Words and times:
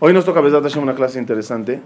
Hoy 0.00 0.12
nos 0.12 0.24
toca 0.24 0.40
Besat 0.40 0.62
Hashem 0.62 0.84
una 0.84 0.94
clase 0.94 1.18
interesante 1.18 1.80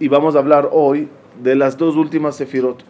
y 0.00 0.08
vamos 0.08 0.34
a 0.34 0.38
hablar 0.38 0.70
hoy 0.72 1.10
de 1.42 1.54
las 1.54 1.76
dos 1.76 1.94
últimas 1.94 2.36
Sefirot. 2.36 2.82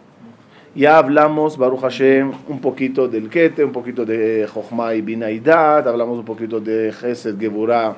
Ya 0.75 0.97
hablamos, 0.97 1.57
Baruch 1.57 1.81
Hashem, 1.81 2.31
un 2.47 2.61
poquito 2.61 3.09
del 3.09 3.29
Kete, 3.29 3.65
un 3.65 3.73
poquito 3.73 4.05
de 4.05 4.47
Jochma 4.47 4.95
y 4.95 5.01
Binaidat, 5.01 5.85
hablamos 5.87 6.19
un 6.19 6.23
poquito 6.23 6.61
de 6.61 6.93
Gesed, 6.93 7.37
Geburah, 7.37 7.97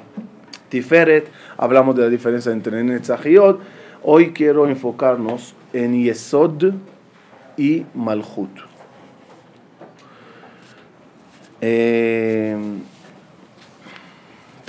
Tiferet, 0.69 1.27
hablamos 1.57 1.95
de 1.95 2.01
la 2.01 2.09
diferencia 2.09 2.51
entre 2.51 2.83
Netzach 2.83 3.23
y. 3.27 3.37
Hoy 4.01 4.31
quiero 4.33 4.67
enfocarnos 4.67 5.53
en 5.73 5.93
Yesod 5.93 6.73
y 7.55 7.85
Malchut. 7.93 8.49
Eh, 11.61 12.57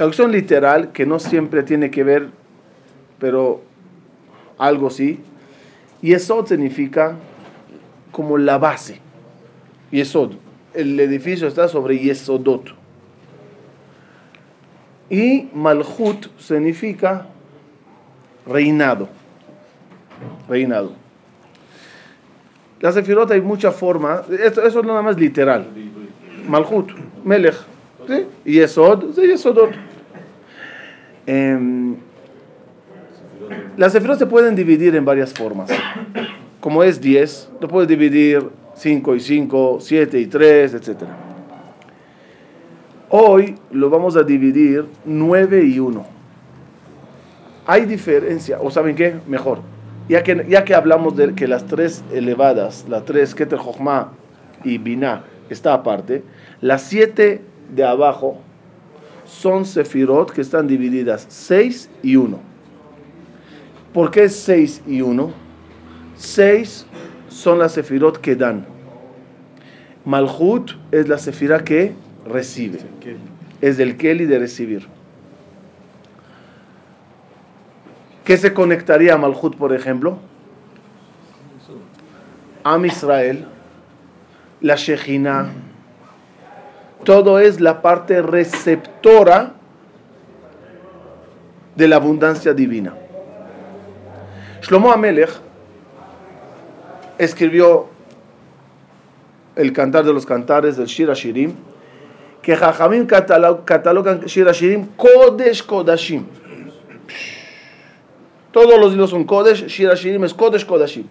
Traducción 0.00 0.32
literal 0.32 0.92
que 0.92 1.04
no 1.04 1.18
siempre 1.18 1.62
tiene 1.62 1.90
que 1.90 2.02
ver, 2.02 2.30
pero 3.18 3.60
algo 4.56 4.88
sí. 4.88 5.20
Yesod 6.00 6.46
significa 6.46 7.16
como 8.10 8.38
la 8.38 8.56
base. 8.56 8.98
Yesod. 9.90 10.36
El 10.72 10.98
edificio 10.98 11.46
está 11.48 11.68
sobre 11.68 11.98
Yesodot. 11.98 12.74
Y 15.10 15.50
Malhut 15.52 16.28
significa 16.38 17.26
reinado. 18.46 19.06
Reinado. 20.48 20.92
La 22.80 22.90
sefirot 22.90 23.30
hay 23.32 23.42
mucha 23.42 23.70
forma. 23.70 24.22
Eso, 24.30 24.62
eso 24.64 24.80
es 24.80 24.86
nada 24.86 25.02
más 25.02 25.18
literal. 25.20 25.66
Malhut, 26.48 26.90
Melech. 27.22 27.56
¿sí? 28.08 28.26
Yesod, 28.46 29.14
Yesodot. 29.14 29.89
Eh, 31.32 31.94
las 33.76 33.92
sefirot 33.92 34.18
se 34.18 34.26
pueden 34.26 34.56
dividir 34.56 34.96
en 34.96 35.04
varias 35.04 35.32
formas. 35.32 35.70
Como 36.58 36.82
es 36.82 37.00
10, 37.00 37.50
lo 37.60 37.68
puedes 37.68 37.88
dividir 37.88 38.48
5 38.74 39.14
y 39.14 39.20
5, 39.20 39.78
7 39.80 40.18
y 40.18 40.26
3, 40.26 40.74
etc. 40.74 40.88
Hoy 43.10 43.54
lo 43.70 43.88
vamos 43.90 44.16
a 44.16 44.24
dividir 44.24 44.86
9 45.04 45.64
y 45.66 45.78
1. 45.78 46.04
Hay 47.66 47.84
diferencia, 47.84 48.58
o 48.60 48.68
saben 48.68 48.96
qué, 48.96 49.14
mejor. 49.28 49.60
Ya 50.08 50.24
que, 50.24 50.44
ya 50.48 50.64
que 50.64 50.74
hablamos 50.74 51.16
de 51.16 51.34
que 51.34 51.46
las 51.46 51.64
tres 51.66 52.02
elevadas, 52.12 52.86
las 52.88 53.04
tres 53.04 53.36
Keter 53.36 53.60
Jochma 53.60 54.10
y 54.64 54.78
Binah, 54.78 55.22
está 55.48 55.74
aparte, 55.74 56.24
las 56.60 56.82
siete 56.82 57.40
de 57.72 57.84
abajo 57.84 58.40
son 59.30 59.64
sefirot 59.64 60.32
que 60.32 60.40
están 60.40 60.66
divididas 60.66 61.24
6 61.28 61.88
y 62.02 62.16
1. 62.16 62.38
¿Por 63.94 64.10
qué 64.10 64.28
6 64.28 64.82
y 64.86 65.00
1? 65.00 65.32
6 66.16 66.86
son 67.28 67.58
las 67.60 67.72
sefirot 67.72 68.20
que 68.20 68.34
dan. 68.34 68.66
Malhut 70.04 70.72
es 70.90 71.08
la 71.08 71.16
sefira 71.16 71.62
que 71.62 71.94
recibe. 72.26 72.80
Es 73.60 73.76
del 73.76 73.96
Keli 73.96 74.26
de 74.26 74.38
recibir. 74.40 74.86
¿Qué 78.24 78.36
se 78.36 78.52
conectaría 78.52 79.14
a 79.14 79.16
Malhut, 79.16 79.56
por 79.56 79.72
ejemplo? 79.72 80.18
Am 82.64 82.84
Israel, 82.84 83.46
la 84.60 84.74
Shejina, 84.74 85.48
todo 87.04 87.38
es 87.38 87.60
la 87.60 87.82
parte 87.82 88.22
receptora 88.22 89.54
de 91.76 91.88
la 91.88 91.96
abundancia 91.96 92.52
divina. 92.52 92.94
Shlomo 94.62 94.92
Amelech 94.92 95.30
escribió 97.18 97.88
el 99.56 99.72
cantar 99.72 100.04
de 100.04 100.12
los 100.12 100.26
cantares 100.26 100.76
del 100.76 100.86
Shir 100.86 101.10
Shirim, 101.12 101.54
que 102.42 102.56
Jajamim 102.56 103.06
catalogan 103.06 104.20
Shir 104.26 104.50
Shirim 104.52 104.86
Kodesh 104.96 105.64
Kodashim. 105.64 106.24
Todos 108.52 108.78
los 108.80 108.92
hilos 108.92 109.10
son 109.10 109.24
Kodesh, 109.24 109.66
Shir 109.66 109.94
Shirim 109.94 110.24
es 110.24 110.34
Kodesh 110.34 110.66
Kodashim. 110.66 111.06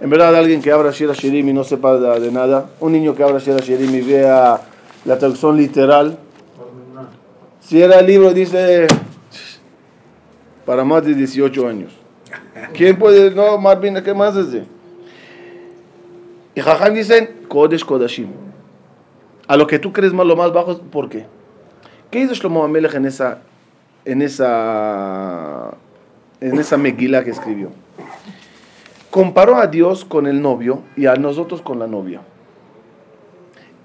En 0.00 0.10
verdad, 0.10 0.34
alguien 0.34 0.62
que 0.62 0.70
abra 0.70 0.90
Shir 0.90 1.10
Shirim 1.12 1.48
y 1.48 1.52
no 1.52 1.64
sepa 1.64 1.96
de, 1.98 2.30
nada, 2.30 2.70
un 2.80 2.92
niño 2.92 3.14
que 3.14 3.22
abra 3.22 3.38
Shir 3.38 3.60
Shirim 3.60 3.94
y 3.94 4.00
vea 4.00 4.60
la 5.08 5.18
traducción 5.18 5.56
literal. 5.56 6.18
Si 7.60 7.80
era 7.80 8.00
el 8.00 8.06
libro, 8.06 8.34
dice 8.34 8.86
para 10.66 10.84
más 10.84 11.02
de 11.02 11.14
18 11.14 11.66
años. 11.66 11.90
¿Quién 12.74 12.98
puede? 12.98 13.30
No, 13.30 13.56
Marvin, 13.56 14.02
¿qué 14.02 14.12
más 14.12 14.36
es? 14.36 14.62
Y 16.54 16.60
Jajam 16.60 16.92
dicen, 16.92 17.46
Kodesh 17.48 17.86
Kodashim. 17.86 18.28
A 19.46 19.56
lo 19.56 19.66
que 19.66 19.78
tú 19.78 19.94
crees 19.94 20.12
más 20.12 20.26
lo 20.26 20.36
más 20.36 20.52
bajo, 20.52 20.76
¿por 20.78 21.08
qué? 21.08 21.24
¿Qué 22.10 22.20
hizo 22.20 22.34
Shlomo 22.34 22.62
Amelech 22.62 22.94
en 22.94 23.06
esa, 23.06 23.38
en 24.04 24.20
esa, 24.20 25.70
en 26.42 26.58
esa 26.58 26.76
Megila 26.76 27.24
que 27.24 27.30
escribió? 27.30 27.70
Comparó 29.10 29.56
a 29.56 29.68
Dios 29.68 30.04
con 30.04 30.26
el 30.26 30.42
novio 30.42 30.82
y 30.96 31.06
a 31.06 31.14
nosotros 31.14 31.62
con 31.62 31.78
la 31.78 31.86
novia. 31.86 32.20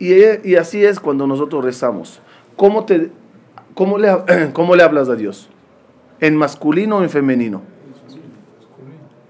Y, 0.04 0.56
así 0.58 0.84
es 0.84 1.00
cuando 1.00 1.26
nosotros 1.26 1.64
rezamos. 1.64 2.20
¿Cómo, 2.58 2.84
te, 2.84 3.10
cómo, 3.74 3.98
le, 3.98 4.12
¿Cómo 4.54 4.76
le 4.76 4.84
hablas 4.84 5.08
a 5.08 5.16
Dios? 5.16 5.48
¿En 6.20 6.36
masculino 6.36 6.98
o 6.98 7.04
en 7.04 7.10
femenino? 7.10 7.62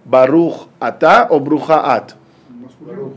Baruch 0.05 0.67
ata 0.79 1.27
o 1.29 1.39
bruja 1.39 1.93
at. 1.93 2.13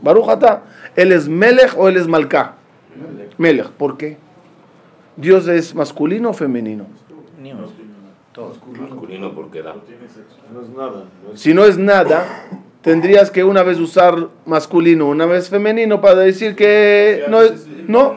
Baruch 0.03 0.29
ata. 0.29 0.65
¿Él 0.97 1.13
es 1.13 1.29
melech 1.29 1.75
o 1.79 1.89
él 1.89 1.97
es 1.97 2.07
malka? 2.07 2.57
Melech. 3.39 3.71
¿Por 3.71 3.97
qué? 3.97 4.19
¿Dios 5.17 5.49
es 5.49 5.75
masculino 5.75 6.31
o 6.31 6.33
femenino? 6.35 6.85
Masculino 8.37 9.35
porque 9.35 9.63
da. 9.63 9.77
Si 11.35 11.55
no 11.55 11.65
es 11.65 11.79
nada, 11.79 12.27
tendrías 12.87 13.33
que 13.33 13.43
una 13.43 13.65
vez 13.65 13.81
usar 13.81 14.29
masculino, 14.45 15.09
una 15.09 15.27
vez 15.27 15.51
femenino 15.51 16.01
para 16.01 16.21
decir 16.21 16.55
que 16.55 17.25
no 17.29 17.41
es, 17.41 17.67
no. 17.89 18.17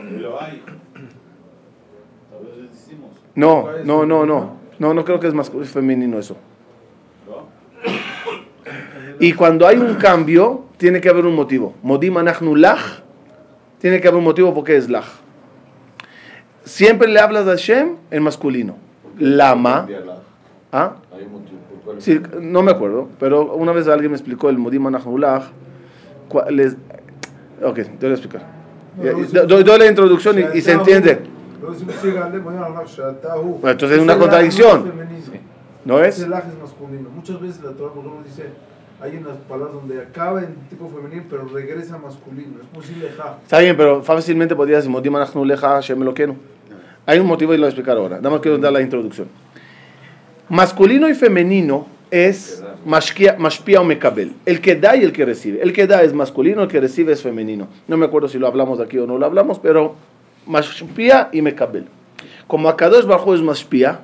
No, 3.34 3.68
no, 3.84 4.06
no, 4.06 4.28
no. 4.28 4.57
No, 4.78 4.94
no 4.94 5.06
creo 5.06 5.19
que 5.19 5.25
es 5.25 5.34
masculino, 5.34 5.72
femenino 5.72 6.19
eso. 6.19 6.38
Y 9.19 9.34
cuando 9.34 9.66
hay 9.66 9.78
un 9.78 9.96
cambio, 9.96 10.66
tiene 10.78 11.01
que 11.01 11.09
haber 11.09 11.25
un 11.25 11.34
motivo. 11.34 11.74
Modim 11.81 12.13
lach, 12.56 13.01
tiene 13.80 14.00
que 14.00 14.07
haber 14.07 14.19
un 14.19 14.24
motivo 14.24 14.53
porque 14.53 14.78
es 14.78 14.88
lach. 14.88 15.07
Siempre 16.63 17.07
le 17.07 17.19
hablas 17.19 17.47
a 17.47 17.51
Hashem 17.51 17.96
en 18.12 18.22
masculino. 18.22 18.75
Lama. 19.18 19.88
¿Ah? 20.72 20.94
Sí, 22.00 22.20
no 22.40 22.62
me 22.62 22.72
acuerdo, 22.72 23.10
pero 23.20 23.54
una 23.54 23.72
vez 23.72 23.88
alguien 23.88 24.12
me 24.12 24.18
explicó 24.18 24.50
el 24.50 24.58
Modim 24.58 24.88
Anahullah. 24.88 25.44
Les... 26.50 26.74
Ok, 27.64 27.76
te 27.76 27.98
voy 28.02 28.10
a 28.10 28.14
explicar. 28.14 28.46
doy, 29.48 29.64
doy, 29.64 29.80
la 29.80 29.86
introducción 29.86 30.38
y, 30.54 30.62
se 30.62 30.72
entiende. 30.72 31.22
entonces 33.72 33.98
es 33.98 34.04
una 34.04 34.18
contradicción. 34.18 34.92
¿No 35.86 36.04
es? 36.04 36.26
Muchas 37.16 37.42
veces 37.42 37.64
la 37.64 37.72
Torah 37.72 37.94
dice 38.26 38.48
hay 39.02 39.16
unas 39.16 39.38
palabras 39.48 39.74
donde 39.74 40.02
acaba 40.02 40.42
en 40.42 40.56
tipo 40.70 40.90
femenino 40.90 41.24
pero 41.30 41.46
regresa 41.46 41.98
masculino. 41.98 42.60
Es 42.62 42.68
posible 42.68 43.08
Está 43.08 43.60
bien, 43.60 43.78
pero 43.78 44.04
fácilmente 44.04 44.56
podrías 44.56 44.84
decir 44.84 45.98
Eloqueno. 46.02 46.36
Hay 47.06 47.20
un 47.20 47.28
motivo 47.28 47.54
y 47.54 47.58
lo 47.58 47.62
voy 47.62 47.68
a 47.68 47.70
explicar 47.70 47.98
ahora. 47.98 48.18
Nada 48.18 48.30
más 48.30 48.42
quiero 48.42 48.58
dar 48.58 48.74
la 48.74 48.81
introducción. 48.81 49.28
Masculino 50.50 51.07
y 51.07 51.13
femenino 51.13 51.86
es 52.12 52.63
mashpia 52.86 53.38
o 53.80 53.84
mekabel. 53.84 54.34
El 54.46 54.62
que 54.62 54.75
da 54.75 54.96
y 54.96 55.04
el 55.04 55.12
que 55.12 55.25
recibe. 55.25 55.62
El 55.62 55.74
que 55.74 55.86
da 55.86 56.01
es 56.01 56.13
masculino, 56.13 56.63
el 56.63 56.68
que 56.68 56.80
recibe 56.80 57.13
es 57.13 57.22
femenino. 57.22 57.68
No 57.88 57.98
me 57.98 58.06
acuerdo 58.06 58.28
si 58.28 58.40
lo 58.40 58.48
hablamos 58.48 58.80
aquí 58.80 58.98
o 58.98 59.06
no 59.06 59.18
lo 59.18 59.25
hablamos, 59.25 59.60
pero 59.60 59.96
mashpia 60.48 61.30
y 61.31 61.42
mekabel. 61.42 61.86
Como 62.48 62.68
Akadosh 62.68 63.06
Bajo 63.06 63.36
es 63.36 63.42
mashpia, 63.42 64.01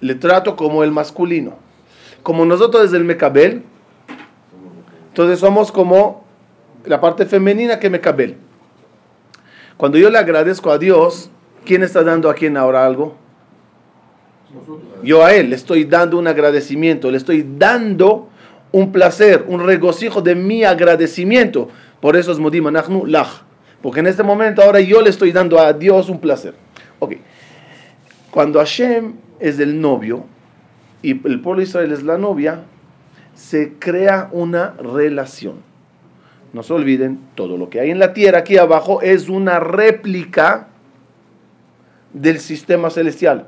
le 0.00 0.14
trato 0.16 0.54
como 0.54 0.84
el 0.84 0.90
masculino. 0.90 1.54
Como 2.22 2.44
nosotros 2.44 2.84
es 2.84 2.92
el 2.92 3.04
mekabel, 3.04 3.62
entonces 5.08 5.38
somos 5.38 5.72
como 5.72 6.24
la 6.84 7.00
parte 7.00 7.24
femenina 7.24 7.78
que 7.78 7.88
mekabel. 7.88 8.36
Cuando 9.78 9.96
yo 9.96 10.10
le 10.10 10.18
agradezco 10.18 10.70
a 10.70 10.78
Dios, 10.78 11.30
¿quién 11.64 11.82
está 11.82 12.02
dando 12.02 12.28
a 12.28 12.34
quién 12.34 12.56
ahora 12.56 12.84
algo? 12.84 13.16
Yo 15.02 15.24
a 15.24 15.34
Él 15.34 15.50
le 15.50 15.56
estoy 15.56 15.84
dando 15.84 16.18
un 16.18 16.26
agradecimiento, 16.26 17.10
le 17.10 17.16
estoy 17.16 17.46
dando 17.58 18.28
un 18.72 18.92
placer, 18.92 19.44
un 19.48 19.64
regocijo 19.64 20.20
de 20.20 20.34
mi 20.34 20.64
agradecimiento. 20.64 21.68
Por 22.00 22.16
eso 22.16 22.32
es 22.32 22.38
Modim 22.38 22.68
Lach. 23.06 23.42
Porque 23.82 24.00
en 24.00 24.06
este 24.06 24.22
momento 24.22 24.62
ahora 24.62 24.80
yo 24.80 25.00
le 25.00 25.10
estoy 25.10 25.32
dando 25.32 25.58
a 25.58 25.72
Dios 25.72 26.08
un 26.08 26.20
placer. 26.20 26.54
Ok. 26.98 27.14
Cuando 28.30 28.58
Hashem 28.58 29.14
es 29.38 29.58
el 29.60 29.80
novio 29.80 30.24
y 31.02 31.10
el 31.10 31.40
pueblo 31.40 31.60
de 31.60 31.68
Israel 31.68 31.92
es 31.92 32.02
la 32.02 32.18
novia, 32.18 32.64
se 33.34 33.74
crea 33.78 34.28
una 34.32 34.72
relación. 34.72 35.56
No 36.52 36.62
se 36.62 36.72
olviden, 36.72 37.20
todo 37.34 37.56
lo 37.56 37.68
que 37.70 37.80
hay 37.80 37.90
en 37.90 37.98
la 37.98 38.12
tierra 38.12 38.38
aquí 38.38 38.56
abajo 38.56 39.02
es 39.02 39.28
una 39.28 39.60
réplica 39.60 40.68
del 42.12 42.40
sistema 42.40 42.90
celestial. 42.90 43.46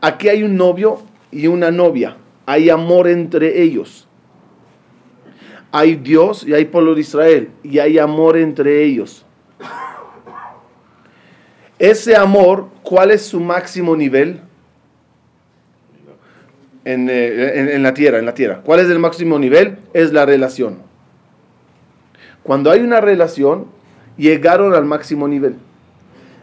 Aquí 0.00 0.28
hay 0.28 0.42
un 0.42 0.56
novio 0.56 1.02
y 1.30 1.46
una 1.46 1.70
novia. 1.70 2.16
Hay 2.46 2.70
amor 2.70 3.08
entre 3.08 3.62
ellos. 3.62 4.06
Hay 5.70 5.96
Dios 5.96 6.46
y 6.46 6.54
hay 6.54 6.64
pueblo 6.66 6.94
de 6.94 7.00
Israel. 7.02 7.50
Y 7.62 7.78
hay 7.78 7.98
amor 7.98 8.36
entre 8.36 8.84
ellos. 8.84 9.24
Ese 11.78 12.16
amor, 12.16 12.68
¿cuál 12.82 13.10
es 13.10 13.22
su 13.22 13.40
máximo 13.40 13.94
nivel? 13.94 14.40
En, 16.84 17.08
eh, 17.10 17.74
en, 17.74 17.82
la 17.82 17.92
tierra, 17.92 18.18
en 18.18 18.24
la 18.26 18.34
tierra. 18.34 18.62
¿Cuál 18.64 18.80
es 18.80 18.88
el 18.88 18.98
máximo 18.98 19.38
nivel? 19.38 19.78
Es 19.92 20.12
la 20.12 20.24
relación. 20.24 20.78
Cuando 22.42 22.70
hay 22.70 22.80
una 22.80 23.00
relación, 23.00 23.66
llegaron 24.16 24.74
al 24.74 24.86
máximo 24.86 25.28
nivel. 25.28 25.56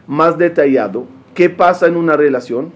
Más 0.08 0.38
detallado, 0.38 1.08
¿qué 1.34 1.50
pasa 1.50 1.88
en 1.88 1.96
una 1.96 2.16
relación? 2.16 2.72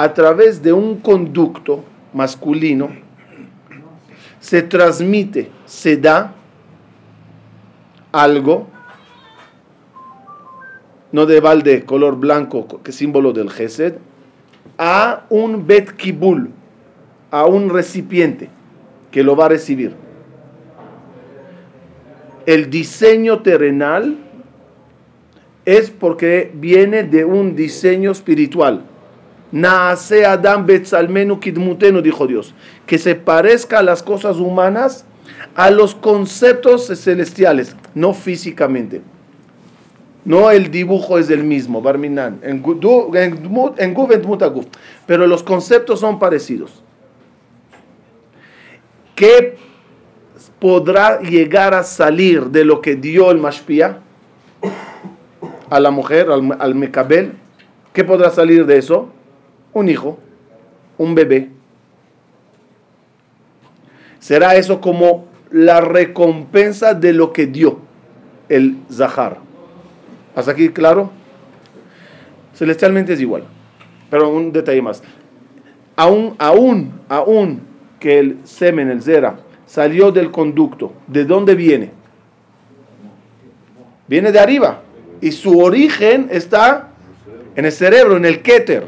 A 0.00 0.14
través 0.14 0.62
de 0.62 0.72
un 0.72 0.98
conducto 0.98 1.84
masculino 2.14 2.88
se 4.40 4.62
transmite, 4.62 5.50
se 5.66 5.94
da 5.98 6.32
algo 8.10 8.66
no 11.12 11.26
de 11.26 11.38
balde 11.40 11.84
color 11.84 12.16
blanco, 12.16 12.80
que 12.82 12.92
símbolo 12.92 13.34
del 13.34 13.50
Gesed, 13.50 13.96
a 14.78 15.26
un 15.28 15.66
Bet 15.66 15.90
Kibul, 15.90 16.48
a 17.30 17.44
un 17.44 17.68
recipiente 17.68 18.48
que 19.10 19.22
lo 19.22 19.36
va 19.36 19.44
a 19.44 19.48
recibir. 19.50 19.94
El 22.46 22.70
diseño 22.70 23.42
terrenal 23.42 24.16
es 25.66 25.90
porque 25.90 26.50
viene 26.54 27.02
de 27.02 27.26
un 27.26 27.54
diseño 27.54 28.12
espiritual. 28.12 28.86
Naase 29.52 30.24
Adam 30.24 30.66
Betzalmenu 30.66 31.40
Kidmutenu, 31.40 32.00
dijo 32.00 32.26
Dios, 32.26 32.54
que 32.86 32.98
se 32.98 33.14
parezca 33.14 33.80
a 33.80 33.82
las 33.82 34.02
cosas 34.02 34.36
humanas 34.36 35.04
a 35.54 35.70
los 35.70 35.94
conceptos 35.94 36.86
celestiales, 36.86 37.76
no 37.94 38.14
físicamente. 38.14 39.02
No 40.24 40.50
el 40.50 40.70
dibujo 40.70 41.18
es 41.18 41.30
el 41.30 41.44
mismo, 41.44 41.80
Barminan, 41.80 42.40
en 42.42 42.62
pero 45.06 45.26
los 45.26 45.42
conceptos 45.42 46.00
son 46.00 46.18
parecidos. 46.18 46.82
¿Qué 49.14 49.56
podrá 50.58 51.20
llegar 51.20 51.74
a 51.74 51.82
salir 51.82 52.46
de 52.46 52.64
lo 52.64 52.80
que 52.80 52.96
dio 52.96 53.30
el 53.30 53.38
Mashpia 53.38 53.98
a 55.70 55.80
la 55.80 55.90
mujer, 55.90 56.30
al, 56.30 56.56
al 56.58 56.74
Mecabel? 56.74 57.32
¿Qué 57.92 58.04
podrá 58.04 58.30
salir 58.30 58.66
de 58.66 58.78
eso? 58.78 59.08
Un 59.72 59.88
hijo, 59.88 60.18
un 60.98 61.14
bebé. 61.14 61.50
Será 64.18 64.56
eso 64.56 64.80
como 64.80 65.26
la 65.50 65.80
recompensa 65.80 66.94
de 66.94 67.12
lo 67.12 67.32
que 67.32 67.46
dio 67.46 67.80
el 68.48 68.76
Zahar. 68.90 69.38
¿Hasta 70.34 70.52
aquí 70.52 70.68
claro? 70.68 71.10
Celestialmente 72.54 73.14
es 73.14 73.20
igual. 73.20 73.44
Pero 74.10 74.28
un 74.28 74.52
detalle 74.52 74.82
más. 74.82 75.02
Aún, 75.96 76.34
aún, 76.38 76.92
aún 77.08 77.60
que 77.98 78.18
el 78.18 78.38
semen, 78.44 78.90
el 78.90 79.02
zera, 79.02 79.38
salió 79.66 80.10
del 80.10 80.30
conducto, 80.30 80.92
¿de 81.06 81.24
dónde 81.24 81.54
viene? 81.54 81.90
Viene 84.08 84.32
de 84.32 84.40
arriba. 84.40 84.82
Y 85.20 85.32
su 85.32 85.60
origen 85.60 86.28
está 86.30 86.88
en 87.54 87.64
el 87.64 87.72
cerebro, 87.72 88.16
en 88.16 88.24
el 88.24 88.42
kéter. 88.42 88.86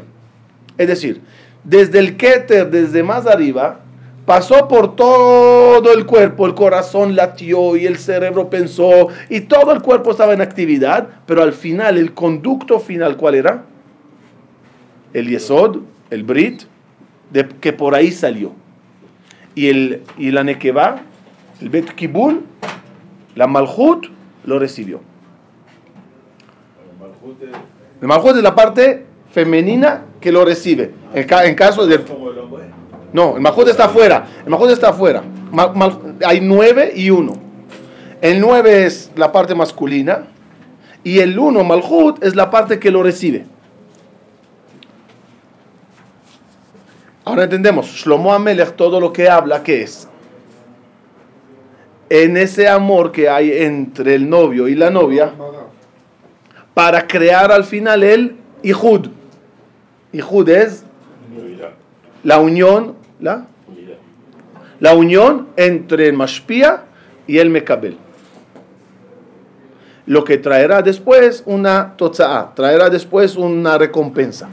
Es 0.77 0.87
decir, 0.87 1.21
desde 1.63 1.99
el 1.99 2.17
kéter, 2.17 2.69
desde 2.69 3.03
más 3.03 3.25
arriba, 3.25 3.79
Pasó 4.25 4.69
por 4.69 4.95
todo 4.95 5.91
el 5.93 6.05
cuerpo, 6.05 6.45
el 6.45 6.53
corazón 6.53 7.13
latió 7.13 7.75
y 7.75 7.85
el 7.85 7.97
cerebro 7.97 8.49
pensó 8.49 9.09
y 9.29 9.41
todo 9.41 9.73
el 9.73 9.81
cuerpo 9.81 10.11
estaba 10.11 10.33
en 10.33 10.39
actividad, 10.39 11.09
pero 11.25 11.43
al 11.43 11.51
final, 11.51 11.97
el 11.97 12.13
conducto 12.13 12.79
final, 12.79 13.17
¿cuál 13.17 13.35
era? 13.35 13.65
El 15.11 15.27
Yesod, 15.27 15.79
el 16.09 16.23
Brit, 16.23 16.63
de, 17.31 17.49
que 17.49 17.73
por 17.73 17.95
ahí 17.95 18.11
salió. 18.11 18.53
Y, 19.55 19.67
el, 19.67 20.03
y 20.17 20.31
la 20.31 20.45
Nekeba, 20.45 21.01
el 21.59 21.69
Bet 21.69 21.93
Kibul, 21.93 22.45
la 23.35 23.45
Malhut, 23.45 24.07
lo 24.45 24.57
recibió. 24.57 25.01
El 28.01 28.07
Malhut 28.07 28.37
es 28.37 28.43
la 28.43 28.55
parte 28.55 29.05
femenina 29.31 30.05
que 30.23 30.31
lo 30.31 30.45
recibe. 30.45 30.91
En, 31.13 31.27
en 31.29 31.55
caso 31.55 31.85
de 31.85 31.99
no, 33.11 33.35
el 33.35 33.41
Malhut 33.41 33.67
está 33.67 33.85
afuera. 33.85 34.25
El 34.43 34.49
Malhut 34.49 34.71
está 34.71 34.89
afuera. 34.89 35.21
hay 36.25 36.39
nueve 36.39 36.93
y 36.95 37.09
uno. 37.09 37.33
El 38.21 38.39
nueve 38.39 38.85
es 38.85 39.11
la 39.17 39.33
parte 39.33 39.53
masculina 39.53 40.27
y 41.03 41.19
el 41.19 41.37
uno, 41.37 41.63
Malhut, 41.65 42.23
es 42.23 42.35
la 42.35 42.49
parte 42.49 42.79
que 42.79 42.89
lo 42.89 43.03
recibe. 43.03 43.45
Ahora 47.25 47.43
entendemos, 47.43 47.87
Shlomo 47.87 48.33
Amelech 48.33 48.75
todo 48.77 49.01
lo 49.01 49.11
que 49.11 49.29
habla, 49.29 49.61
¿qué 49.61 49.83
es? 49.83 50.07
En 52.09 52.37
ese 52.37 52.69
amor 52.69 53.11
que 53.11 53.27
hay 53.29 53.51
entre 53.51 54.15
el 54.15 54.29
novio 54.29 54.69
y 54.69 54.75
la 54.75 54.89
novia, 54.89 55.33
para 56.73 57.05
crear 57.07 57.51
al 57.51 57.65
final 57.65 58.03
el 58.03 58.37
Ihud. 58.63 59.09
Ihud 60.13 60.47
es 60.49 60.85
la 62.23 62.39
unión 62.39 62.95
la, 63.19 63.45
la 64.79 64.93
unión 64.93 65.47
entre 65.55 66.07
el 66.07 66.13
Mashpia 66.13 66.83
y 67.25 67.37
el 67.37 67.49
Mekabel. 67.49 67.97
Lo 70.05 70.25
que 70.25 70.37
traerá 70.37 70.81
después 70.81 71.43
una 71.45 71.95
totza'a, 71.95 72.53
traerá 72.53 72.89
después 72.89 73.37
una 73.37 73.77
recompensa, 73.77 74.49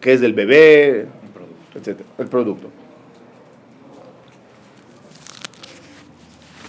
que 0.00 0.14
es 0.14 0.22
el 0.22 0.32
bebé, 0.32 1.06
etc. 1.74 2.00
El 2.16 2.28
producto. 2.28 2.70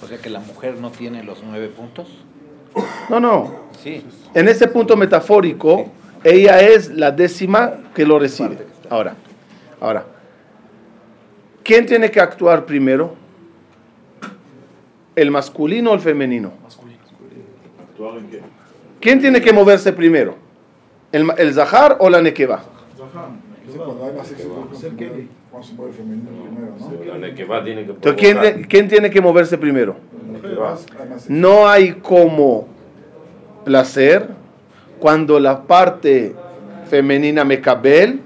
O 0.04 0.08
sea 0.08 0.18
que 0.18 0.30
la 0.30 0.42
mujer 0.42 0.76
no 0.82 0.92
tiene 0.92 1.24
los 1.24 1.42
nueve 1.42 1.70
puntos. 1.70 2.10
No, 3.10 3.22
no. 3.22 3.56
Sí. 3.82 4.04
En 4.34 4.50
ese 4.50 4.68
punto 4.68 4.98
metafórico, 4.98 5.90
ella 6.24 6.60
es 6.62 6.90
la 6.90 7.12
décima 7.12 7.74
que 7.94 8.06
lo 8.06 8.20
recibe. 8.20 8.58
Ahora, 8.90 9.16
ahora, 9.80 10.06
¿Quién 11.64 11.86
tiene 11.86 12.12
que 12.12 12.20
actuar 12.20 12.66
primero? 12.66 13.16
¿El 15.16 15.32
masculino 15.32 15.92
o 15.92 15.94
el 15.94 16.02
femenino? 16.02 16.52
Masculino. 16.62 17.00
en 18.18 18.30
qué? 18.30 18.42
¿Quién 19.00 19.20
tiene 19.22 19.42
que 19.42 19.54
moverse 19.54 19.94
primero? 19.94 20.36
¿El, 21.12 21.28
el 21.38 21.54
Zahar 21.54 21.98
o 22.00 22.10
la 22.10 22.22
Nekeba? 22.22 22.64
¿quién, 28.18 28.64
¿quién 28.64 28.88
tiene 28.88 29.10
que 29.10 29.22
moverse 29.22 29.58
primero? 29.58 29.96
No 31.30 31.68
hay 31.68 31.94
como 31.94 32.68
placer 33.64 34.30
cuando 35.04 35.38
la 35.38 35.64
parte 35.64 36.34
femenina 36.90 37.44
Mekabel 37.44 38.22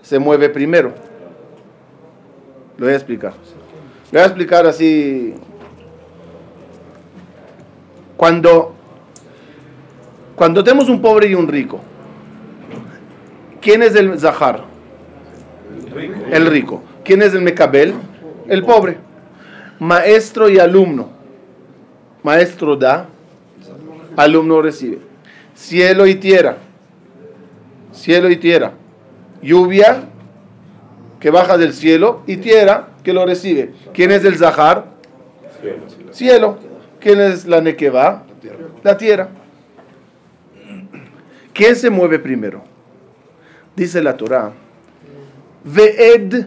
se 0.00 0.18
mueve 0.18 0.48
primero. 0.48 0.94
Lo 2.78 2.86
voy 2.86 2.94
a 2.94 2.96
explicar. 2.96 3.34
Lo 4.10 4.18
voy 4.18 4.22
a 4.22 4.24
explicar 4.24 4.66
así. 4.66 5.34
Cuando, 8.16 8.74
cuando 10.34 10.64
tenemos 10.64 10.88
un 10.88 11.02
pobre 11.02 11.26
y 11.26 11.34
un 11.34 11.46
rico, 11.46 11.78
¿quién 13.60 13.82
es 13.82 13.94
el 13.94 14.18
Zahar? 14.18 14.64
El 16.30 16.46
rico. 16.46 16.82
¿Quién 17.04 17.20
es 17.20 17.34
el 17.34 17.42
Mecabel? 17.42 17.92
El 18.48 18.64
pobre. 18.64 18.96
Maestro 19.78 20.48
y 20.48 20.58
alumno. 20.58 21.10
Maestro 22.22 22.76
da, 22.76 23.08
alumno 24.16 24.62
recibe. 24.62 25.11
Cielo 25.62 26.08
y 26.08 26.16
tierra. 26.16 26.56
Cielo 27.92 28.28
y 28.28 28.36
tierra. 28.36 28.72
Lluvia 29.40 30.08
que 31.20 31.30
baja 31.30 31.56
del 31.56 31.72
cielo 31.72 32.22
y 32.26 32.38
tierra 32.38 32.88
que 33.04 33.12
lo 33.12 33.24
recibe. 33.24 33.70
¿Quién 33.94 34.10
es 34.10 34.24
el 34.24 34.36
Zahar? 34.36 34.86
Cielo. 36.10 36.58
¿Quién 36.98 37.20
es 37.20 37.46
la 37.46 37.60
Nekeba? 37.60 38.24
La 38.82 38.96
tierra. 38.96 39.28
¿Quién 41.54 41.76
se 41.76 41.90
mueve 41.90 42.18
primero? 42.18 42.64
Dice 43.76 44.02
la 44.02 44.16
Torah, 44.16 44.52
Ve'ed 45.62 46.46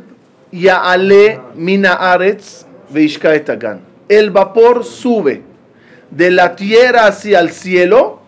ya'ale 0.52 1.40
mina 1.56 1.94
aretz 1.94 2.66
veishka. 2.90 3.32
El 4.10 4.30
vapor 4.30 4.84
sube 4.84 5.42
de 6.12 6.32
la 6.32 6.56
tierra 6.56 7.08
hacia 7.08 7.40
el 7.40 7.52
cielo, 7.52 8.25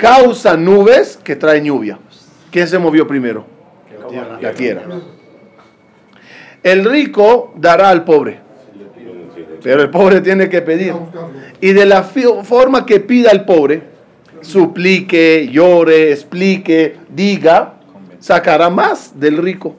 causa 0.00 0.56
nubes 0.56 1.18
que 1.22 1.36
traen 1.36 1.64
lluvia. 1.64 1.98
¿Quién 2.50 2.66
se 2.66 2.78
movió 2.78 3.06
primero? 3.06 3.46
La 4.40 4.52
tierra. 4.52 4.82
El 6.62 6.84
rico 6.84 7.52
dará 7.56 7.90
al 7.90 8.04
pobre. 8.04 8.40
Pero 9.62 9.82
el 9.82 9.90
pobre 9.90 10.20
tiene 10.20 10.48
que 10.48 10.62
pedir. 10.62 10.94
Y 11.60 11.72
de 11.72 11.86
la 11.86 12.02
forma 12.02 12.86
que 12.86 13.00
pida 13.00 13.30
el 13.30 13.44
pobre, 13.44 13.82
suplique, 14.40 15.48
llore, 15.50 16.12
explique, 16.12 16.96
diga, 17.10 17.74
sacará 18.18 18.70
más 18.70 19.18
del 19.18 19.36
rico. 19.36 19.76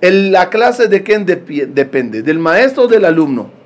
la 0.00 0.48
clase 0.50 0.88
de 0.88 1.02
quién 1.02 1.26
depende, 1.26 2.22
del 2.22 2.38
maestro 2.38 2.84
o 2.84 2.88
del 2.88 3.04
alumno. 3.04 3.59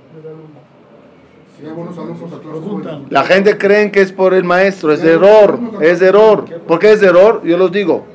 La 3.10 3.24
gente 3.24 3.56
cree 3.56 3.90
que 3.90 4.00
es 4.00 4.12
por 4.12 4.34
el 4.34 4.44
maestro, 4.44 4.92
es 4.92 5.02
error, 5.02 5.58
es 5.80 6.02
error. 6.02 6.44
¿Por 6.66 6.78
qué 6.78 6.92
es 6.92 7.02
error? 7.02 7.42
Yo 7.44 7.56
los 7.56 7.72
digo. 7.72 8.06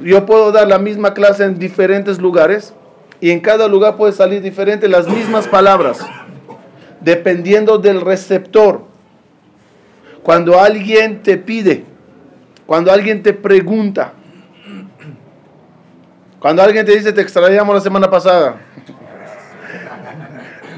Yo 0.00 0.24
puedo 0.26 0.52
dar 0.52 0.68
la 0.68 0.78
misma 0.78 1.14
clase 1.14 1.44
en 1.44 1.58
diferentes 1.58 2.18
lugares 2.18 2.74
y 3.20 3.30
en 3.30 3.40
cada 3.40 3.68
lugar 3.68 3.96
puede 3.96 4.12
salir 4.12 4.42
diferente 4.42 4.88
las 4.88 5.06
mismas 5.06 5.46
palabras, 5.46 6.00
dependiendo 7.00 7.78
del 7.78 8.00
receptor. 8.00 8.82
Cuando 10.22 10.58
alguien 10.58 11.22
te 11.22 11.36
pide, 11.36 11.84
cuando 12.66 12.90
alguien 12.92 13.22
te 13.22 13.32
pregunta, 13.32 14.12
cuando 16.38 16.62
alguien 16.62 16.86
te 16.86 16.92
dice 16.92 17.12
te 17.12 17.20
extrañamos 17.20 17.74
la 17.74 17.80
semana 17.80 18.10
pasada. 18.10 18.56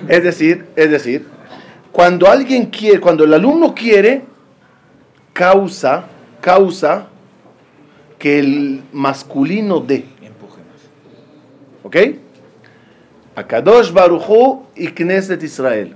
Es 0.07 0.23
decir, 0.23 0.67
es 0.77 0.91
decir, 0.91 1.27
cuando 1.95 2.29
alguien 2.29 2.67
quiere, 2.67 2.99
cuando 2.99 3.23
el 3.23 3.33
alumno 3.33 3.73
quiere, 3.73 4.25
causa, 5.33 6.07
causa 6.41 7.07
que 8.19 8.41
el 8.41 8.83
masculino 8.93 9.79
dé. 9.79 10.05
¿Ok? 11.85 11.97
Akadosh 13.37 13.93
Baruchu 13.93 14.65
y 14.75 14.89
Knesset 14.89 15.41
Israel. 15.45 15.95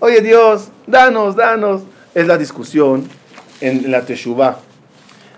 Oye 0.00 0.20
Dios, 0.20 0.70
danos, 0.88 1.36
danos. 1.36 1.82
Es 2.12 2.26
la 2.26 2.36
discusión 2.36 3.08
en 3.60 3.88
la 3.88 4.04
Teshuvah. 4.04 4.58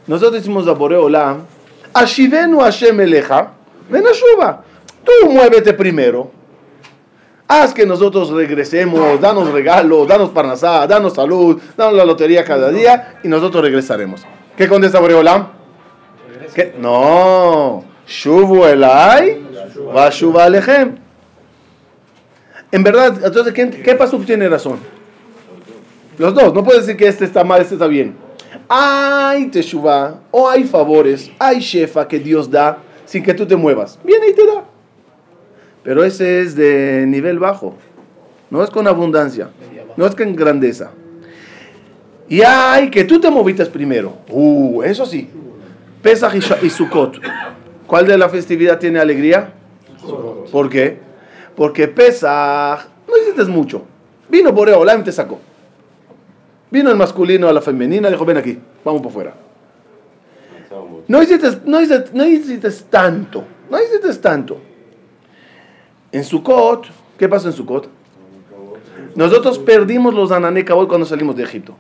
Nosotros 0.06 0.40
decimos 0.40 0.66
a 0.68 0.72
Boreolam, 0.72 1.44
Ashivenu 1.92 2.60
Hashem 2.60 2.98
Eleja, 2.98 3.52
ven 3.90 4.04
a 4.06 4.62
Tú 5.04 5.30
muévete 5.30 5.74
primero. 5.74 6.30
Haz 7.48 7.72
que 7.72 7.86
nosotros 7.86 8.30
regresemos, 8.30 9.20
danos 9.20 9.52
regalos, 9.52 10.08
danos 10.08 10.30
parnasá, 10.30 10.86
danos 10.86 11.14
salud, 11.14 11.60
danos 11.76 11.94
la 11.94 12.04
lotería 12.04 12.44
cada 12.44 12.70
día 12.70 13.20
y 13.22 13.28
nosotros 13.28 13.62
regresaremos. 13.62 14.22
¿Qué 14.56 14.68
contesta 14.68 14.98
Boreolam? 14.98 15.48
No, 16.78 17.84
Shuvu 18.06 18.64
Elai, 18.64 19.42
va 19.94 20.10
Shuva 20.10 20.44
Alejem. 20.44 20.96
En 22.72 22.82
verdad, 22.82 23.24
entonces, 23.24 23.52
¿qué, 23.52 23.70
qué 23.70 23.94
pasó? 23.94 24.18
Tiene 24.18 24.48
razón. 24.48 24.78
Los 26.18 26.34
dos, 26.34 26.52
no 26.52 26.64
puede 26.64 26.80
decir 26.80 26.96
que 26.96 27.06
este 27.06 27.24
está 27.24 27.44
mal, 27.44 27.60
este 27.60 27.74
está 27.74 27.86
bien. 27.86 28.16
Hay 28.68 29.46
teshuva, 29.48 30.20
o 30.30 30.48
hay 30.48 30.64
favores, 30.64 31.30
hay 31.38 31.60
shefa 31.60 32.08
que 32.08 32.18
Dios 32.18 32.50
da 32.50 32.78
sin 33.04 33.22
que 33.22 33.34
tú 33.34 33.46
te 33.46 33.54
muevas. 33.54 33.98
Viene 34.02 34.28
y 34.28 34.34
te 34.34 34.46
da. 34.46 34.64
Pero 35.86 36.02
ese 36.02 36.40
es 36.40 36.56
de 36.56 37.04
nivel 37.06 37.38
bajo. 37.38 37.76
No 38.50 38.64
es 38.64 38.70
con 38.70 38.88
abundancia. 38.88 39.50
No 39.96 40.04
es 40.04 40.16
con 40.16 40.34
grandeza. 40.34 40.90
Y 42.28 42.42
hay 42.42 42.90
que 42.90 43.04
tú 43.04 43.20
te 43.20 43.30
movites 43.30 43.68
primero. 43.68 44.18
Uh, 44.28 44.82
eso 44.82 45.06
sí. 45.06 45.30
Pesach 46.02 46.34
y 46.60 46.70
Sukkot. 46.70 47.20
¿Cuál 47.86 48.08
de 48.08 48.18
la 48.18 48.28
festividad 48.28 48.80
tiene 48.80 48.98
alegría? 48.98 49.52
¿Por 50.50 50.68
qué? 50.68 50.98
Porque 51.54 51.86
Pesach 51.86 52.88
no 53.06 53.16
hiciste 53.16 53.44
mucho. 53.44 53.82
Vino 54.28 54.50
Boreolam 54.50 55.02
y 55.02 55.04
te 55.04 55.12
sacó. 55.12 55.38
Vino 56.68 56.90
el 56.90 56.96
masculino 56.96 57.48
a 57.48 57.52
la 57.52 57.60
femenina, 57.60 58.10
dijo, 58.10 58.24
ven 58.24 58.38
aquí, 58.38 58.58
vamos 58.84 59.02
por 59.02 59.12
fuera. 59.12 59.34
No 61.06 61.22
hiciste, 61.22 61.48
no, 61.64 61.80
hiciste, 61.80 62.10
no 62.12 62.26
hiciste 62.26 62.70
tanto, 62.90 63.44
no 63.70 63.80
hiciste 63.80 64.12
tanto. 64.14 64.58
En 66.12 66.24
Sukkot, 66.24 66.86
¿qué 67.18 67.28
pasó 67.28 67.48
en 67.48 67.54
Sukkot? 67.54 67.88
Nosotros 69.14 69.58
perdimos 69.58 70.14
los 70.14 70.30
Ananekabot 70.30 70.88
cuando 70.88 71.06
salimos 71.06 71.36
de 71.36 71.42
Egipto. 71.42 71.74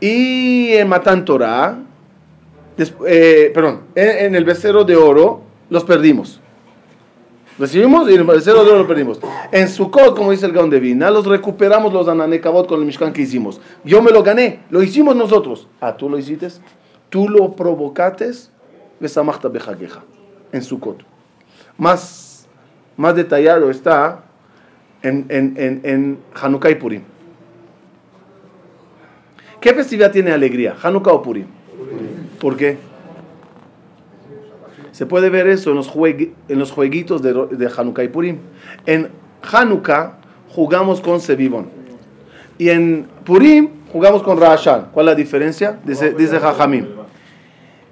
Y 0.00 0.72
en 0.72 0.88
Matan 0.88 1.24
Torah, 1.24 1.78
eh, 3.06 3.50
perdón, 3.54 3.82
en, 3.94 4.34
el 4.34 4.44
becerro 4.44 4.84
de 4.84 4.96
oro, 4.96 5.42
los 5.68 5.84
perdimos. 5.84 6.40
Recibimos 7.58 8.08
y 8.08 8.14
en 8.14 8.20
el 8.20 8.26
becerro 8.26 8.64
de 8.64 8.70
oro 8.70 8.78
lo 8.80 8.88
perdimos. 8.88 9.20
En 9.52 9.68
Sukkot, 9.68 10.16
como 10.16 10.30
dice 10.30 10.46
el 10.46 10.52
Gaon 10.52 10.70
de 10.70 10.80
Vina, 10.80 11.10
los 11.10 11.26
recuperamos 11.26 11.92
los 11.92 12.08
Ananekabot 12.08 12.66
con 12.66 12.80
el 12.80 12.86
Mishkan 12.86 13.12
que 13.12 13.22
hicimos. 13.22 13.60
Yo 13.84 14.00
me 14.00 14.10
lo 14.10 14.22
gané, 14.22 14.60
lo 14.70 14.82
hicimos 14.82 15.16
nosotros. 15.16 15.68
Ah, 15.80 15.96
tú 15.96 16.08
lo 16.08 16.18
hiciste, 16.18 16.48
tú 17.10 17.28
lo 17.28 17.52
provocaste, 17.52 18.30
en 20.52 20.62
Sukkot. 20.62 21.02
Más, 21.76 22.29
más 23.00 23.16
detallado 23.16 23.70
está 23.70 24.24
en, 25.02 25.24
en, 25.30 25.54
en, 25.56 25.80
en 25.84 26.18
Hanukkah 26.34 26.68
y 26.68 26.74
Purim. 26.74 27.00
¿Qué 29.58 29.72
festividad 29.72 30.12
tiene 30.12 30.32
alegría? 30.32 30.76
¿Hanukkah 30.82 31.12
o 31.12 31.22
Purim? 31.22 31.46
¿Por 32.38 32.58
qué? 32.58 32.76
Se 34.92 35.06
puede 35.06 35.30
ver 35.30 35.46
eso 35.46 35.70
en 35.70 35.76
los, 35.76 35.90
en 35.96 36.58
los 36.58 36.70
jueguitos 36.72 37.22
de, 37.22 37.32
de, 37.32 37.70
Hanukkah 37.74 38.04
y 38.04 38.08
Purim. 38.08 38.36
En 38.84 39.08
Hanukkah 39.50 40.18
jugamos 40.50 41.00
con 41.00 41.22
Sebibón. 41.22 41.70
Y 42.58 42.68
en 42.68 43.08
Purim 43.24 43.70
jugamos 43.90 44.22
con 44.22 44.38
Rashan. 44.38 44.88
¿Cuál 44.92 45.08
es 45.08 45.12
la 45.12 45.16
diferencia? 45.16 45.80
Dice, 45.84 46.12
dice 46.12 46.38
Jajamim. 46.38 46.86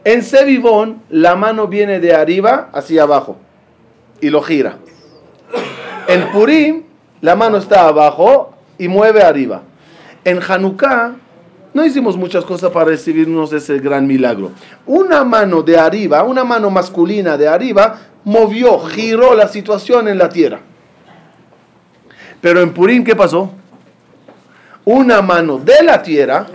En 0.05 0.23
Sebibón 0.23 1.00
la 1.09 1.35
mano 1.35 1.67
viene 1.67 1.99
de 1.99 2.15
arriba 2.15 2.69
hacia 2.75 3.05
abajo 3.05 3.38
y 4.21 4.29
lo 4.29 4.43
gira. 4.43 4.77
En 6.09 6.31
Purim 6.31 6.85
la 7.21 7.37
mano 7.37 7.59
está 7.59 7.87
abajo 7.87 8.55
y 8.79 8.88
mueve 8.88 9.23
arriba. 9.23 9.61
En 10.25 10.41
Hanukkah 10.43 11.12
no 11.75 11.85
hicimos 11.85 12.17
muchas 12.17 12.47
cosas 12.47 12.71
para 12.71 12.87
recibirnos 12.87 13.53
ese 13.53 13.79
gran 13.79 14.07
milagro. 14.07 14.53
Una 14.87 15.23
mano 15.23 15.62
de 15.62 15.79
arriba, 15.79 16.25
una 16.25 16.45
mano 16.45 16.71
masculina 16.71 17.37
de 17.37 17.47
arriba, 17.47 17.99
movió, 18.25 18.79
giró 18.79 19.35
la 19.35 19.49
situación 19.49 20.09
en 20.09 20.17
la 20.17 20.31
tierra. 20.31 20.61
Pero 22.41 22.62
en 22.62 22.73
Purim, 22.73 23.05
¿qué 23.05 23.15
pasó? 23.15 23.50
Una 24.87 25.21
mano 25.21 25.59
de 25.59 25.83
la 25.83 26.03
tierra, 26.03 26.47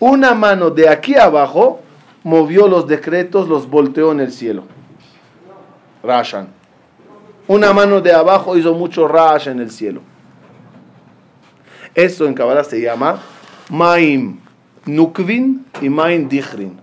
una 0.00 0.32
mano 0.32 0.70
de 0.70 0.88
aquí 0.88 1.14
abajo, 1.14 1.82
movió 2.22 2.68
los 2.68 2.86
decretos, 2.86 3.48
los 3.48 3.68
volteó 3.68 4.12
en 4.12 4.20
el 4.20 4.32
cielo. 4.32 4.64
Rashan. 6.02 6.61
Una 7.48 7.72
mano 7.72 8.00
de 8.00 8.12
abajo 8.12 8.56
hizo 8.56 8.74
mucho 8.74 9.08
rash 9.08 9.48
en 9.48 9.60
el 9.60 9.70
cielo. 9.70 10.00
Eso 11.94 12.26
en 12.26 12.34
Kabbalah 12.34 12.64
se 12.64 12.80
llama 12.80 13.20
Maim 13.68 14.38
Nukvin 14.86 15.64
y 15.80 15.88
Maim 15.88 16.28
Dichrin. 16.28 16.80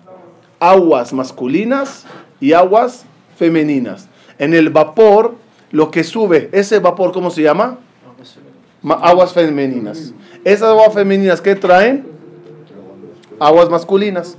Aguas 0.60 1.14
masculinas 1.14 2.06
y 2.40 2.54
aguas 2.54 3.06
femeninas. 3.38 4.08
En 4.38 4.54
el 4.54 4.70
vapor, 4.70 5.36
lo 5.72 5.90
que 5.92 6.04
sube, 6.04 6.50
ese 6.52 6.80
vapor, 6.80 7.12
¿cómo 7.14 7.32
se 7.32 7.42
llama? 7.42 7.78
Aguas 8.84 9.34
femeninas. 9.34 10.14
Esas 10.44 10.70
aguas 10.70 10.94
femeninas, 10.94 11.42
¿qué 11.42 11.56
traen? 11.56 12.06
Aguas 13.40 13.70
masculinas. 13.70 14.38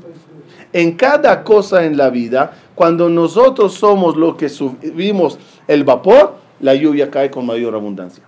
En 0.73 0.93
cada 0.93 1.43
cosa 1.43 1.85
en 1.85 1.97
la 1.97 2.11
vida, 2.11 2.53
cuando 2.81 3.11
nosotros 3.11 3.75
somos 3.75 4.17
lo 4.17 4.39
que 4.39 4.49
subimos 4.49 5.39
el 5.69 5.85
vapor, 5.85 6.37
la 6.61 6.75
lluvia 6.75 7.11
cae 7.11 7.31
con 7.31 7.45
mayor 7.45 7.75
abundancia. 7.75 8.25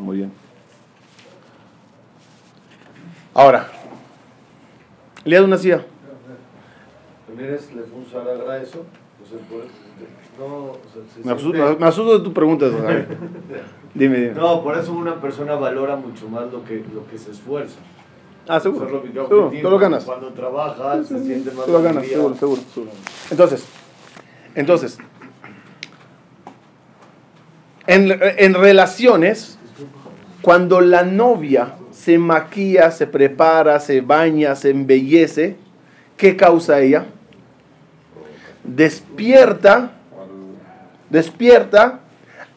Muy 0.00 0.16
bien. 0.16 0.32
Ahora, 3.34 3.68
le 5.26 5.42
una 5.42 5.58
silla. 5.58 5.84
Me 11.22 11.32
asusto, 11.32 11.52
siente- 11.52 11.78
me 11.78 11.86
asusto 11.86 12.18
de 12.20 12.24
tu 12.24 12.32
pregunta. 12.32 12.66
Dime, 13.94 14.16
dime. 14.16 14.32
No, 14.34 14.62
por 14.62 14.78
eso 14.78 14.94
una 14.94 15.20
persona 15.20 15.56
valora 15.56 15.96
mucho 15.96 16.26
más 16.30 16.50
lo 16.50 16.64
que, 16.64 16.82
lo 16.94 17.06
que 17.06 17.18
se 17.18 17.32
esfuerza. 17.32 17.76
Ah, 18.48 18.58
Eso 18.58 18.64
seguro. 18.64 18.86
es 18.86 18.92
lo 18.92 19.02
que- 19.02 19.08
Seguro, 19.12 19.44
objetivo. 19.46 19.68
tú 19.68 19.70
lo 19.74 19.78
ganas. 19.78 20.04
Cuando 20.04 20.28
trabaja, 20.32 21.02
se 21.04 21.24
siente 21.24 21.50
más 21.52 21.64
Tú 21.66 21.72
lo 21.72 21.82
ganas, 21.82 22.06
seguro, 22.06 22.34
seguro, 22.34 22.62
seguro. 22.72 22.92
Entonces, 23.30 23.64
entonces, 24.54 24.98
en, 27.86 28.10
en 28.20 28.54
relaciones, 28.54 29.58
cuando 30.42 30.80
la 30.80 31.02
novia 31.04 31.74
se 31.92 32.18
maquilla, 32.18 32.90
se 32.90 33.06
prepara, 33.06 33.80
se 33.80 34.00
baña, 34.00 34.54
se 34.56 34.70
embellece, 34.70 35.56
¿qué 36.16 36.36
causa 36.36 36.80
ella? 36.80 37.06
Despierta, 38.62 39.92
despierta 41.10 42.00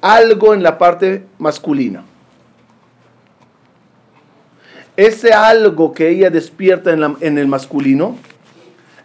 algo 0.02 0.54
en 0.54 0.64
la 0.64 0.78
parte 0.78 1.26
masculina. 1.38 2.04
Ese 4.98 5.32
algo 5.32 5.94
que 5.94 6.10
ella 6.10 6.32
despierta 6.32 6.92
en, 6.92 7.38
el 7.38 7.48
masculino 7.48 8.18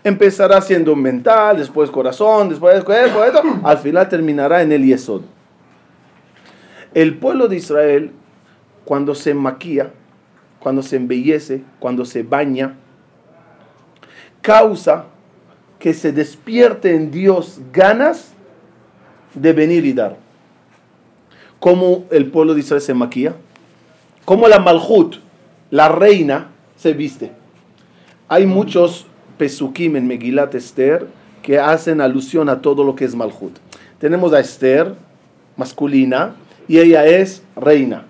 empezará 0.03 0.63
siendo 0.63 0.97
mental, 0.97 1.59
después 1.59 1.91
corazón, 1.91 2.49
después 2.49 2.77
esto, 2.77 3.43
al 3.63 3.79
final 3.79 4.09
terminará 4.09 4.63
en 4.63 4.73
el 4.73 4.87
yesod. 4.87 5.21
El 6.95 7.19
pueblo 7.19 7.47
de 7.47 7.57
Israel, 7.57 8.11
cuando 8.87 9.15
se 9.15 9.35
maquilla, 9.35 9.91
cuando 10.61 10.83
se 10.83 10.97
embellece, 10.97 11.63
cuando 11.79 12.07
se 12.07 12.23
baña, 12.23 12.75
causa 14.41 15.05
que 15.79 15.93
se 15.93 16.11
despierte 16.11 16.95
en 16.95 17.11
Dios 17.11 17.61
ganas 17.71 18.33
de 19.35 19.53
venir 19.53 19.85
y 19.85 19.93
dar. 19.93 20.17
¿Cómo 21.61 22.07
el 22.11 22.31
pueblo 22.31 22.55
de 22.55 22.61
Israel 22.61 22.81
se 22.81 22.95
maquilla? 22.95 23.35
¿Cómo 24.25 24.49
la 24.49 24.59
Malhut, 24.59 25.17
la 25.73 25.89
reina, 25.89 26.49
se 26.77 26.93
viste? 26.93 27.33
Hay 28.29 28.47
muchos 28.47 29.07
pesukim 29.39 29.97
en 29.97 30.07
Megilat 30.07 30.55
Esther 30.55 31.07
que 31.43 31.59
hacen 31.59 32.03
alusión 32.03 32.51
a 32.51 32.61
todo 32.61 32.85
lo 32.85 32.95
que 32.95 33.07
es 33.07 33.15
Malhut. 33.15 33.57
Tenemos 33.99 34.35
a 34.35 34.41
Esther, 34.41 34.95
masculina, 35.57 36.37
y 36.69 36.79
ella 36.79 37.07
es 37.07 37.43
reina. 37.57 38.05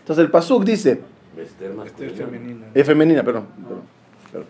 Entonces 0.00 0.24
el 0.26 0.30
pasuk 0.30 0.64
dice, 0.64 1.00
Esther 1.36 1.44
Este 1.46 1.66
es 1.68 1.74
masculina. 1.74 2.16
femenina. 2.16 2.66
es 2.74 2.86
femenina, 2.86 3.22
perdón. 3.22 3.46
perdón, 3.56 3.82
perdón. 4.30 4.46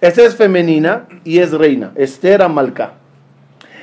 Esther 0.00 0.26
es 0.26 0.36
femenina 0.36 1.08
y 1.24 1.38
es 1.38 1.50
reina. 1.50 1.90
Esther 1.96 2.42
Amalcá. 2.42 2.94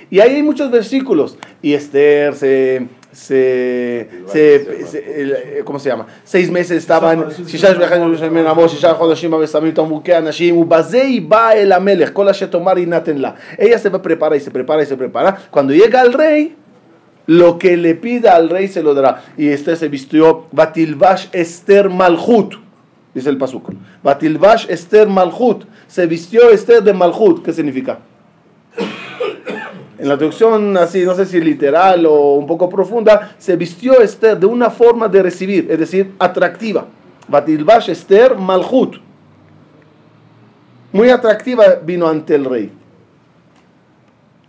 Y 0.09 0.21
ahí 0.21 0.35
hay 0.35 0.43
muchos 0.43 0.71
versículos. 0.71 1.37
Y 1.61 1.73
Esther 1.73 2.35
se 2.35 2.87
se, 3.12 4.08
se- 4.26 4.86
se- 4.86 5.20
el- 5.20 5.32
eh, 5.32 5.60
¿Cómo 5.64 5.78
se 5.78 5.88
llama? 5.88 6.06
Seis 6.24 6.50
meses 6.50 6.72
estaban... 6.86 7.24
שישה 7.48 7.74
שבחים 7.74 8.16
שמן 8.16 8.46
עמו, 8.46 8.68
שישה 8.68 8.94
חודשים 8.94 9.32
ושמים 9.32 9.72
תמרוקי 9.72 10.16
אנשים, 10.18 10.56
ובזה 10.56 11.02
היא 11.02 11.22
באה 11.22 11.52
אל 11.52 11.72
המלך, 11.72 12.10
כל 12.12 12.28
אשר 12.28 12.46
תאמר 12.46 12.78
יינתן 12.78 13.16
לה. 13.16 13.30
Ella 13.58 13.78
se 13.78 13.90
prepara 13.90 14.36
y 14.36 14.40
se 14.40 14.50
prepara 14.50 14.82
y 14.82 14.86
se 14.86 14.96
prepara. 14.96 15.36
Cuando 15.50 15.72
llega 15.72 16.00
al 16.00 16.12
rey, 16.12 16.54
lo 17.26 17.58
que 17.58 17.76
le 17.76 17.94
pida 17.94 18.36
al 18.36 18.48
rey 18.50 18.68
se 18.68 18.82
lo 18.82 18.94
dará. 18.94 19.22
Y 19.36 19.48
Esther 19.48 19.76
se 19.76 19.88
vistió, 19.88 20.46
Batilvash 20.52 21.26
Esther 21.32 21.88
Malhut, 21.88 22.54
dice 23.14 23.30
el 23.30 23.38
pasuk. 23.38 23.72
Batilvash 24.02 24.66
Esther 24.68 25.08
Malhut, 25.08 25.64
se 25.88 26.06
vistió 26.06 26.50
Esther 26.50 26.82
de 26.82 26.92
Malhut. 26.92 27.42
¿Qué 27.44 27.52
significa? 27.52 27.98
En 30.01 30.09
la 30.09 30.17
traducción 30.17 30.75
así, 30.77 31.05
no 31.05 31.13
sé 31.13 31.27
si 31.27 31.39
literal 31.39 32.07
o 32.07 32.33
un 32.33 32.47
poco 32.47 32.67
profunda, 32.67 33.35
se 33.37 33.55
vistió 33.55 34.01
Esther 34.01 34.39
de 34.39 34.47
una 34.47 34.71
forma 34.71 35.07
de 35.07 35.21
recibir, 35.21 35.67
es 35.69 35.77
decir, 35.77 36.15
atractiva. 36.17 36.87
Batilvash 37.27 37.91
Esther 37.91 38.35
Malhut. 38.35 38.95
Muy 40.91 41.11
atractiva 41.11 41.75
vino 41.85 42.07
ante 42.07 42.33
el 42.33 42.45
rey. 42.45 42.71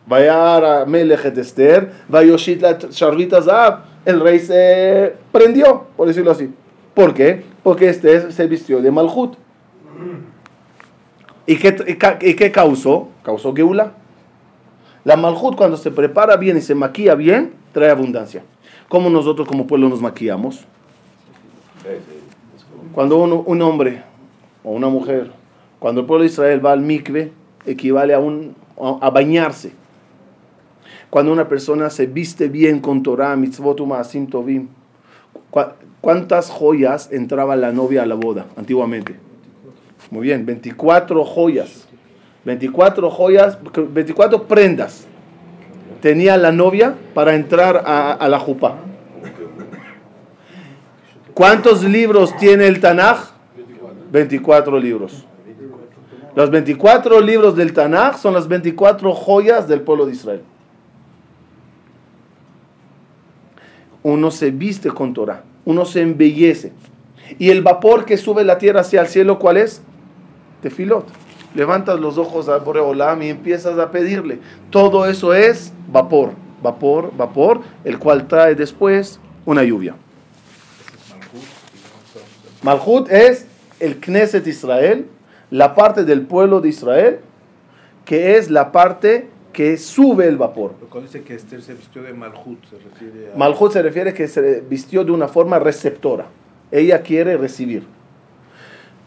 Vayar 0.07 0.89
Melech 0.89 1.37
Esther, 1.37 1.93
Vayoshit 2.09 2.63
la 2.63 2.79
Sharvita 2.79 3.43
Zahab. 3.43 3.81
El 4.07 4.21
rey 4.21 4.39
se 4.39 5.15
prendió, 5.33 5.85
por 5.99 6.09
decirlo 6.09 6.31
así. 6.31 6.49
¿Por 6.95 7.13
qué? 7.13 7.45
Porque 7.63 7.91
Esther 7.91 8.33
se 8.33 8.47
vistió 8.47 8.81
de 8.81 8.91
Malhut. 8.91 9.35
¿Y 11.45 11.57
qué, 11.57 11.77
y 12.23 12.35
qué 12.37 12.51
causó? 12.51 13.11
Causó 13.23 13.53
Geula. 13.55 13.93
La 15.05 15.17
Malhut 15.17 15.57
cuando 15.57 15.77
se 15.77 15.91
prepara 15.91 16.37
bien 16.37 16.57
y 16.57 16.61
se 16.61 16.75
maquilla 16.75 17.15
bien, 17.15 17.53
trae 17.73 17.91
abundancia. 17.91 18.43
¿Cómo 18.89 19.11
nosotros 19.11 19.49
como 19.49 19.67
pueblo 19.67 19.89
nos 19.89 20.01
maquillamos? 20.01 20.65
Cuando 22.95 23.19
un 23.19 23.63
hombre 23.63 24.03
o 24.63 24.71
una 24.73 24.89
mujer, 24.89 25.31
cuando 25.79 26.03
el 26.03 26.07
pueblo 26.07 26.23
de 26.25 26.31
Israel 26.31 26.65
va 26.65 26.73
al 26.73 26.81
mikve, 26.81 27.33
equivale 27.67 28.15
a, 28.15 28.19
un, 28.21 28.55
a, 28.81 28.99
a 29.07 29.11
bañarse. 29.11 29.73
Cuando 31.11 31.33
una 31.33 31.49
persona 31.49 31.91
se 31.91 32.07
viste 32.07 32.49
bien 32.49 32.81
con 32.81 33.03
Torah, 33.03 33.35
mitzvot, 33.37 33.81
umasim, 33.81 34.27
tovim. 34.29 34.69
¿Cu- 35.51 35.61
¿Cuántas 36.01 36.51
joyas 36.51 37.11
entraba 37.13 37.55
la 37.57 37.71
novia 37.73 38.03
a 38.03 38.07
la 38.07 38.15
boda 38.15 38.47
antiguamente? 38.57 39.15
Muy 40.11 40.23
bien, 40.23 40.45
24 40.47 41.25
joyas. 41.25 41.82
24 42.45 43.11
joyas, 43.11 43.59
24 43.75 44.45
prendas 44.45 45.07
tenía 46.03 46.37
la 46.37 46.53
novia 46.53 46.97
para 47.15 47.35
entrar 47.35 47.85
a, 47.87 48.29
la 48.29 48.39
jupa. 48.39 48.77
¿Cuántos 51.33 51.83
libros 51.85 52.37
tiene 52.37 52.67
el 52.67 52.81
Tanaj? 52.81 53.31
24 54.11 54.79
libros. 54.79 55.25
Los 56.35 56.51
24 56.51 57.21
libros 57.21 57.57
del 57.57 57.73
Tanaj 57.73 58.19
son 58.19 58.35
las 58.35 58.49
24 58.49 59.15
joyas 59.15 59.69
del 59.69 59.81
pueblo 59.81 60.05
de 60.05 60.13
Israel. 60.13 60.43
Uno 64.03 64.31
se 64.33 64.51
viste 64.51 64.91
con 64.91 65.15
Torah, 65.15 65.45
uno 65.65 65.85
se 65.85 66.03
embellece. 66.03 66.73
Y 67.39 67.51
el 67.51 67.63
vapor 67.63 68.05
que 68.05 68.17
sube 68.17 68.45
la 68.45 68.59
tierra 68.59 68.81
hacia 68.81 69.01
el 69.03 69.07
cielo, 69.07 69.39
¿cuál 69.39 69.59
es? 69.59 69.81
Tefilot. 70.61 71.22
Levantas 71.55 72.01
los 72.01 72.19
ojos 72.19 72.49
a 72.49 72.59
Boreolam 72.59 73.23
y 73.23 73.29
empiezas 73.29 73.79
a 73.79 73.91
pedirle. 73.91 74.39
Todo 74.71 75.07
eso 75.07 75.35
es 75.35 75.73
vapor, 75.89 76.33
vapor, 76.63 77.13
vapor, 77.17 77.61
el 77.85 77.99
cual 77.99 78.27
trae 78.27 78.55
después 78.55 79.21
una 79.45 79.63
lluvia. 79.63 79.95
Malhut 82.63 83.11
es 83.11 83.47
el 83.81 83.99
Knesset 84.01 84.47
Israel, 84.47 85.07
la 85.51 85.75
parte 85.75 86.05
del 86.05 86.23
pueblo 86.23 86.61
de 86.61 86.69
Israel, 86.69 87.19
que 88.05 88.37
es 88.37 88.51
la 88.51 88.71
parte 88.73 89.29
que 89.53 89.77
sube 89.77 90.27
el 90.27 90.37
vapor. 90.37 90.75
Cuando 90.89 91.09
dice 91.09 91.23
que 91.23 91.35
Esther 91.35 91.61
se 91.61 91.75
vistió 91.75 92.03
de 92.03 92.13
Malhut, 92.15 92.65
se 92.71 92.77
refiere 92.79 93.33
a... 93.33 93.37
Malhut 93.37 93.73
se 93.73 93.83
refiere 93.83 94.15
que 94.15 94.29
se 94.29 94.61
vistió 94.61 95.05
de 95.05 95.13
una 95.13 95.29
forma 95.29 95.59
receptora. 95.59 96.27
Ella 96.71 97.03
quiere 97.03 97.37
recibir. 97.37 97.85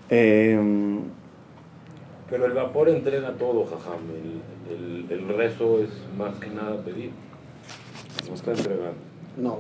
Eh, 0.10 0.60
Pero 2.30 2.46
el 2.46 2.54
vapor 2.54 2.90
entrega 2.90 3.32
todo, 3.34 3.66
jajam. 3.66 4.00
El, 4.70 4.74
el, 4.74 5.20
el 5.30 5.38
rezo 5.38 5.80
es 5.80 5.90
más 6.18 6.34
que 6.36 6.50
nada 6.50 6.78
pedir. 6.84 7.12
No 8.28 8.34
está 8.36 8.52
entregando. 8.52 8.96
No. 9.38 9.60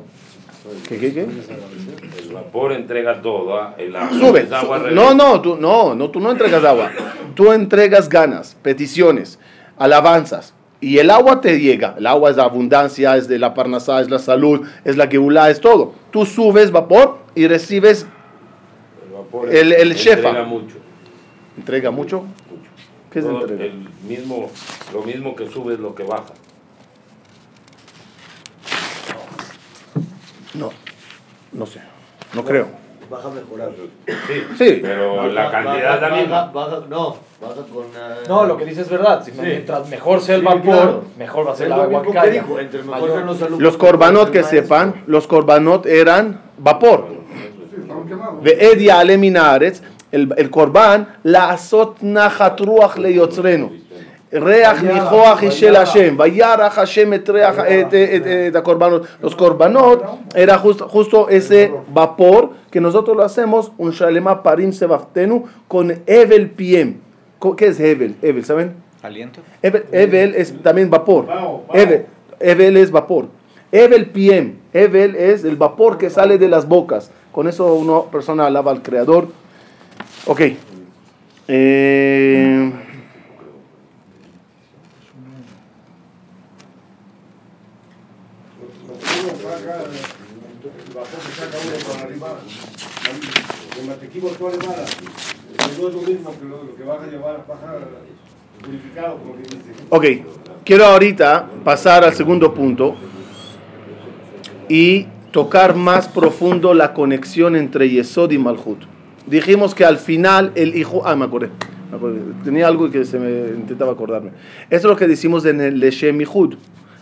¿Qué, 0.88 0.98
qué, 0.98 1.14
qué? 1.14 1.28
El 2.20 2.34
vapor 2.34 2.72
entrega 2.72 3.22
todo. 3.22 3.56
¿ah? 3.56 3.76
El 3.78 3.96
agua, 3.96 4.18
Sube. 4.18 4.48
agua 4.52 4.80
No, 4.92 5.14
no, 5.14 5.42
tú 5.42 5.58
no, 5.58 5.94
no, 5.94 6.10
tú 6.10 6.20
no 6.20 6.32
entregas 6.32 6.64
agua. 6.64 6.92
Tú 7.36 7.52
entregas 7.52 8.10
ganas, 8.10 8.58
peticiones, 8.64 9.38
alabanzas. 9.78 10.54
Y 10.82 10.98
el 10.98 11.12
agua 11.12 11.42
te 11.42 11.60
llega. 11.60 11.96
El 11.98 12.08
agua 12.08 12.32
es 12.32 12.38
la 12.38 12.44
abundancia, 12.46 13.16
es 13.16 13.28
de 13.28 13.38
la 13.38 13.54
parnasá, 13.54 14.02
es 14.02 14.10
la 14.10 14.18
salud, 14.20 14.68
es 14.86 14.98
la 14.98 15.08
geulá, 15.08 15.50
es 15.52 15.62
todo. 15.62 15.94
Tú 16.12 16.26
subes 16.26 16.72
vapor 16.72 17.20
y 17.36 17.48
recibes, 17.48 18.08
El 19.06 19.14
vapor 19.14 19.50
El- 19.54 19.72
el 19.74 19.92
entrega 19.92 19.96
shefa. 20.18 20.44
mucho. 20.46 20.76
entrega 21.58 21.92
mucho. 21.92 22.24
¿Qué 23.16 23.20
es 23.20 23.26
entrega? 23.26 23.64
el 23.64 23.88
mismo, 24.06 24.52
lo 24.94 25.02
mismo 25.04 25.36
que 25.38 25.50
sube 25.50 25.76
es 25.76 25.80
lo 25.80 25.96
que 25.96 26.04
baja. 26.04 26.34
No, 30.54 30.70
no 31.54 31.66
sé, 31.66 31.80
no 32.34 32.44
creo. 32.44 32.68
Baja 33.10 33.30
mejorado. 33.30 33.72
Sí, 34.08 34.14
Sí. 34.58 34.80
pero 34.82 35.28
la 35.30 35.44
Baja- 35.46 35.64
cantidad 35.64 35.96
es 35.96 36.02
la 36.02 36.10
baja- 36.10 36.22
misma. 36.22 36.46
baja- 36.52 36.84
no, 36.90 37.16
baja 37.40 37.56
con... 37.74 37.84
eh, 37.86 38.24
No, 38.28 38.46
lo 38.46 38.58
que 38.58 38.66
dice 38.66 38.82
es 38.82 38.90
verdad. 38.90 39.24
Si 39.24 39.32
Sí. 39.32 39.38
Mientras 39.42 39.88
mejor 39.90 40.20
sea 40.22 40.36
el 40.36 40.42
Sí, 40.42 40.46
vapor, 40.48 40.62
claro. 40.64 41.04
mejor 41.18 41.48
va 41.48 41.52
a 41.54 41.56
ser 41.56 41.68
el 41.68 41.74
agua 41.74 42.02
que 42.02 42.08
que 42.10 42.14
caiga. 42.16 42.34
dijo, 42.42 42.60
entre 42.60 42.84
mejor 42.84 43.00
Mayor. 43.02 43.26
los 43.26 43.42
alumnos, 43.42 43.62
Los 43.62 43.78
corbanot 43.78 44.32
que 44.32 44.44
sepan, 44.44 45.04
los 45.08 45.26
corbanot 45.28 45.86
eran 45.86 46.42
vapor. 46.58 47.08
Sí, 47.10 47.80
estaban 47.82 48.40
el, 50.16 50.34
el 50.38 50.50
corbán, 50.50 51.08
la 51.24 51.52
azot 51.52 52.02
najatruach 52.02 52.98
le 52.98 53.14
yotzrenu. 53.14 53.70
Reach 54.32 54.82
nijoach 54.82 55.44
y 55.44 55.50
shel 55.50 55.76
Hashem. 55.76 56.18
Vayarach 56.18 56.74
Hashem. 56.74 57.12
Los 59.22 59.36
korbanot 59.36 60.04
era 60.36 60.58
justo, 60.58 60.88
justo 60.90 61.30
ese 61.30 61.72
vapor 61.94 62.52
que 62.72 62.82
nosotros 62.82 63.16
lo 63.16 63.24
hacemos, 63.24 63.72
un 63.78 63.92
shalema 63.92 64.44
parim 64.44 64.74
sebachtenu 64.74 65.46
con 65.68 66.02
evel 66.06 66.50
piem. 66.50 66.98
¿Qué 67.58 67.68
es 67.68 67.80
evel? 67.80 68.16
Evel, 68.22 68.44
¿saben? 68.44 68.74
Aliento. 69.04 69.42
Evel, 69.62 69.86
evel 69.92 70.36
es 70.36 70.54
también 70.64 70.90
vapor. 70.90 71.28
Evel, 71.74 72.08
evel 72.40 72.78
es 72.78 72.92
vapor. 72.92 73.28
Evel 73.72 74.08
piem. 74.10 74.56
Evel 74.74 75.16
es 75.16 75.44
el 75.44 75.56
vapor 75.56 75.98
que 75.98 76.10
sale 76.10 76.38
de 76.38 76.50
las 76.50 76.68
bocas. 76.68 77.12
Con 77.32 77.48
eso 77.48 77.74
una 77.76 78.02
persona 78.12 78.48
alaba 78.48 78.72
al 78.72 78.82
Creador. 78.82 79.28
Ok. 80.28 80.42
Eh, 81.48 82.72
ok. 99.90 100.06
Quiero 100.64 100.86
ahorita 100.86 101.48
pasar 101.64 102.04
al 102.04 102.16
segundo 102.16 102.52
punto 102.52 102.96
y 104.68 105.06
tocar 105.32 105.76
más 105.76 106.08
profundo 106.08 106.74
la 106.74 106.94
conexión 106.96 107.56
entre 107.56 107.90
Yesod 107.90 108.32
y 108.32 108.40
Malhut. 108.40 108.95
Dijimos 109.28 109.74
que 109.74 109.86
al 109.86 109.98
final 109.98 110.52
el 110.56 110.76
hijo... 110.76 111.02
Ah, 111.06 111.16
me 111.16 111.26
acordé. 111.26 111.50
me 111.90 111.98
acordé. 111.98 112.20
Tenía 112.44 112.68
algo 112.68 112.90
que 112.92 113.06
se 113.06 113.18
me 113.18 113.58
intentaba 113.58 113.94
acordarme. 113.94 114.32
Eso 114.70 114.88
es 114.88 114.92
lo 114.92 114.96
que 114.96 115.08
decimos 115.08 115.46
en 115.46 115.62
el 115.62 115.80
Leshem 115.80 116.22
Ihud. 116.22 116.56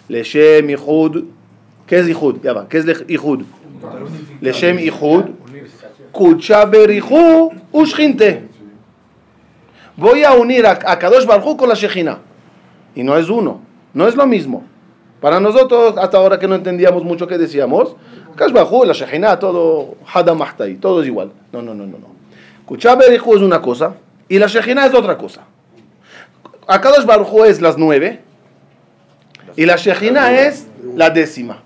Leshem 0.08 0.70
Ihud. 0.70 1.26
¿Qué 1.86 2.00
es 2.00 2.08
Ihud? 2.08 2.38
Ya 2.42 2.54
va. 2.54 2.68
¿Qué 2.70 2.78
es 2.78 2.86
Ihud? 3.08 3.44
Leshem 4.42 4.80
Ihud. 4.80 5.26
Kucha 6.12 6.66
Berihu 6.66 7.52
Ushchinte. 7.72 8.44
Voy 9.98 10.24
a 10.24 10.34
unir 10.34 10.66
a, 10.66 10.72
a 10.72 10.98
Kadosh 10.98 11.26
Baruj 11.26 11.58
con 11.58 11.70
la 11.70 11.76
Shejina. 11.76 12.20
Y 12.96 13.04
no 13.04 13.18
es 13.18 13.30
uno. 13.30 13.62
No 13.94 14.08
es 14.08 14.16
lo 14.16 14.26
mismo. 14.26 14.64
Para 15.20 15.40
nosotros, 15.40 15.96
hasta 15.98 16.18
ahora 16.18 16.40
que 16.40 16.48
no 16.48 16.56
entendíamos 16.56 17.04
mucho 17.04 17.28
qué 17.28 17.38
decíamos, 17.38 17.96
Kadosh 18.36 18.54
Baruj, 18.54 18.86
la 18.86 18.94
Shejina, 18.94 19.38
todo 19.40 19.96
Hada 20.12 20.34
Mahtai, 20.34 20.76
todo 20.76 21.02
es 21.02 21.08
igual. 21.08 21.32
No, 21.52 21.62
no, 21.62 21.74
no. 21.74 21.86
no. 21.86 22.13
Kucha 22.66 22.96
Berihu 22.96 23.36
es 23.36 23.42
una 23.42 23.62
cosa 23.62 23.96
y 24.30 24.40
la 24.40 24.48
Shejina 24.48 24.86
es 24.86 24.94
otra 24.94 25.18
cosa. 25.18 25.42
A 26.68 26.80
Kadosh 26.80 27.06
Baruj 27.06 27.46
es 27.46 27.62
las 27.62 27.78
nueve 27.78 28.22
y 29.56 29.66
la 29.66 29.76
Shejina 29.76 30.40
es 30.40 30.68
la 30.96 31.10
décima. 31.10 31.62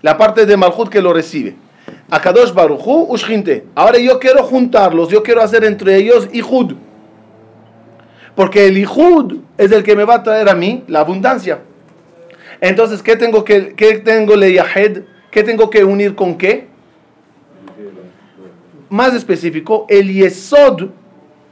La 0.00 0.18
parte 0.18 0.46
de 0.46 0.56
Malhut 0.56 0.88
que 0.88 1.00
lo 1.00 1.12
recibe. 1.12 1.54
Akadosh 2.10 2.52
Baruchu 2.52 3.06
Ushchinte. 3.08 3.64
Ahora 3.74 3.98
yo 3.98 4.18
quiero 4.18 4.42
juntarlos, 4.42 5.08
yo 5.08 5.22
quiero 5.22 5.42
hacer 5.42 5.64
entre 5.64 5.96
ellos 5.96 6.28
Ihud. 6.32 6.74
Porque 8.34 8.66
el 8.66 8.78
Ihud 8.78 9.38
es 9.58 9.72
el 9.72 9.82
que 9.82 9.96
me 9.96 10.04
va 10.04 10.16
a 10.16 10.22
traer 10.22 10.48
a 10.48 10.54
mí 10.54 10.84
la 10.88 11.00
abundancia. 11.00 11.60
Entonces, 12.60 13.02
¿qué 13.02 13.16
tengo 13.16 13.44
que 13.44 13.74
qué 13.74 13.98
tengo 13.98 14.36
leyahed? 14.36 15.02
¿Qué 15.30 15.42
tengo 15.42 15.70
que 15.70 15.84
unir 15.84 16.14
con 16.14 16.36
qué? 16.36 16.68
Más 18.92 19.14
específico, 19.14 19.86
el 19.88 20.12
Yesod 20.12 20.90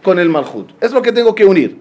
con 0.03 0.19
el 0.19 0.29
Malhut. 0.29 0.73
Es 0.79 0.93
lo 0.93 1.01
que 1.01 1.11
tengo 1.11 1.35
que 1.35 1.47
unir. 1.47 1.79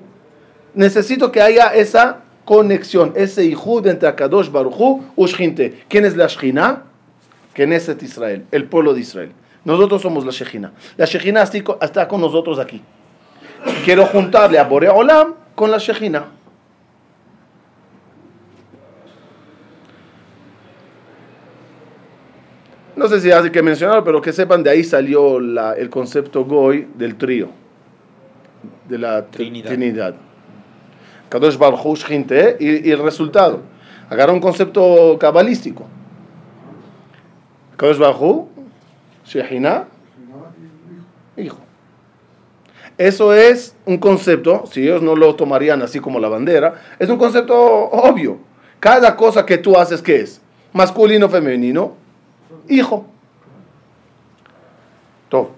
Necesito 0.74 1.34
que 1.34 1.42
haya 1.42 1.74
esa 1.76 2.22
conexión, 2.46 3.12
ese 3.18 3.44
Ihud 3.44 3.86
entre 3.88 4.08
Akadosh 4.08 4.50
Baruchu 4.50 5.04
Ushchinte. 5.18 5.84
¿Quién 5.90 6.06
es 6.06 6.16
la 6.16 6.28
Shechina? 6.28 6.84
Knesset 7.54 8.02
Israel, 8.02 8.46
el 8.52 8.64
pueblo 8.70 8.94
de 8.94 9.02
Israel. 9.02 9.34
Nosotros 9.66 10.02
somos 10.02 10.26
la 10.26 10.32
Shejina. 10.32 10.72
La 10.96 11.04
Shejina 11.04 11.44
está- 11.44 12.08
con 12.08 12.22
nosotros 12.22 12.58
aquí. 12.58 12.82
Quiero 13.84 14.06
juntarle 14.06 14.60
a 14.60 14.64
Borea 14.64 14.94
Olam 14.94 15.34
con 15.56 15.72
la 15.72 15.78
Shejina. 15.78 16.24
No 23.00 23.08
sé 23.08 23.22
si 23.22 23.32
hace 23.32 23.50
que 23.50 23.62
mencionar, 23.64 24.04
pero 24.04 24.22
que 24.22 24.34
sepan, 24.34 24.62
de 24.62 24.72
ahí 24.72 24.84
salió 24.84 25.40
la- 25.40 25.72
el 25.74 25.90
concepto 25.90 26.44
Goy 26.44 26.86
del 26.96 27.16
trío, 27.16 27.48
de 28.90 28.98
la 28.98 29.22
tri- 29.28 29.38
Trinidad. 29.38 29.70
Trinidad. 29.70 30.16
Kadosh 31.30 31.58
Baruch 31.58 31.80
Shechinte, 31.98 32.58
y, 32.60 32.90
y 32.90 32.92
el 32.92 33.00
resultado. 33.02 33.62
Agarra 34.10 34.34
un 34.34 34.42
concepto 34.42 35.16
cabalístico. 35.18 35.86
Kadosh 37.78 37.98
Baruch 37.98 38.20
Hu, 38.22 38.50
Shejina, 39.26 39.86
hijo. 41.38 41.58
Eso 42.98 43.34
es 43.34 43.78
un 43.86 43.98
concepto, 43.98 44.66
si 44.70 44.82
ellos 44.84 45.02
no 45.02 45.16
lo 45.16 45.36
tomarían 45.36 45.82
así 45.82 46.02
como 46.02 46.20
la 46.20 46.28
bandera, 46.28 46.82
es 47.00 47.10
un 47.10 47.18
concepto 47.18 47.56
obvio. 47.56 48.40
Cada 48.82 49.16
cosa 49.16 49.46
que 49.46 49.58
tú 49.58 49.78
haces, 49.78 50.02
¿qué 50.02 50.18
es? 50.20 50.42
Masculino, 50.74 51.30
femenino, 51.30 51.94
hijo. 52.68 53.06
Todo. 55.30 55.52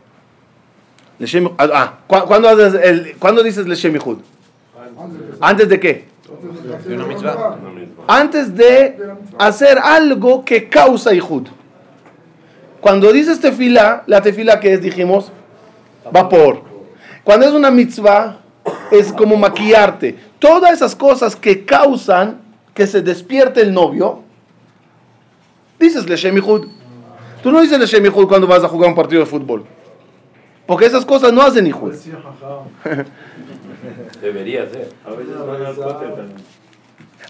Leshem- 1.20 1.54
ah, 1.58 1.68
ah, 1.74 1.94
¿cu- 2.08 2.26
¿cuándo, 2.28 2.50
haces 2.50 2.74
el- 2.74 3.16
¿cuándo 3.18 3.44
dices 3.44 3.68
Leshem? 3.68 3.98
¿Antes 5.40 5.70
de 5.70 5.80
qué? 5.80 6.08
Antes 8.08 8.56
de 8.56 8.98
hacer 9.38 9.78
algo 9.78 10.44
que 10.44 10.68
causa 10.68 11.14
Ihud. 11.14 11.48
Cuando 12.80 13.12
dices 13.12 13.40
tefila, 13.40 14.04
la 14.08 14.22
tefila 14.22 14.60
que 14.60 14.74
es, 14.74 14.82
dijimos, 14.82 15.32
vapor. 16.12 16.64
Cuando 17.24 17.46
es 17.46 17.54
una 17.54 17.70
mitzvah, 17.70 18.40
es 18.90 19.14
como 19.14 19.38
maquillarte. 19.38 20.18
Todas 20.40 20.74
esas 20.74 20.96
cosas 20.96 21.36
que 21.36 21.64
causan 21.64 22.42
que 22.74 22.88
se 22.88 23.02
despierte 23.02 23.62
el 23.62 23.72
novio, 23.74 24.24
dices 25.80 26.10
Leshem 26.10 26.38
Ihud. 26.38 26.68
Tú 27.44 27.52
no 27.52 27.62
dices 27.62 27.80
Leshem 27.80 28.06
Ihud 28.06 28.28
cuando 28.28 28.48
vas 28.48 28.64
a 28.64 28.68
jugar 28.68 28.90
un 28.90 28.96
partido 28.96 29.22
de 29.22 29.26
fútbol. 29.26 29.66
Porque 30.66 30.86
esas 30.86 31.06
cosas 31.06 31.34
no 31.34 31.42
hacen. 31.42 31.66
Decía, 31.66 32.22
jajam. 32.22 33.06
Debería 34.22 34.70
ser. 34.70 34.90
A 35.06 35.12
veces 35.12 35.38
van 35.38 35.66
al 35.66 35.76
también. 35.76 36.34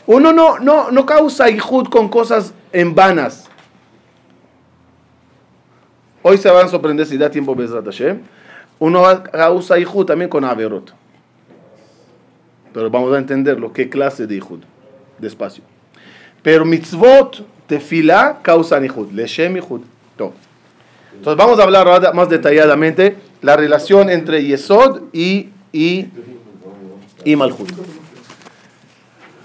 Uno 0.06 0.34
no, 0.34 0.60
no, 0.60 0.92
no 0.92 1.06
causa 1.06 1.50
Ihud 1.50 1.88
con 1.90 2.10
cosas 2.10 2.54
en 2.72 2.94
vanas. 2.94 3.50
Hoy 6.24 6.38
se 6.38 6.50
van 6.52 6.66
a 6.66 6.70
sorprender 6.70 7.06
si 7.06 7.18
da 7.18 7.30
tiempo 7.30 7.56
Bezrat 7.56 7.86
Hashem. 7.86 8.22
Uno 8.80 9.04
causa 9.32 9.80
Ihud 9.80 10.06
también 10.06 10.30
con 10.30 10.44
Averot. 10.44 10.94
Pero 12.74 12.90
vamos 12.90 13.14
a 13.14 13.18
entenderlo, 13.18 13.74
qué 13.74 13.90
clase 13.90 14.28
de 14.28 14.36
Ihud. 14.36 14.62
Despacio. 15.18 15.64
Pero 16.42 16.66
mitzvot, 16.66 17.46
tefila, 17.68 18.40
causan 18.42 18.86
Ihud. 18.86 19.12
Leshem 19.12 19.58
Ihud. 19.58 19.82
Entonces 20.18 21.38
vamos 21.38 21.60
a 21.60 21.64
hablar 21.64 21.88
ahora 21.88 22.14
más 22.14 22.30
detalladamente 22.30 23.18
la 23.42 23.56
relación 23.56 24.10
entre 24.10 24.44
Yesod 24.44 25.04
y, 25.14 25.50
y, 25.72 26.08
y 27.26 27.36
Malhut. 27.36 27.72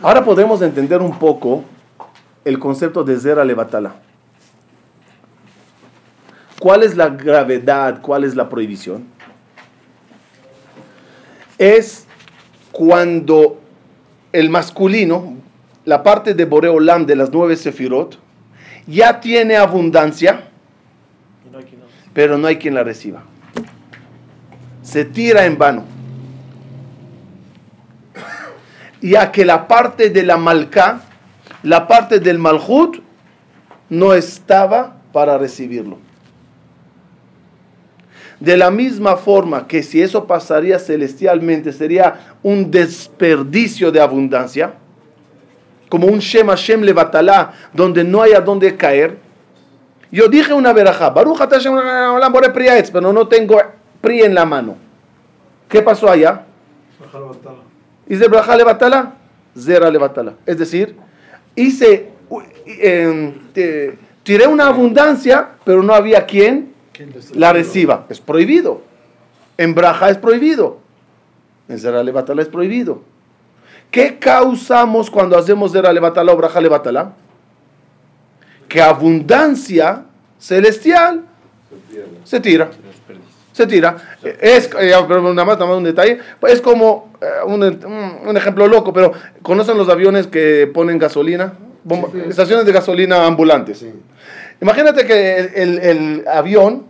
Ahora 0.02 0.24
podemos 0.24 0.60
entender 0.62 1.00
un 1.00 1.18
poco 1.18 1.64
el 2.44 2.58
concepto 2.58 3.02
de 3.02 3.18
Zera 3.18 3.44
Levatala. 3.44 3.94
¿Cuál 6.60 6.82
es 6.82 6.96
la 6.96 7.08
gravedad? 7.08 8.00
¿Cuál 8.00 8.24
es 8.24 8.34
la 8.34 8.48
prohibición? 8.48 9.04
Es 11.58 12.06
cuando 12.72 13.60
el 14.32 14.50
masculino, 14.50 15.34
la 15.84 16.02
parte 16.02 16.34
de 16.34 16.44
Boreolam 16.44 17.06
de 17.06 17.16
las 17.16 17.30
nueve 17.32 17.56
sefirot, 17.56 18.18
ya 18.86 19.20
tiene 19.20 19.56
abundancia, 19.56 20.45
pero 22.16 22.38
no 22.38 22.46
hay 22.48 22.56
quien 22.56 22.72
la 22.72 22.82
reciba. 22.82 23.22
Se 24.80 25.04
tira 25.04 25.44
en 25.44 25.58
vano. 25.58 25.84
Ya 29.02 29.30
que 29.30 29.44
la 29.44 29.68
parte 29.68 30.08
de 30.08 30.22
la 30.22 30.38
Malká, 30.38 31.02
la 31.62 31.86
parte 31.86 32.18
del 32.18 32.38
Malhut, 32.38 33.02
no 33.90 34.14
estaba 34.14 34.96
para 35.12 35.36
recibirlo. 35.36 35.98
De 38.40 38.56
la 38.56 38.70
misma 38.70 39.18
forma 39.18 39.66
que 39.66 39.82
si 39.82 40.00
eso 40.00 40.26
pasaría 40.26 40.78
celestialmente, 40.78 41.70
sería 41.70 42.38
un 42.42 42.70
desperdicio 42.70 43.92
de 43.92 44.00
abundancia, 44.00 44.72
como 45.90 46.06
un 46.06 46.20
Shem 46.20 46.46
Hashem 46.46 46.80
Levatalá, 46.80 47.52
donde 47.74 48.04
no 48.04 48.22
hay 48.22 48.32
a 48.32 48.40
dónde 48.40 48.74
caer. 48.74 49.25
Yo 50.12 50.28
dije 50.28 50.52
una 50.52 50.72
verajá, 50.72 51.10
Baruch 51.10 51.40
atah 51.40 51.56
Hashem 51.56 51.74
olam 51.74 52.32
borei 52.32 52.50
pri 52.50 52.68
ha'etz", 52.68 52.90
pero 52.90 53.12
no 53.12 53.26
tengo 53.28 53.60
pri 54.00 54.22
en 54.22 54.34
la 54.34 54.44
mano. 54.44 54.76
¿Qué 55.68 55.82
pasó 55.82 56.08
allá? 56.08 56.44
Bajar 57.00 57.20
la 57.20 57.26
batalla. 57.28 57.56
¿Y 58.08 58.14
de 58.16 58.28
Braja 58.28 58.56
Levatala? 58.56 59.14
Zera 59.58 59.90
Levatala. 59.90 60.34
Es 60.46 60.58
decir, 60.58 60.94
hice, 61.56 62.08
te- 63.52 63.98
tiré 64.22 64.46
una 64.46 64.68
abundancia, 64.68 65.48
pero 65.64 65.82
no 65.82 65.92
había 65.94 66.24
quien 66.26 66.72
la 67.34 67.52
reciba. 67.52 68.04
Es 68.08 68.20
prohibido. 68.20 68.82
En 69.58 69.74
Braja 69.74 70.10
es 70.10 70.18
prohibido. 70.18 70.78
En 71.68 71.78
Zera 71.80 72.02
Levatala 72.04 72.42
es 72.42 72.48
prohibido. 72.48 73.00
¿Qué 73.90 74.18
causamos 74.18 75.10
cuando 75.10 75.36
hacemos 75.36 75.72
Zera 75.72 75.92
Levatala 75.92 76.32
o 76.32 76.36
Braja 76.36 76.60
Levatala? 76.60 77.12
Que 78.68 78.80
abundancia 78.82 80.02
celestial 80.38 81.22
se 82.24 82.40
tira. 82.40 82.68
Se 83.52 83.66
tira. 83.66 83.96
Es, 84.40 84.68
eh, 84.78 84.90
nada 84.90 85.20
más, 85.22 85.34
nada 85.34 85.66
más 85.66 85.76
un 85.78 85.84
detalle. 85.84 86.18
Es 86.46 86.60
como 86.60 87.10
eh, 87.22 87.26
un, 87.46 87.62
un- 87.62 88.28
un 88.28 88.36
ejemplo 88.36 88.66
loco, 88.68 88.92
pero 88.92 89.12
¿conocen 89.42 89.78
los 89.78 89.88
aviones 89.88 90.26
que 90.26 90.70
ponen 90.74 90.98
gasolina? 90.98 91.54
Bomba- 91.84 92.08
Estaciones 92.28 92.66
de 92.66 92.72
gasolina 92.72 93.24
ambulantes. 93.24 93.84
Imagínate 94.60 95.06
que 95.06 95.38
el, 95.54 95.78
el 95.78 96.24
avión 96.28 96.84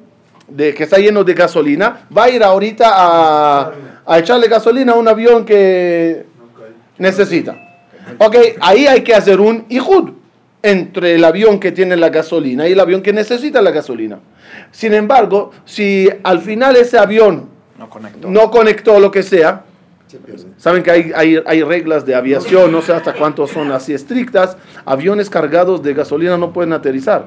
de, 0.48 0.74
que 0.74 0.84
está 0.84 0.96
lleno 0.98 1.22
de 1.24 1.34
gasolina 1.34 2.06
va 2.16 2.24
a 2.24 2.30
ir 2.30 2.42
ahorita 2.42 2.86
a, 2.88 3.72
a 4.06 4.18
echarle 4.18 4.48
gasolina 4.48 4.92
a 4.92 4.96
un 4.96 5.06
avión 5.06 5.44
que 5.44 6.24
necesita. 6.98 7.56
Ok, 8.18 8.36
ahí 8.60 8.86
hay 8.86 9.02
que 9.02 9.14
hacer 9.14 9.40
un 9.40 9.66
ijud 9.68 10.10
entre 10.66 11.14
el 11.14 11.24
avión 11.24 11.60
que 11.60 11.70
tiene 11.70 11.96
la 11.96 12.08
gasolina 12.08 12.66
y 12.66 12.72
el 12.72 12.80
avión 12.80 13.00
que 13.02 13.12
necesita 13.12 13.62
la 13.62 13.70
gasolina. 13.70 14.18
Sin 14.72 14.94
embargo, 14.94 15.52
si 15.64 16.08
al 16.24 16.40
final 16.40 16.76
ese 16.76 16.98
avión 16.98 17.48
No 17.78 17.88
conectó. 17.88 18.28
no 18.28 18.50
conectó 18.50 18.98
lo 18.98 19.10
que 19.10 19.22
sea, 19.22 19.62
saben 20.56 20.82
que 20.82 20.90
hay, 20.90 21.12
hay, 21.14 21.40
hay 21.46 21.62
reglas 21.62 22.04
de 22.04 22.14
aviación, 22.14 22.72
no 22.72 22.82
sé 22.82 22.92
hasta 22.92 23.12
cuántos 23.12 23.50
son 23.50 23.70
así 23.70 23.94
estrictas, 23.94 24.56
aviones 24.84 25.30
cargados 25.30 25.82
de 25.82 25.94
gasolina 25.94 26.36
no 26.36 26.52
pueden 26.52 26.72
aterrizar. 26.72 27.26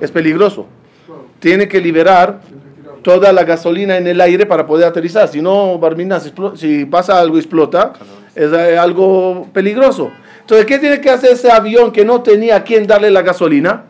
Es 0.00 0.10
peligroso. 0.10 0.66
Tiene 1.40 1.68
que 1.68 1.80
liberar 1.80 2.40
toda 3.02 3.32
la 3.32 3.44
gasolina 3.44 3.98
en 3.98 4.06
el 4.06 4.20
aire 4.20 4.46
para 4.46 4.66
poder 4.66 4.86
aterrizar. 4.86 5.28
Si 5.28 5.42
no, 5.42 5.78
Barmina, 5.78 6.18
si, 6.18 6.32
si 6.56 6.86
pasa 6.86 7.20
algo 7.20 7.36
y 7.36 7.40
explota, 7.40 7.92
es 8.34 8.52
eh, 8.52 8.78
algo 8.78 9.46
peligroso. 9.52 10.10
Entonces, 10.44 10.66
¿qué 10.66 10.78
tiene 10.78 11.00
que 11.00 11.08
hacer 11.08 11.32
ese 11.32 11.50
avión 11.50 11.90
que 11.90 12.04
no 12.04 12.22
tenía 12.22 12.56
a 12.56 12.64
quién 12.64 12.86
darle 12.86 13.10
la 13.10 13.22
gasolina? 13.22 13.84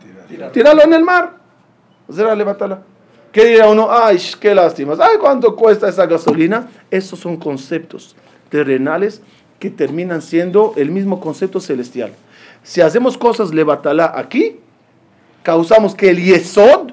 Tirarlo 0.53 0.83
en 0.83 0.93
el 0.93 1.03
mar. 1.03 1.33
Zera, 2.09 2.33
levantala. 2.33 2.81
¿Qué 3.33 3.43
dirá 3.43 3.69
uno? 3.69 3.89
Ay, 3.91 4.17
qué 4.39 4.55
lástima. 4.55 4.95
Ay, 4.97 5.17
cuánto 5.19 5.53
cuesta 5.53 5.89
esa 5.89 6.05
gasolina? 6.05 6.69
Esos 6.89 7.19
son 7.19 7.35
conceptos 7.35 8.15
terrenales 8.47 9.21
que 9.59 9.69
terminan 9.69 10.21
siendo 10.21 10.73
el 10.77 10.91
mismo 10.91 11.19
concepto 11.19 11.59
celestial. 11.59 12.13
Si 12.63 12.79
hacemos 12.79 13.17
cosas 13.17 13.53
levatala 13.53 14.13
aquí, 14.15 14.61
causamos 15.43 15.93
que 15.93 16.11
el 16.11 16.23
Yesod 16.23 16.91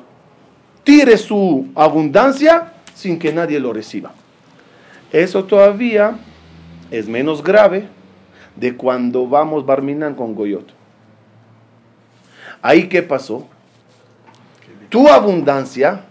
tire 0.83 1.17
su 1.19 1.69
abundancia 1.77 2.73
sin 2.95 3.17
que 3.21 3.33
nadie 3.33 3.61
lo 3.61 3.73
reciba. 3.73 4.11
Eso 5.13 5.45
todavía 5.45 6.19
es 6.91 7.07
menos 7.07 7.45
grave 7.45 7.87
de 8.57 8.77
cuando 8.77 9.27
vamos 9.27 9.65
barminan 9.65 10.15
con 10.15 10.35
Goyot. 10.35 10.73
Ahí 12.61 12.89
qué 12.89 13.03
pasó? 13.03 13.49
Tu 14.89 15.09
abundancia 15.09 16.05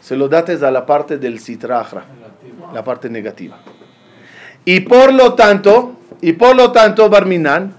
se 0.00 0.16
lo 0.16 0.28
dates 0.28 0.62
a 0.62 0.70
la 0.70 0.86
parte 0.86 1.18
del 1.18 1.38
citrajra, 1.38 2.04
la 2.72 2.82
parte 2.82 3.10
negativa. 3.10 3.58
Y 4.64 4.80
por 4.80 5.12
lo 5.12 5.34
tanto, 5.34 5.96
y 6.20 6.32
por 6.32 6.56
lo 6.56 6.72
tanto, 6.72 7.08
Barminan, 7.08 7.74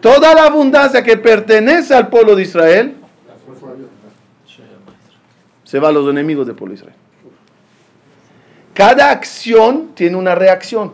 toda 0.00 0.34
la 0.34 0.44
abundancia 0.44 1.02
que 1.02 1.16
pertenece 1.16 1.94
al 1.94 2.08
pueblo 2.08 2.36
de 2.36 2.42
Israel 2.42 2.96
se 5.64 5.78
va 5.78 5.88
a 5.88 5.92
los 5.92 6.08
enemigos 6.10 6.46
del 6.46 6.54
pueblo 6.54 6.74
de 6.74 6.80
Israel. 6.80 6.96
Cada 8.74 9.10
acción 9.10 9.92
tiene 9.94 10.16
una 10.16 10.34
reacción. 10.34 10.92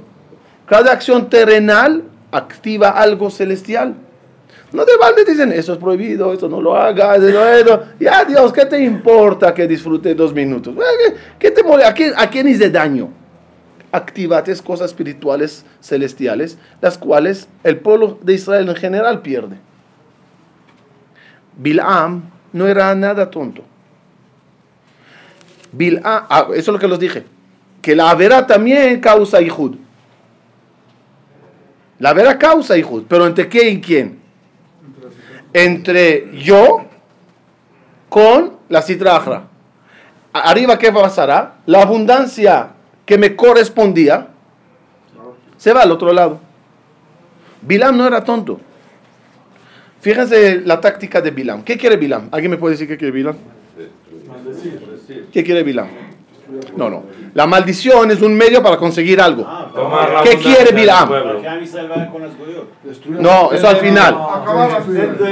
Cada 0.69 0.93
acción 0.93 1.31
terrenal 1.31 2.05
activa 2.31 2.91
algo 2.91 3.31
celestial. 3.31 3.95
No 4.71 4.85
de 4.85 4.97
balde 4.99 5.25
dicen, 5.25 5.51
eso 5.51 5.73
es 5.73 5.79
prohibido, 5.79 6.33
esto 6.33 6.47
no 6.49 6.61
lo 6.61 6.77
hagas, 6.77 7.23
eso, 7.23 7.49
eso. 7.49 7.83
Ya, 7.99 8.25
Dios, 8.27 8.53
¿qué 8.53 8.67
te 8.67 8.83
importa 8.83 9.55
que 9.55 9.67
disfrute 9.67 10.15
dos 10.15 10.35
minutos? 10.35 10.75
Eh, 10.77 11.17
¿Qué 11.39 11.51
te 11.51 11.63
mole? 11.63 11.85
¿A 11.85 11.95
quién, 11.95 12.13
¿A 12.17 12.29
hice 12.31 12.69
daño? 12.69 13.09
Activates 13.93 14.61
cosas 14.61 14.91
espirituales 14.91 15.65
celestiales, 15.81 16.59
las 16.83 16.99
cuales 16.99 17.49
el 17.65 17.79
pueblo 17.79 18.19
de 18.21 18.35
Israel 18.35 18.69
en 18.69 18.77
general 18.77 19.23
pierde. 19.23 19.57
Bilam 21.57 22.25
no 22.53 22.69
era 22.69 22.95
nada 22.95 23.31
tonto. 23.31 23.65
Bilam, 25.73 26.03
ah, 26.05 26.49
eso 26.51 26.59
es 26.59 26.69
lo 26.69 26.79
que 26.79 26.89
los 26.89 26.99
dije, 26.99 27.25
que 27.81 27.97
la 27.97 28.15
vera 28.15 28.47
también 28.47 29.01
causa 29.01 29.41
hijud. 29.41 29.77
La 31.99 32.13
vera 32.13 32.39
causa 32.39 32.77
hijud, 32.77 33.05
pero 33.09 33.27
¿entre 33.27 33.49
qué 33.49 33.71
y 33.71 33.81
quién? 33.81 34.19
Entre 35.53 36.31
yo 36.39 36.85
con 38.09 38.53
la 38.69 38.83
citrajra. 38.83 39.45
Arriba, 40.33 40.79
¿qué 40.79 40.93
pasará? 40.93 41.57
La 41.67 41.83
abundancia 41.83 42.71
que 43.05 43.19
me 43.19 43.35
correspondía 43.35 44.29
se 45.57 45.73
va 45.73 45.83
al 45.83 45.91
otro 45.91 46.13
lado. 46.13 46.41
Bilam 47.63 47.97
no 47.97 48.07
era 48.07 48.23
tonto. 48.23 48.61
Fíjense 50.01 50.61
la 50.61 50.81
táctica 50.81 51.21
de 51.21 51.33
Bilam. 51.33 51.65
¿Qué 51.65 51.77
quiere 51.77 51.97
Bilam? 51.97 52.29
¿Alguien 52.31 52.53
me 52.53 52.57
puede 52.57 52.75
decir 52.75 52.87
qué 52.87 52.97
quiere 52.97 53.13
Bilam? 53.13 53.37
¿Qué 55.33 55.43
quiere 55.43 55.65
Bilam? 55.65 55.89
No, 56.77 56.89
no. 56.89 57.05
La 57.35 57.47
maldición 57.47 58.11
es 58.11 58.23
un 58.23 58.35
medio 58.35 58.63
para 58.63 58.77
conseguir 58.77 59.21
algo. 59.21 59.43
La 59.43 60.23
¿Qué 60.23 60.37
quiere 60.37 60.73
Bilam? 60.73 61.11
No, 63.09 63.53
eso 63.53 63.69
al 63.69 63.77
final. 63.77 64.17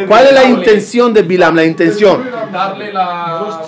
¿Cuál 0.07 0.27
es 0.27 0.33
la 0.35 0.45
intención 0.45 1.15
de 1.15 1.23
Bilam? 1.23 1.57
La 1.57 1.65
intención. 1.65 2.29
Darle 2.53 2.93
la. 2.93 3.63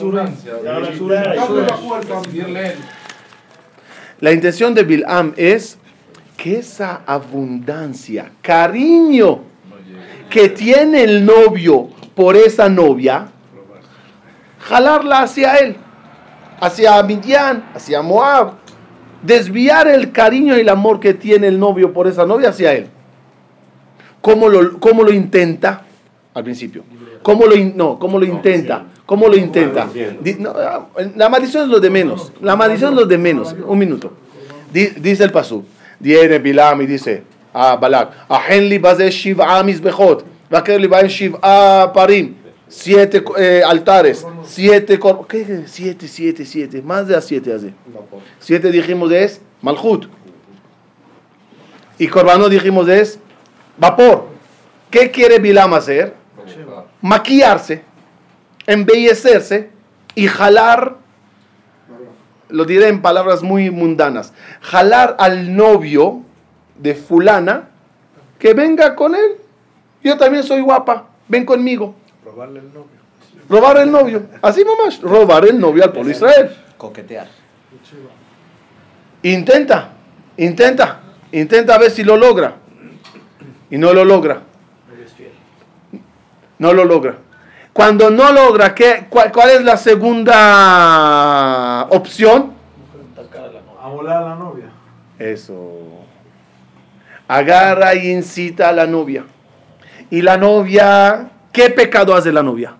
La 4.20 4.32
intención 4.32 4.74
de 4.74 4.82
Bilam 4.82 5.32
es 5.36 5.78
que 6.36 6.58
esa 6.58 7.02
abundancia, 7.06 8.30
cariño 8.42 9.40
que 10.28 10.50
tiene 10.50 11.02
el 11.02 11.24
novio 11.24 11.88
por 12.14 12.36
esa 12.36 12.68
novia, 12.68 13.28
jalarla 14.60 15.22
hacia 15.22 15.54
él, 15.56 15.76
hacia 16.60 17.02
Midian, 17.02 17.64
hacia 17.74 18.02
Moab, 18.02 18.52
desviar 19.22 19.88
el 19.88 20.12
cariño 20.12 20.56
y 20.56 20.60
el 20.60 20.68
amor 20.68 21.00
que 21.00 21.14
tiene 21.14 21.48
el 21.48 21.58
novio 21.58 21.92
por 21.92 22.06
esa 22.06 22.24
novia 22.26 22.50
hacia 22.50 22.72
él. 22.72 22.86
¿Cómo 24.20 24.48
lo, 24.48 24.78
cómo 24.80 25.02
lo 25.02 25.12
intenta? 25.12 25.82
Al 26.34 26.44
principio. 26.44 26.82
¿Cómo 27.22 27.46
lo, 27.46 27.54
in- 27.54 27.76
no, 27.76 27.98
¿cómo 27.98 28.18
lo 28.18 28.24
intenta? 28.24 28.84
¿Cómo 29.06 29.26
lo 29.28 29.36
intenta? 29.36 29.86
No, 30.38 30.50
ah, 30.50 30.86
la 31.16 31.28
maldición 31.28 31.64
es 31.64 31.68
lo 31.70 31.80
de 31.80 31.90
menos. 31.90 32.32
La 32.40 32.54
maldición 32.56 32.92
es 32.92 33.00
lo 33.00 33.06
de 33.06 33.18
menos. 33.18 33.54
Un 33.66 33.78
minuto. 33.78 34.12
Di- 34.72 34.92
dice 35.00 35.24
el 35.24 35.32
pasú. 35.32 35.64
Viene 35.98 36.38
Bilam 36.38 36.82
y 36.82 36.86
dice 36.86 37.22
a 37.52 37.74
Balak, 37.76 38.10
Ahenli 38.28 38.78
baze 38.78 39.10
shiv'a 39.10 39.62
mizbechot, 39.64 40.24
vaker 40.50 40.80
li 40.80 40.86
baen 40.86 41.08
shiv'a 41.08 41.90
parim, 41.92 42.34
siete 42.68 43.24
eh, 43.38 43.62
altares, 43.66 44.26
siete 44.44 44.98
cor- 44.98 45.26
¿Qué? 45.26 45.64
Siete, 45.66 46.06
siete, 46.08 46.44
siete. 46.44 46.82
Más 46.82 47.06
de 47.08 47.16
a 47.16 47.20
siete 47.20 47.52
hace. 47.52 47.72
Siete 48.38 48.70
dijimos 48.70 49.10
es 49.12 49.40
Malchut. 49.62 50.06
Y 51.98 52.06
Corbano 52.08 52.48
dijimos 52.48 52.88
es 52.88 53.18
vapor. 53.78 54.28
¿Qué 54.90 55.10
quiere 55.10 55.38
Bilam 55.38 55.74
hacer? 55.74 56.14
Maquillarse, 57.02 57.82
embellecerse 58.66 59.70
y 60.14 60.26
jalar, 60.26 60.96
lo 62.48 62.64
diré 62.64 62.88
en 62.88 63.02
palabras 63.02 63.42
muy 63.42 63.70
mundanas, 63.70 64.32
jalar 64.60 65.16
al 65.18 65.54
novio 65.54 66.22
de 66.78 66.94
fulana 66.94 67.68
que 68.38 68.54
venga 68.54 68.94
con 68.94 69.14
él. 69.14 69.32
Yo 70.02 70.16
también 70.16 70.42
soy 70.44 70.60
guapa, 70.62 71.08
ven 71.28 71.44
conmigo. 71.44 71.94
Robarle 72.38 72.60
el 72.60 72.72
novio. 72.72 72.98
Robar 73.48 73.76
el 73.78 73.90
novio, 73.90 74.22
así 74.42 74.62
nomás, 74.62 75.00
robar 75.00 75.44
el 75.44 75.58
novio 75.58 75.82
al 75.82 75.92
pueblo 75.92 76.12
Israel. 76.12 76.56
Coquetear. 76.76 77.26
Intenta, 79.24 79.88
intenta, 80.36 81.00
intenta 81.32 81.76
ver 81.78 81.90
si 81.90 82.04
lo 82.04 82.16
logra. 82.16 82.54
Y 83.70 83.76
no 83.76 83.92
lo 83.92 84.04
logra. 84.04 84.42
No 86.58 86.72
lo 86.72 86.84
logra. 86.84 87.16
Cuando 87.72 88.08
no 88.08 88.30
logra, 88.30 88.72
¿qué, 88.72 89.06
cuál, 89.10 89.32
cuál 89.32 89.50
es 89.50 89.64
la 89.64 89.76
segunda 89.76 91.88
opción? 91.90 92.52
A 93.82 93.88
volar 93.88 94.22
a 94.22 94.28
la 94.28 94.34
novia. 94.36 94.66
Eso. 95.18 96.04
agarra 97.26 97.96
y 97.96 98.12
incita 98.12 98.68
a 98.68 98.72
la 98.72 98.86
novia. 98.86 99.24
Y 100.08 100.22
la 100.22 100.36
novia, 100.36 101.32
¿qué 101.58 101.70
pecado 101.70 102.14
hace 102.14 102.30
la 102.30 102.42
novia? 102.42 102.74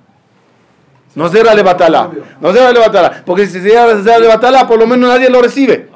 No 1.17 1.29
se 1.29 1.43
le 1.43 1.63
batala. 1.65 2.11
No 2.41 2.53
se 2.53 2.73
le 2.73 2.79
batala. 2.79 3.25
Porque 3.27 3.47
si 3.47 3.61
se 3.61 4.21
le 4.21 4.29
batala, 4.29 4.69
por 4.69 4.79
lo 4.79 4.87
menos 4.87 5.11
nadie 5.11 5.29
lo 5.29 5.43
recibe. 5.43 5.89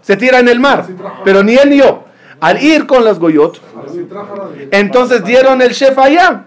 Se 0.00 0.16
tira 0.16 0.38
en 0.38 0.48
el 0.48 0.60
mar. 0.60 0.86
Pero 1.24 1.42
ni 1.42 1.56
él 1.56 1.70
ni 1.70 1.78
yo. 1.78 2.04
Al 2.40 2.62
ir 2.62 2.86
con 2.86 3.04
las 3.04 3.18
goyot, 3.18 3.60
entonces 4.70 5.24
dieron 5.24 5.60
el 5.60 5.72
chef 5.72 5.98
allá. 5.98 6.44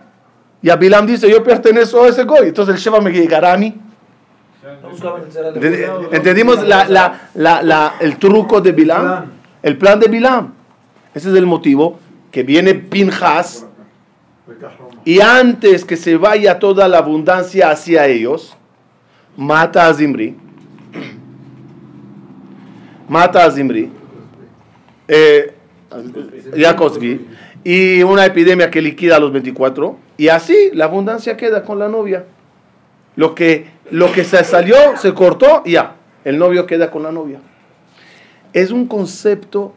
Y 0.62 0.70
a 0.70 0.78
Bilam 0.78 1.06
dice, 1.06 1.30
yo 1.30 1.44
pertenezco 1.44 2.04
a 2.04 2.08
ese 2.08 2.24
goy. 2.24 2.48
Entonces 2.48 2.76
el 2.76 2.82
chef 2.82 3.02
me 3.02 3.12
llegará 3.12 3.54
a 3.54 3.58
mí. 3.58 3.78
¿Entendimos 6.12 6.66
la, 6.66 6.86
la, 6.88 7.62
la, 7.62 7.96
el 8.00 8.18
truco 8.18 8.62
de 8.62 8.72
Bilam? 8.72 9.26
El 9.62 9.78
plan 9.78 10.00
de 10.00 10.08
Bilam. 10.08 10.54
Ese 11.14 11.30
es 11.30 11.36
el 11.36 11.46
motivo 11.46 12.00
que 12.32 12.42
viene 12.44 12.74
Pinjas 12.74 13.68
y 15.06 15.22
antes 15.22 15.86
que 15.86 15.96
se 15.96 16.18
vaya 16.18 16.60
toda 16.60 16.88
la 16.88 16.98
abundancia 16.98 17.70
hacia 17.70 18.08
ellos, 18.08 18.56
mata 19.38 19.88
a 19.88 19.94
Zimri. 19.94 20.36
Mata 23.08 23.46
a 23.46 23.52
Zimri. 23.52 23.90
Eh, 25.08 25.54
y 27.64 28.04
una 28.04 28.26
epidemia 28.26 28.70
que 28.70 28.82
liquida 28.82 29.18
a 29.18 29.20
los 29.20 29.32
24. 29.32 29.98
Y 30.18 30.28
así 30.28 30.72
la 30.74 30.86
abundancia 30.86 31.38
queda 31.38 31.64
con 31.64 31.80
la 31.80 31.88
novia. 31.88 32.26
Lo 33.16 33.36
que, 33.36 33.68
lo 33.92 34.12
que 34.12 34.24
se 34.24 34.44
salió, 34.44 34.76
se 34.98 35.14
cortó, 35.14 35.62
y 35.66 35.74
ya. 35.74 35.96
El 36.26 36.38
novio 36.38 36.66
queda 36.66 36.90
con 36.90 37.04
la 37.04 37.12
novia. 37.12 37.40
Es 38.54 38.72
un 38.72 38.88
concepto 38.88 39.74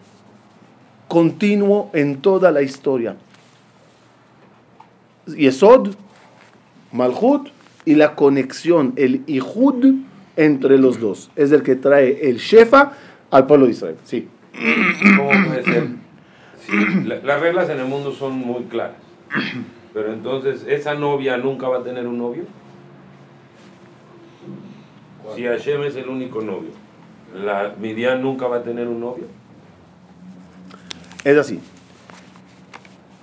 continuo 1.09 1.90
en 1.92 2.20
toda 2.20 2.50
la 2.50 2.62
historia. 2.62 3.16
Yesod, 5.27 5.95
Malhut 6.93 7.49
y 7.85 7.95
la 7.95 8.15
conexión, 8.15 8.93
el 8.97 9.23
Ihud 9.27 9.95
entre 10.37 10.79
los 10.79 11.01
dos. 11.01 11.31
Es 11.37 11.53
el 11.53 11.62
que 11.62 11.77
trae 11.77 12.29
el 12.29 12.39
Shefa 12.39 12.93
al 13.31 13.47
pueblo 13.47 13.67
de 13.67 13.73
Israel. 13.73 13.97
Sí. 14.05 14.29
¿Cómo 15.17 15.31
puede 15.47 15.62
ser? 15.62 15.89
las 17.25 17.41
reglas 17.41 17.71
en 17.71 17.79
el 17.79 17.87
mundo 17.87 18.12
son 18.12 18.39
muy 18.39 18.65
claras. 18.65 18.97
Pero 19.95 20.12
entonces, 20.12 20.65
¿esa 20.69 20.95
novia 20.95 21.37
nunca 21.37 21.69
va 21.69 21.79
a 21.79 21.83
tener 21.83 22.07
un 22.07 22.19
novio? 22.19 22.45
Si 25.35 25.45
Hashem 25.45 25.83
es 25.83 25.97
el 25.97 26.09
único 26.09 26.41
novio, 26.41 26.71
¿la 27.35 27.75
Midian 27.81 28.23
nunca 28.23 28.47
va 28.47 28.59
a 28.59 28.62
tener 28.62 28.87
un 28.87 29.01
novio? 29.01 29.25
Es 31.25 31.37
así. 31.37 31.61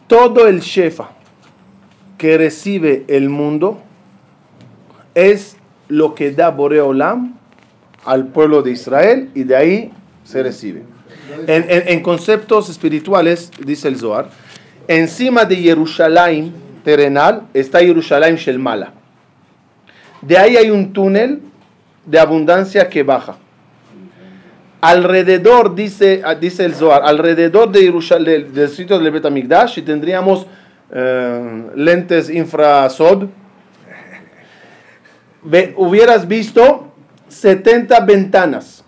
Todo 0.07 0.47
el 0.47 0.59
Shefa 0.59 1.09
que 2.23 2.37
recibe 2.37 3.03
el 3.09 3.27
mundo 3.27 3.81
es 5.13 5.57
lo 5.89 6.15
que 6.15 6.31
da 6.31 6.51
Boreolam 6.51 7.37
al 8.05 8.27
pueblo 8.27 8.61
de 8.61 8.71
Israel 8.71 9.29
y 9.35 9.43
de 9.43 9.53
ahí 9.53 9.91
se 10.23 10.41
recibe. 10.41 10.83
En, 11.47 12.01
conceptos 12.01 12.69
espirituales, 12.69 13.51
dice 13.65 13.89
el 13.89 13.97
Zohar, 13.97 14.29
encima 14.87 15.43
de 15.43 15.57
Jerusalén 15.57 16.53
terrenal 16.85 17.41
está 17.53 17.79
Jerusalén 17.79 18.37
Shelmala. 18.37 18.93
De 20.21 20.37
ahí 20.37 20.55
hay 20.55 20.71
un 20.71 20.93
túnel 20.93 21.41
de 22.05 22.19
abundancia 22.21 22.87
que 22.87 23.03
baja. 23.03 23.35
Alrededor, 24.79 25.75
dice, 25.75 26.23
dice 26.39 26.63
el 26.63 26.73
Zohar, 26.73 27.01
alrededor 27.03 27.69
de 27.69 27.81
Jerusalén, 27.81 28.53
del 28.53 28.69
sitio 28.69 28.97
del 28.97 29.11
Betamigdash, 29.11 29.83
tendríamos 29.83 30.47
eh, 30.95 31.71
lentes 31.75 32.29
infrasod, 32.29 33.27
hubieras 35.75 36.27
visto 36.27 36.91
70 37.29 37.99
ventanas. 38.01 38.83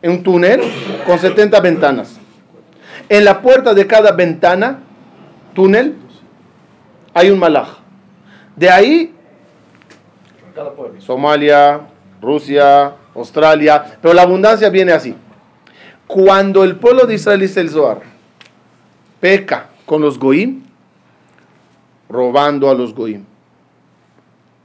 En 0.00 0.12
un 0.12 0.22
túnel 0.22 0.60
con 1.04 1.18
70 1.18 1.60
ventanas. 1.60 2.20
En 3.08 3.24
la 3.24 3.42
puerta 3.42 3.74
de 3.74 3.84
cada 3.86 4.12
ventana, 4.12 4.78
túnel, 5.54 5.96
hay 7.14 7.30
un 7.30 7.38
malaj. 7.40 7.78
De 8.54 8.70
ahí, 8.70 9.12
Somalia, 10.98 11.80
Rusia, 12.22 12.92
Australia, 13.14 13.98
pero 14.00 14.14
la 14.14 14.22
abundancia 14.22 14.68
viene 14.68 14.92
así. 14.92 15.16
Cuando 16.06 16.62
el 16.62 16.76
pueblo 16.76 17.06
de 17.06 17.14
Israel 17.14 17.40
dice 17.40 17.60
el 17.60 17.70
Zohar, 17.70 18.02
peca 19.20 19.66
con 19.84 20.00
los 20.00 20.16
goim, 20.16 20.67
robando 22.08 22.70
a 22.70 22.74
los 22.74 22.94
goim, 22.94 23.24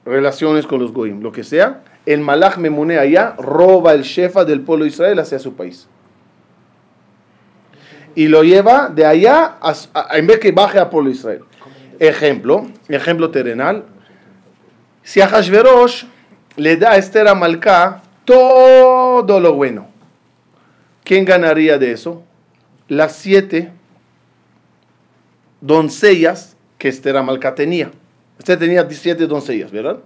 relaciones 0.06 0.66
con 0.66 0.80
los 0.80 0.92
goim, 0.92 1.22
lo 1.22 1.32
que 1.32 1.44
sea, 1.44 1.84
el 2.06 2.22
malach 2.22 2.58
memune 2.58 2.98
allá 2.98 3.36
roba 3.38 3.94
el 3.94 4.04
shefa 4.04 4.44
del 4.46 4.62
pueblo 4.62 4.86
de 4.86 4.92
Israel 4.92 5.20
hacia 5.20 5.40
su 5.40 5.54
país. 5.54 5.88
Y 8.16 8.28
lo 8.28 8.44
lleva 8.44 8.90
de 8.90 9.06
allá, 9.06 9.58
en 10.12 10.28
vez 10.28 10.40
que 10.40 10.52
baje 10.52 10.78
al 10.78 10.90
pueblo 10.90 11.10
de 11.10 11.16
Israel. 11.16 11.44
Ejemplo, 12.00 12.68
ejemplo 12.90 13.32
terrenal. 13.32 13.86
Si 15.02 15.20
a 15.22 15.28
Hashverosh 15.28 16.06
le 16.58 16.78
da 16.78 16.92
a 16.92 16.98
Esther 16.98 17.28
Amalcá 17.28 18.04
todo 18.26 19.40
lo 19.40 19.54
bueno, 19.54 19.88
¿quién 21.04 21.26
ganaría 21.26 21.78
de 21.78 21.92
eso? 21.92 22.24
Las 22.88 23.16
siete 23.16 23.72
doncellas 25.62 26.53
que 26.84 26.90
Esther 26.90 27.16
Amalcá 27.16 27.56
tenía. 27.56 27.92
Usted 28.38 28.60
tenía 28.60 28.84
17 28.84 29.26
doncellas, 29.26 29.72
¿verdad? 29.72 30.00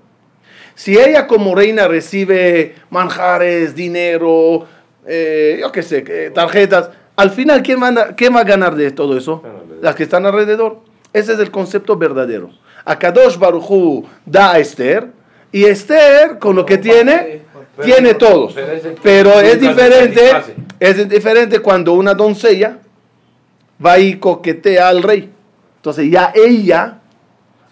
Si 0.75 0.95
ella 0.95 1.25
como 1.25 1.55
reina 1.55 1.87
recibe 1.87 2.75
manjares, 2.91 3.73
dinero, 3.73 4.67
eh, 5.07 5.57
yo 5.59 5.71
qué 5.71 5.81
sé, 5.81 6.29
tarjetas, 6.35 6.91
al 7.15 7.31
final, 7.31 7.63
¿quién, 7.63 7.79
manda, 7.79 8.15
¿quién 8.15 8.35
va 8.35 8.41
a 8.41 8.43
ganar 8.43 8.75
de 8.75 8.91
todo 8.91 9.17
eso? 9.17 9.41
Las 9.81 9.95
que 9.95 10.03
están 10.03 10.27
alrededor. 10.27 10.81
Ese 11.13 11.33
es 11.33 11.39
el 11.39 11.49
concepto 11.49 11.97
verdadero. 11.97 12.51
Akadosh 12.85 13.39
Baruchu 13.39 14.05
da 14.27 14.51
a 14.51 14.59
Esther 14.59 15.07
y 15.51 15.63
Esther, 15.63 16.37
con 16.37 16.55
lo 16.55 16.63
que 16.63 16.77
tiene, 16.77 17.41
tiene 17.83 18.13
todo. 18.13 18.49
Pero 19.01 19.31
es 19.39 19.59
diferente, 19.59 20.31
es 20.79 21.09
diferente 21.09 21.57
cuando 21.57 21.93
una 21.93 22.13
doncella 22.13 22.77
va 23.83 23.97
y 23.97 24.19
coquetea 24.19 24.89
al 24.89 25.01
rey. 25.01 25.31
Entonces 25.88 26.12
ya 26.12 26.34
ella 26.36 27.00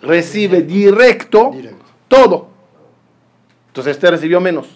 recibe 0.01 0.61
directo, 0.61 1.51
todo. 2.07 2.47
Entonces 3.67 3.91
este 3.91 4.09
recibió 4.09 4.39
menos. 4.39 4.69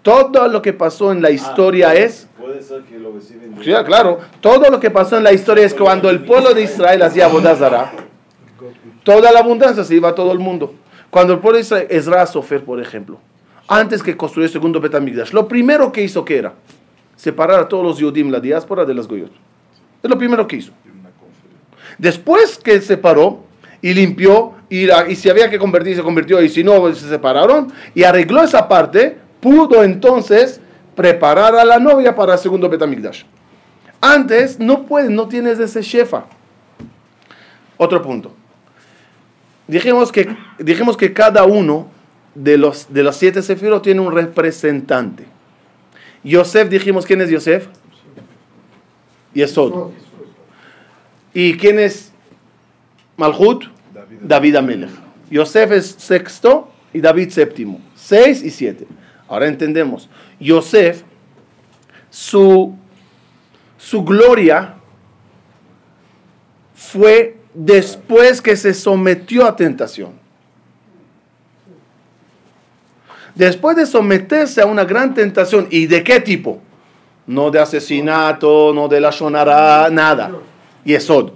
Todo 0.00 0.46
lo 0.46 0.62
que 0.62 0.72
pasó 0.72 1.10
en 1.10 1.20
la 1.20 1.26
ah, 1.26 1.32
historia 1.32 1.92
es... 1.92 2.28
Puede 2.38 2.62
ser 2.62 2.82
que 2.82 3.00
lo 3.00 3.10
reciben. 3.10 3.56
Sí, 3.60 3.72
claro. 3.84 4.20
Todo 4.40 4.70
lo 4.70 4.78
que 4.78 4.92
pasó 4.92 5.16
en 5.16 5.24
la 5.24 5.32
historia 5.32 5.66
es 5.66 5.74
cuando 5.74 6.08
el 6.08 6.24
pueblo 6.24 6.54
de 6.54 6.62
Israel 6.62 7.02
hacía 7.02 7.26
Bodazara, 7.26 7.90
toda 9.02 9.32
la 9.32 9.40
abundancia 9.40 9.82
se 9.82 9.96
iba 9.96 10.10
a 10.10 10.14
todo 10.14 10.30
el 10.30 10.38
mundo. 10.38 10.72
Cuando 11.10 11.32
el 11.32 11.40
pueblo 11.40 11.56
de 11.56 11.62
Israel, 11.62 11.88
Ezra 11.90 12.24
Sofer, 12.26 12.64
por 12.64 12.80
ejemplo, 12.80 13.18
antes 13.66 14.04
que 14.04 14.16
construyó 14.16 14.46
el 14.46 14.52
segundo 14.52 14.80
Betamigdash, 14.80 15.32
lo 15.32 15.48
primero 15.48 15.90
que 15.90 16.04
hizo 16.04 16.24
que 16.24 16.38
era 16.38 16.52
separar 17.16 17.58
a 17.58 17.68
todos 17.68 17.82
los 17.82 17.98
Yudim, 17.98 18.30
la 18.30 18.38
diáspora, 18.38 18.84
de 18.84 18.94
las 18.94 19.08
Goyot. 19.08 19.32
Es 20.00 20.08
lo 20.08 20.16
primero 20.16 20.46
que 20.46 20.56
hizo. 20.56 20.70
Después 21.98 22.58
que 22.58 22.80
separó 22.80 23.44
y 23.82 23.94
limpió, 23.94 24.54
y, 24.68 24.88
si 25.14 25.30
había 25.30 25.50
que 25.50 25.58
convertir, 25.58 25.96
se 25.96 26.02
convirtió, 26.02 26.42
y 26.42 26.48
si 26.48 26.64
no, 26.64 26.92
se 26.94 27.08
separaron, 27.08 27.72
y 27.94 28.02
arregló 28.04 28.42
esa 28.42 28.66
parte, 28.66 29.18
pudo 29.40 29.84
entonces 29.84 30.60
preparar 30.96 31.54
a 31.54 31.64
la 31.64 31.78
novia 31.78 32.14
para 32.14 32.34
el 32.34 32.38
segundo 32.38 32.68
Betamigdash. 32.68 33.22
Antes 34.00 34.58
no 34.58 34.86
puedes, 34.86 35.10
no 35.10 35.28
tienes 35.28 35.58
ese 35.58 35.82
shefa. 35.82 36.24
Otro 37.76 38.02
punto. 38.02 38.32
Dijimos 39.66 40.12
que, 40.12 40.34
dijimos 40.58 40.96
que 40.96 41.12
cada 41.12 41.44
uno 41.44 41.88
de 42.34 42.58
los, 42.58 42.92
de 42.92 43.02
los 43.02 43.16
siete 43.16 43.42
sefirot 43.42 43.82
tiene 43.82 44.00
un 44.00 44.14
representante. 44.14 45.24
Yosef, 46.22 46.68
dijimos, 46.68 47.06
¿quién 47.06 47.20
es 47.20 47.30
Yosef? 47.30 47.66
Yesod. 49.34 49.92
¿Y 51.34 51.56
quién 51.56 51.78
es 51.80 52.12
Malhut? 53.16 53.64
David 54.22 54.56
Amelech. 54.56 54.90
Yosef 55.30 55.72
es 55.72 55.86
sexto 55.98 56.70
y 56.92 57.00
David 57.00 57.30
séptimo. 57.30 57.80
Seis 57.94 58.42
y 58.42 58.50
siete. 58.50 58.86
Ahora 59.28 59.48
entendemos. 59.48 60.08
Yosef, 60.38 61.02
su, 62.10 62.74
su 63.76 64.04
gloria 64.04 64.74
fue 66.74 67.36
después 67.52 68.40
que 68.40 68.56
se 68.56 68.72
sometió 68.72 69.46
a 69.46 69.56
tentación. 69.56 70.12
Después 73.34 73.76
de 73.76 73.86
someterse 73.86 74.60
a 74.60 74.66
una 74.66 74.84
gran 74.84 75.14
tentación, 75.14 75.66
¿y 75.70 75.86
de 75.86 76.04
qué 76.04 76.20
tipo? 76.20 76.60
No 77.26 77.50
de 77.50 77.58
asesinato, 77.58 78.72
no 78.72 78.86
de 78.86 79.00
la 79.00 79.10
shonara, 79.10 79.90
nada. 79.90 80.30
Yesod. 80.84 81.30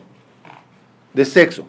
De 1.15 1.25
sexo. 1.25 1.67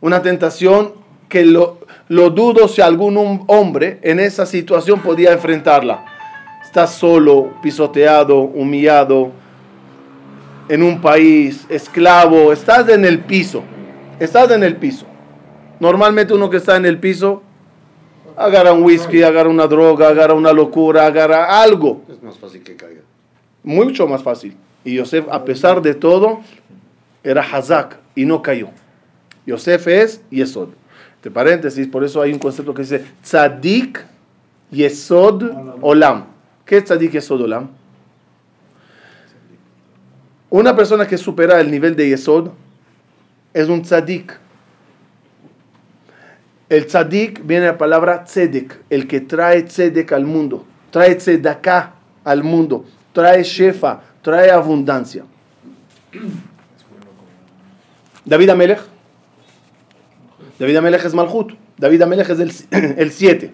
Una 0.00 0.20
tentación 0.22 0.92
que 1.28 1.44
lo, 1.44 1.78
lo 2.08 2.30
dudo 2.30 2.68
si 2.68 2.82
algún 2.82 3.14
hom- 3.16 3.44
hombre 3.48 3.98
en 4.02 4.20
esa 4.20 4.44
situación 4.46 5.00
podía 5.00 5.32
enfrentarla. 5.32 6.04
Estás 6.62 6.94
solo, 6.94 7.50
pisoteado, 7.62 8.40
humillado, 8.40 9.30
en 10.68 10.82
un 10.82 11.00
país, 11.00 11.66
esclavo, 11.68 12.52
estás 12.52 12.88
en 12.88 13.04
el 13.04 13.20
piso. 13.20 13.62
Estás 14.18 14.50
en 14.50 14.62
el 14.62 14.76
piso. 14.76 15.06
Normalmente 15.80 16.34
uno 16.34 16.48
que 16.50 16.56
está 16.58 16.76
en 16.76 16.86
el 16.86 16.98
piso 16.98 17.42
agarra 18.36 18.72
un 18.72 18.82
whisky, 18.82 19.22
agarra 19.22 19.48
una 19.48 19.66
droga, 19.66 20.08
agarra 20.08 20.34
una 20.34 20.52
locura, 20.52 21.06
agarra 21.06 21.62
algo. 21.62 22.02
Es 22.10 22.22
más 22.22 22.36
fácil 22.38 22.62
que 22.62 22.74
caiga. 22.76 23.02
Mucho 23.62 24.06
más 24.06 24.22
fácil. 24.22 24.56
Y 24.84 24.96
Yosef, 24.96 25.26
a 25.30 25.44
pesar 25.44 25.80
de 25.82 25.94
todo, 25.94 26.40
era 27.22 27.42
Hazak 27.42 27.98
y 28.14 28.26
no 28.26 28.42
cayó. 28.42 28.68
Yosef 29.46 29.86
es 29.88 30.20
Yesod. 30.30 30.68
Entre 31.16 31.30
paréntesis, 31.30 31.86
por 31.88 32.04
eso 32.04 32.20
hay 32.20 32.32
un 32.32 32.38
concepto 32.38 32.74
que 32.74 32.82
dice 32.82 33.04
Tzadik 33.22 34.04
Yesod 34.70 35.42
Olam. 35.80 36.26
¿Qué 36.66 36.78
es 36.78 36.84
Tzadik 36.84 37.12
Yesod 37.12 37.42
Olam? 37.42 37.70
Una 40.50 40.76
persona 40.76 41.06
que 41.06 41.18
supera 41.18 41.60
el 41.60 41.70
nivel 41.70 41.96
de 41.96 42.10
Yesod 42.10 42.50
es 43.54 43.68
un 43.68 43.82
Tzadik. 43.82 44.38
El 46.68 46.86
Tzadik 46.86 47.44
viene 47.44 47.66
de 47.66 47.72
la 47.72 47.78
palabra 47.78 48.24
Tzedek, 48.24 48.84
el 48.90 49.06
que 49.06 49.20
trae 49.20 49.62
Tzedek 49.62 50.12
al 50.12 50.24
mundo, 50.24 50.64
trae 50.90 51.14
Tzedaká 51.14 51.92
al 52.24 52.42
mundo, 52.42 52.84
trae 53.12 53.42
Shefa, 53.42 54.00
trae 54.24 54.50
abundancia. 54.50 55.24
David 58.24 58.48
Amelech. 58.50 58.80
David 60.58 60.76
Amelech 60.76 61.04
es 61.04 61.14
Malhut. 61.14 61.52
David 61.76 62.02
Amelech 62.02 62.30
es 62.30 62.40
el- 62.40 62.52
el 62.98 63.10
7. 63.12 63.52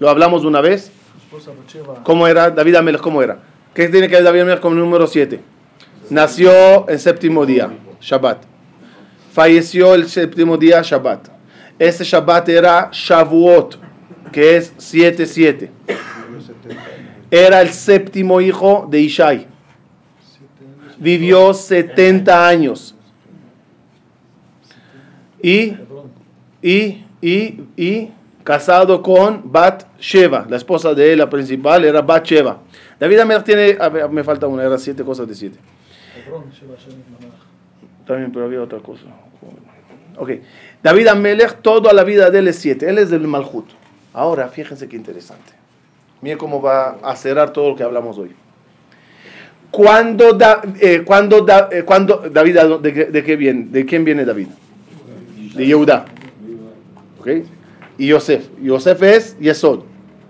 Lo 0.00 0.10
hablamos 0.10 0.44
una 0.44 0.60
vez. 0.60 0.90
¿Cómo 2.02 2.26
era? 2.26 2.50
David 2.50 2.74
Amelech, 2.76 3.00
¿cómo 3.00 3.22
era? 3.22 3.38
¿Qué 3.74 3.88
tiene 3.88 4.08
que 4.08 4.16
ver 4.16 4.24
David 4.24 4.40
Amelech 4.40 4.60
con 4.60 4.72
el 4.72 4.78
número 4.80 5.06
7? 5.06 5.40
Nació 6.10 6.88
el 6.88 6.98
séptimo 6.98 7.46
día, 7.46 7.70
Shabbat. 8.00 8.38
Falleció 9.32 9.94
el 9.94 10.08
séptimo 10.08 10.56
día, 10.56 10.82
Shabbat. 10.82 11.28
Ese 11.78 12.02
Shabbat 12.02 12.48
era 12.48 12.88
Shavuot, 12.92 13.78
que 14.32 14.56
es 14.56 14.74
7-7. 14.78 15.68
Era 17.30 17.60
el 17.60 17.68
séptimo 17.68 18.40
hijo 18.40 18.88
de 18.90 19.00
Ishai. 19.00 19.46
Vivió 20.98 21.54
70 21.54 22.48
años. 22.48 22.94
Y, 25.42 25.74
y, 26.62 27.04
y, 27.20 27.60
y 27.76 28.10
casado 28.42 29.02
con 29.02 29.52
Bat 29.52 29.84
Sheva, 30.00 30.46
la 30.48 30.56
esposa 30.56 30.94
de 30.94 31.12
él, 31.12 31.18
la 31.18 31.28
principal, 31.28 31.84
era 31.84 32.00
Bat 32.02 32.24
Sheva. 32.26 32.58
David 32.98 33.20
Amelech 33.20 33.44
tiene, 33.44 33.78
me 34.10 34.24
falta 34.24 34.46
una, 34.46 34.64
era 34.64 34.78
siete 34.78 35.04
cosas 35.04 35.28
de 35.28 35.34
siete. 35.34 35.58
También, 38.06 38.32
pero 38.32 38.46
había 38.46 38.62
otra 38.62 38.78
cosa. 38.80 39.04
Ok. 40.16 40.30
David 40.82 41.08
Amelech, 41.08 41.60
toda 41.62 41.92
la 41.92 42.04
vida 42.04 42.30
de 42.30 42.38
él 42.38 42.48
es 42.48 42.56
siete. 42.56 42.88
Él 42.88 42.98
es 42.98 43.10
del 43.10 43.26
Malhut. 43.26 43.66
Ahora, 44.12 44.48
fíjense 44.48 44.88
qué 44.88 44.96
interesante. 44.96 45.52
Miren 46.20 46.38
cómo 46.38 46.60
va 46.60 46.98
a 47.02 47.14
cerrar 47.14 47.52
todo 47.52 47.70
lo 47.70 47.76
que 47.76 47.84
hablamos 47.84 48.18
hoy. 48.18 48.34
Cuando, 49.70 50.32
da- 50.32 50.62
eh, 50.80 51.02
cuando, 51.04 51.42
da- 51.42 51.68
eh, 51.70 51.82
cuando 51.84 52.24
David, 52.32 52.58
¿de, 52.80 52.90
de 53.06 53.24
qué 53.24 53.36
viene? 53.36 53.66
¿De 53.70 53.84
quién 53.84 54.04
viene 54.04 54.24
David? 54.24 54.48
De 55.54 55.66
Yehuda. 55.66 56.06
¿Ok? 57.20 57.28
Y 57.98 58.06
Yosef. 58.06 58.48
Yosef 58.62 59.02
es 59.02 59.36
Yesod. 59.38 59.80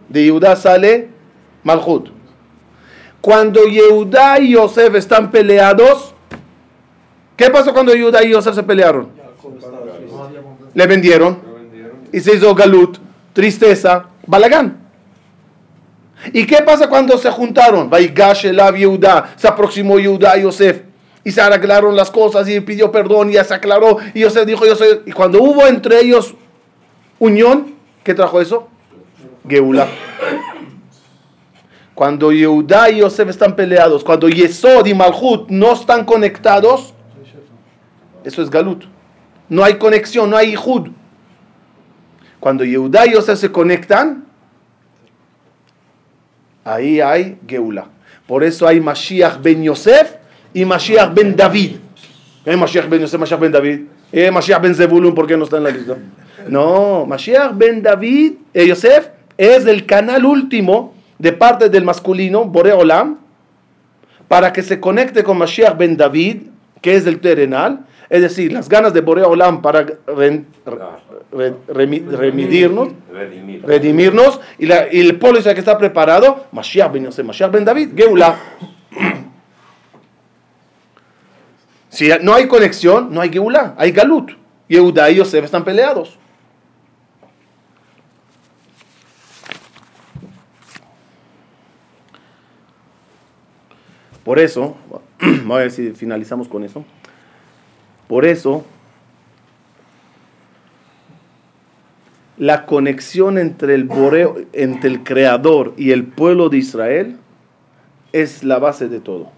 De 0.08 0.24
Yehuda 0.24 0.56
sale 0.56 1.08
Malhut. 1.62 2.08
Cuando 3.20 3.64
Yehuda 3.64 4.40
y 4.40 4.52
Yosef 4.52 4.94
están 4.94 5.30
peleados, 5.30 6.14
¿qué 7.36 7.50
pasó 7.50 7.72
cuando 7.72 7.94
Yehuda 7.94 8.24
y 8.24 8.30
Yosef 8.30 8.54
se 8.54 8.62
pelearon? 8.62 9.08
Le 10.74 10.86
vendieron 10.86 11.38
y 12.12 12.20
se 12.20 12.34
hizo 12.36 12.54
galut, 12.54 12.98
tristeza, 13.32 14.06
balagán. 14.26 14.87
¿Y 16.32 16.46
qué 16.46 16.62
pasa 16.62 16.88
cuando 16.88 17.16
se 17.18 17.30
juntaron? 17.30 17.88
Vaigash 17.88 18.46
Yehuda, 18.50 19.34
se 19.36 19.48
aproximó 19.48 19.98
Yehuda 19.98 20.36
y 20.38 20.42
Yosef 20.42 20.82
y 21.24 21.30
se 21.30 21.40
arreglaron 21.40 21.94
las 21.94 22.10
cosas 22.10 22.48
y 22.48 22.60
pidió 22.60 22.90
perdón 22.90 23.30
y 23.30 23.34
ya 23.34 23.44
se 23.44 23.54
aclaró 23.54 23.98
y 24.14 24.20
Yosef 24.20 24.46
dijo 24.46 24.64
yo 24.64 24.74
soy 24.74 25.00
y 25.06 25.12
cuando 25.12 25.42
hubo 25.42 25.66
entre 25.66 26.00
ellos 26.00 26.34
unión, 27.18 27.74
¿qué 28.02 28.14
trajo 28.14 28.40
eso? 28.40 28.68
Geula. 29.48 29.88
Cuando 31.94 32.32
Yehuda 32.32 32.90
y 32.90 32.98
Yosef 32.98 33.28
están 33.28 33.56
peleados, 33.56 34.04
cuando 34.04 34.28
Yesod 34.28 34.86
y 34.86 34.94
Malhut 34.94 35.48
no 35.48 35.72
están 35.72 36.04
conectados, 36.04 36.94
eso 38.24 38.42
es 38.42 38.50
galut. 38.50 38.84
No 39.48 39.64
hay 39.64 39.74
conexión, 39.74 40.30
no 40.30 40.36
hay 40.36 40.50
Yehud. 40.50 40.90
Cuando 42.38 42.64
Yehuda 42.64 43.06
y 43.06 43.14
Yosef 43.14 43.38
se 43.40 43.50
conectan, 43.50 44.27
ahí 46.74 47.00
hay 47.00 47.38
Geula. 47.46 47.86
Por 48.26 48.44
eso 48.44 48.66
hay 48.66 48.80
Mashiach 48.80 49.40
ben 49.40 49.62
Yosef 49.62 50.16
y 50.52 50.64
Mashiach 50.64 51.14
ben 51.14 51.34
David. 51.34 51.76
¿Qué 52.44 52.50
hay 52.50 52.56
Mashiach 52.56 52.88
ben 52.88 53.00
Yosef, 53.00 53.18
Mashiach 53.18 53.40
ben 53.40 53.52
David? 53.52 53.80
¿Eh, 54.12 54.30
Mashiach 54.30 54.60
ben 54.60 54.74
Zebulun, 54.74 55.14
¿por 55.14 55.26
qué 55.26 55.36
no 55.36 55.44
está 55.44 55.56
en 55.56 55.64
la 55.64 55.70
lista? 55.70 55.96
No, 56.48 57.06
Mashiach 57.06 57.52
ben 57.54 57.82
David, 57.82 58.32
eh, 58.54 58.66
Yosef, 58.66 59.08
es 59.36 59.66
el 59.66 59.86
canal 59.86 60.24
último 60.24 60.94
de 61.18 61.32
parte 61.32 61.68
del 61.68 61.84
masculino, 61.84 62.44
Bore 62.44 62.72
Olam, 62.72 63.18
para 64.28 64.52
que 64.52 64.62
se 64.62 64.78
conecte 64.78 65.22
con 65.24 65.38
Mashiach 65.38 65.76
ben 65.76 65.96
David, 65.96 66.42
que 66.80 66.96
es 66.96 67.06
el 67.06 67.20
terrenal, 67.20 67.86
es 68.10 68.22
decir, 68.22 68.52
las 68.52 68.68
ganas 68.68 68.92
de 68.94 69.00
Borea 69.02 69.26
Olam 69.26 69.60
para 69.60 69.82
re- 69.82 70.44
remi- 71.68 72.06
remidirnos, 72.06 72.88
Redimir. 73.12 73.64
redimirnos, 73.66 74.40
y, 74.58 74.66
la- 74.66 74.92
y 74.92 75.00
el 75.00 75.16
Israel 75.16 75.54
que 75.54 75.60
está 75.60 75.76
preparado, 75.76 76.46
Mashiach 76.52 76.90
ben 76.92 77.04
Yosef, 77.04 77.24
Mashiach 77.26 77.50
ben 77.50 77.64
David, 77.64 77.90
Geula. 77.96 78.36
Si 81.90 82.08
no 82.22 82.34
hay 82.34 82.46
conexión, 82.46 83.12
no 83.12 83.20
hay 83.22 83.30
Geula, 83.30 83.74
hay 83.76 83.92
Galut. 83.92 84.32
Yehuda 84.68 85.10
y 85.10 85.16
Yosef 85.16 85.44
están 85.46 85.64
peleados. 85.64 86.16
Por 94.24 94.38
eso, 94.38 94.76
vamos 95.20 95.56
a 95.56 95.60
ver 95.60 95.70
si 95.70 95.90
finalizamos 95.92 96.48
con 96.48 96.64
eso. 96.64 96.84
Por 98.08 98.24
eso, 98.24 98.64
la 102.38 102.64
conexión 102.66 103.36
entre 103.36 103.74
el 103.74 103.84
boreo, 103.84 104.36
entre 104.52 104.90
el 104.90 105.04
creador 105.04 105.74
y 105.76 105.90
el 105.90 106.04
pueblo 106.04 106.48
de 106.48 106.56
Israel 106.56 107.18
es 108.12 108.42
la 108.44 108.58
base 108.58 108.88
de 108.88 109.00
todo. 109.00 109.30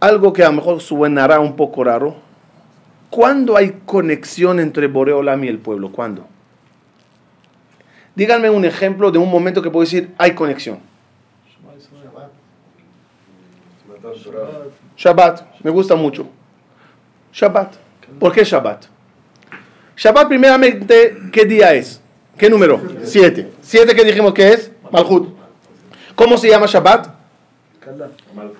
Algo 0.00 0.32
que 0.32 0.42
a 0.42 0.48
lo 0.48 0.54
mejor 0.54 0.80
suenará 0.80 1.38
un 1.38 1.54
poco 1.54 1.84
raro. 1.84 2.16
¿Cuándo 3.10 3.56
hay 3.56 3.80
conexión 3.86 4.58
entre 4.58 4.88
Boreolam 4.88 5.44
y 5.44 5.48
el 5.48 5.58
pueblo? 5.58 5.92
¿Cuándo? 5.92 6.26
Díganme 8.16 8.50
un 8.50 8.64
ejemplo 8.64 9.12
de 9.12 9.18
un 9.18 9.30
momento 9.30 9.62
que 9.62 9.70
puedo 9.70 9.84
decir 9.84 10.12
hay 10.18 10.34
conexión. 10.34 10.80
Shabbat, 14.96 15.62
me 15.62 15.70
gusta 15.70 15.94
mucho. 15.94 16.28
Shabbat. 17.32 17.74
¿Por 18.18 18.32
qué 18.32 18.44
Shabbat? 18.44 18.84
Shabbat 19.96 20.28
primeramente, 20.28 21.16
¿qué 21.32 21.44
día 21.44 21.74
es? 21.74 22.00
¿Qué 22.36 22.50
número? 22.50 22.80
Siete. 23.04 23.52
Siete 23.60 23.94
que 23.94 24.04
dijimos 24.04 24.34
que 24.34 24.52
es 24.52 24.72
Malhut. 24.90 25.28
¿Cómo 26.14 26.36
se 26.36 26.48
llama 26.48 26.66
Shabbat? 26.66 27.08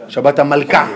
Shabbat 0.08 0.38
Amalcá. 0.38 0.88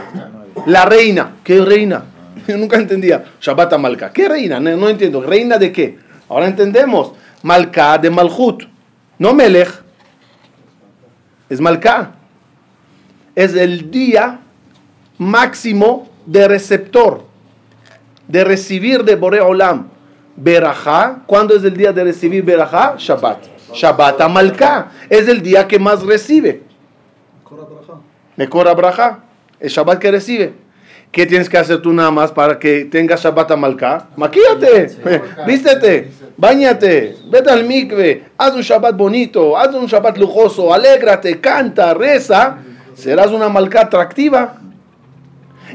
La 0.66 0.84
reina. 0.84 1.36
¿Qué 1.44 1.60
reina? 1.60 2.04
Yo 2.48 2.56
nunca 2.56 2.76
entendía. 2.76 3.24
Shabbat 3.40 3.72
Amalcá. 3.72 4.12
¿Qué 4.12 4.28
reina? 4.28 4.58
No, 4.60 4.88
entiendo. 4.88 5.22
¿Reina 5.22 5.58
de 5.58 5.72
qué? 5.72 5.98
Ahora 6.28 6.46
entendemos. 6.46 7.12
Malcá 7.42 7.98
de 7.98 8.10
Malhut. 8.10 8.64
No 9.18 9.34
Melech. 9.34 9.82
Es 11.48 11.60
Malcá. 11.60 12.12
Es 13.34 13.54
el 13.54 13.90
día 13.90 14.40
máximo 15.18 16.08
de 16.24 16.48
receptor. 16.48 17.25
De 18.28 18.44
recibir 18.44 19.04
de 19.04 19.16
Bore 19.16 19.40
Olam. 19.40 19.88
Berajá. 20.36 21.22
¿Cuándo 21.26 21.56
es 21.56 21.64
el 21.64 21.76
día 21.76 21.92
de 21.92 22.04
recibir 22.04 22.44
Berajá? 22.44 22.96
Shabbat. 22.98 23.38
Shabbat 23.72 24.20
Amalcá. 24.20 24.90
Es 25.08 25.28
el 25.28 25.42
día 25.42 25.66
que 25.66 25.78
más 25.78 26.02
recibe. 26.02 26.62
Me 28.36 28.48
cobra 28.48 28.74
braja, 28.74 29.20
el 29.60 29.70
Shabbat 29.70 29.98
que 29.98 30.10
recibe. 30.10 30.52
¿Qué 31.10 31.24
tienes 31.24 31.48
que 31.48 31.56
hacer 31.56 31.80
tú 31.80 31.92
nada 31.92 32.10
más 32.10 32.30
para 32.32 32.58
que 32.58 32.84
tengas 32.84 33.22
Shabbat 33.22 33.50
Amalcá? 33.50 34.08
Maquíate, 34.16 34.90
vístete, 35.46 36.10
bañate, 36.36 37.16
vete 37.30 37.50
al 37.50 37.64
mikve, 37.64 38.24
haz 38.36 38.54
un 38.54 38.60
Shabbat 38.60 38.94
bonito, 38.94 39.56
haz 39.56 39.74
un 39.74 39.86
Shabbat 39.86 40.18
lujoso, 40.18 40.74
alégrate, 40.74 41.40
canta, 41.40 41.94
reza, 41.94 42.58
serás 42.94 43.28
una 43.28 43.46
Amalcá 43.46 43.82
atractiva. 43.82 44.60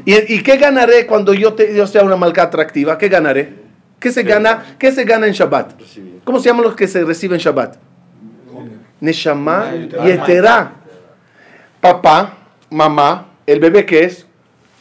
¿Y, 0.04 0.34
y 0.34 0.42
qué 0.42 0.56
ganaré 0.56 1.06
cuando 1.06 1.32
yo, 1.34 1.54
te- 1.54 1.74
yo 1.74 1.86
sea 1.86 2.02
una 2.02 2.14
Amalcá 2.14 2.42
atractiva? 2.44 2.98
¿Qué 2.98 3.08
ganaré? 3.08 3.54
¿Qué 4.00 4.10
se 4.10 4.22
gana? 4.24 4.76
¿Qué 4.78 4.90
se 4.92 5.04
gana 5.04 5.26
en 5.26 5.32
Shabbat? 5.32 5.74
¿Cómo 6.24 6.40
se 6.40 6.48
llaman 6.48 6.64
los 6.64 6.74
que 6.74 6.88
se 6.88 7.04
reciben 7.04 7.36
en 7.36 7.40
Shabbat? 7.44 7.76
Neshama 9.00 9.72
y 10.04 10.10
Eterá. 10.10 10.72
Papá, 11.80 12.36
mamá, 12.70 13.28
el 13.46 13.58
bebé 13.60 13.84
que 13.86 14.04
es 14.04 14.26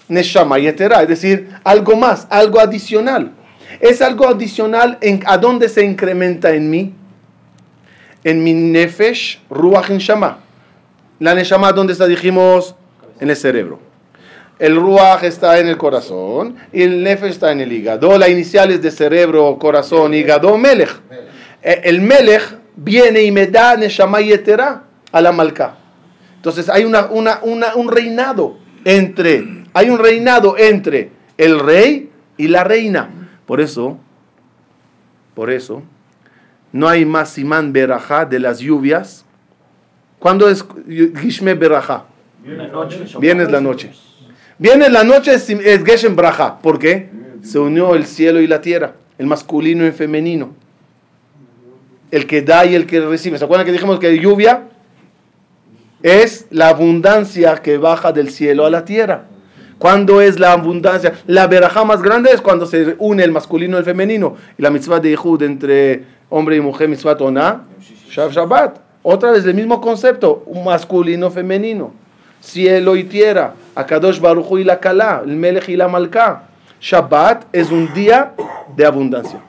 Neshama 0.07 0.59
y 0.59 0.67
Eterá, 0.67 1.01
es 1.03 1.07
decir, 1.07 1.49
algo 1.63 1.95
más, 1.95 2.27
algo 2.29 2.59
adicional. 2.59 3.31
Es 3.79 4.01
algo 4.01 4.27
adicional 4.27 4.97
en 5.01 5.21
a 5.25 5.37
dónde 5.37 5.69
se 5.69 5.83
incrementa 5.85 6.51
en 6.53 6.69
mí, 6.69 6.93
en 8.23 8.43
mi 8.43 8.53
nefesh, 8.53 9.39
ruach 9.49 9.89
neshama. 9.89 10.39
La 11.19 11.33
neshama, 11.33 11.71
¿dónde 11.71 11.93
está? 11.93 12.05
Dijimos, 12.07 12.75
en 13.19 13.29
el 13.29 13.35
cerebro. 13.35 13.79
El 14.61 14.75
ruach 14.75 15.23
está 15.23 15.57
en 15.57 15.65
el 15.67 15.75
corazón 15.75 16.55
y 16.71 16.83
el 16.83 17.01
nefesh 17.03 17.31
está 17.31 17.51
en 17.51 17.61
el 17.61 17.71
hígado. 17.73 18.15
La 18.19 18.29
inicial 18.29 18.69
es 18.69 18.79
de 18.79 18.91
cerebro, 18.91 19.57
corazón, 19.57 20.13
hígado, 20.13 20.55
melech. 20.55 21.01
Eh, 21.63 21.81
El 21.85 21.99
melech 22.01 22.43
viene 22.75 23.23
y 23.23 23.31
me 23.31 23.47
da 23.47 23.75
neshama 23.75 24.21
y 24.21 24.31
a 24.33 25.19
la 25.21 25.31
malca. 25.31 25.77
Entonces 26.35 26.69
hay 26.69 26.85
una, 26.85 27.07
una, 27.07 27.39
una- 27.41 27.73
un 27.73 27.89
reinado 27.89 28.57
entre, 28.85 29.43
hay 29.73 29.89
un 29.89 29.97
reinado 29.97 30.55
entre 30.59 31.09
el 31.39 31.59
rey 31.59 32.11
y 32.37 32.47
la 32.47 32.63
reina. 32.63 33.09
Por 33.47 33.61
eso, 33.61 33.97
por 35.33 35.49
eso, 35.49 35.81
no 36.71 36.87
hay 36.87 37.03
más 37.03 37.31
simán 37.31 37.73
berajá 37.73 38.25
de 38.25 38.39
las 38.39 38.59
lluvias. 38.59 39.25
¿Cuándo 40.19 40.47
es 40.47 40.63
Gishme 41.19 41.55
berajá? 41.55 42.05
Viernes 43.19 43.49
la 43.51 43.59
noche. 43.59 43.91
Viernes 44.61 44.91
la 44.91 45.03
noche 45.03 45.33
es, 45.33 45.49
es 45.49 45.83
Geshem 45.83 46.15
Braja. 46.15 46.59
¿Por 46.59 46.77
qué? 46.77 47.09
Se 47.41 47.57
unió 47.57 47.95
el 47.95 48.05
cielo 48.05 48.39
y 48.41 48.45
la 48.45 48.61
tierra, 48.61 48.93
el 49.17 49.25
masculino 49.25 49.83
y 49.83 49.87
el 49.87 49.93
femenino. 49.93 50.51
El 52.11 52.27
que 52.27 52.43
da 52.43 52.63
y 52.67 52.75
el 52.75 52.85
que 52.85 52.99
recibe. 52.99 53.39
¿Se 53.39 53.43
acuerdan 53.43 53.65
que 53.65 53.71
dijimos 53.71 53.97
que 53.97 54.19
lluvia 54.19 54.65
es 56.03 56.45
la 56.51 56.69
abundancia 56.69 57.55
que 57.55 57.79
baja 57.79 58.11
del 58.11 58.29
cielo 58.29 58.67
a 58.67 58.69
la 58.69 58.85
tierra? 58.85 59.23
¿Cuándo 59.79 60.21
es 60.21 60.39
la 60.39 60.51
abundancia? 60.51 61.13
La 61.25 61.47
verajá 61.47 61.83
más 61.83 62.03
grande 62.03 62.29
es 62.31 62.39
cuando 62.39 62.67
se 62.67 62.95
une 62.99 63.23
el 63.23 63.31
masculino 63.31 63.77
y 63.77 63.79
el 63.79 63.85
femenino. 63.85 64.35
Y 64.59 64.61
la 64.61 64.69
mitzvah 64.69 64.99
de 64.99 65.09
Yehud 65.09 65.41
entre 65.41 66.03
hombre 66.29 66.57
y 66.57 66.61
mujer, 66.61 66.87
mitzvah 66.87 67.17
toná, 67.17 67.63
Shav 68.11 68.31
Shabbat. 68.31 68.77
Otra 69.01 69.31
vez 69.31 69.43
el 69.43 69.55
mismo 69.55 69.81
concepto, 69.81 70.43
un 70.45 70.63
masculino 70.65 71.31
femenino. 71.31 71.93
Cielo 72.41 72.95
y 72.95 73.05
tierra, 73.05 73.55
Akadosh 73.75 74.19
Baruchu 74.19 74.57
y 74.59 74.63
la 74.63 74.79
Kalá, 74.79 75.21
el 75.25 75.35
Melech 75.35 75.69
y 75.69 75.75
la 75.77 75.87
Malká. 75.87 76.43
Shabbat 76.81 77.45
es 77.53 77.71
un 77.71 77.93
día 77.93 78.33
de 78.75 78.85
abundancia. 78.85 79.39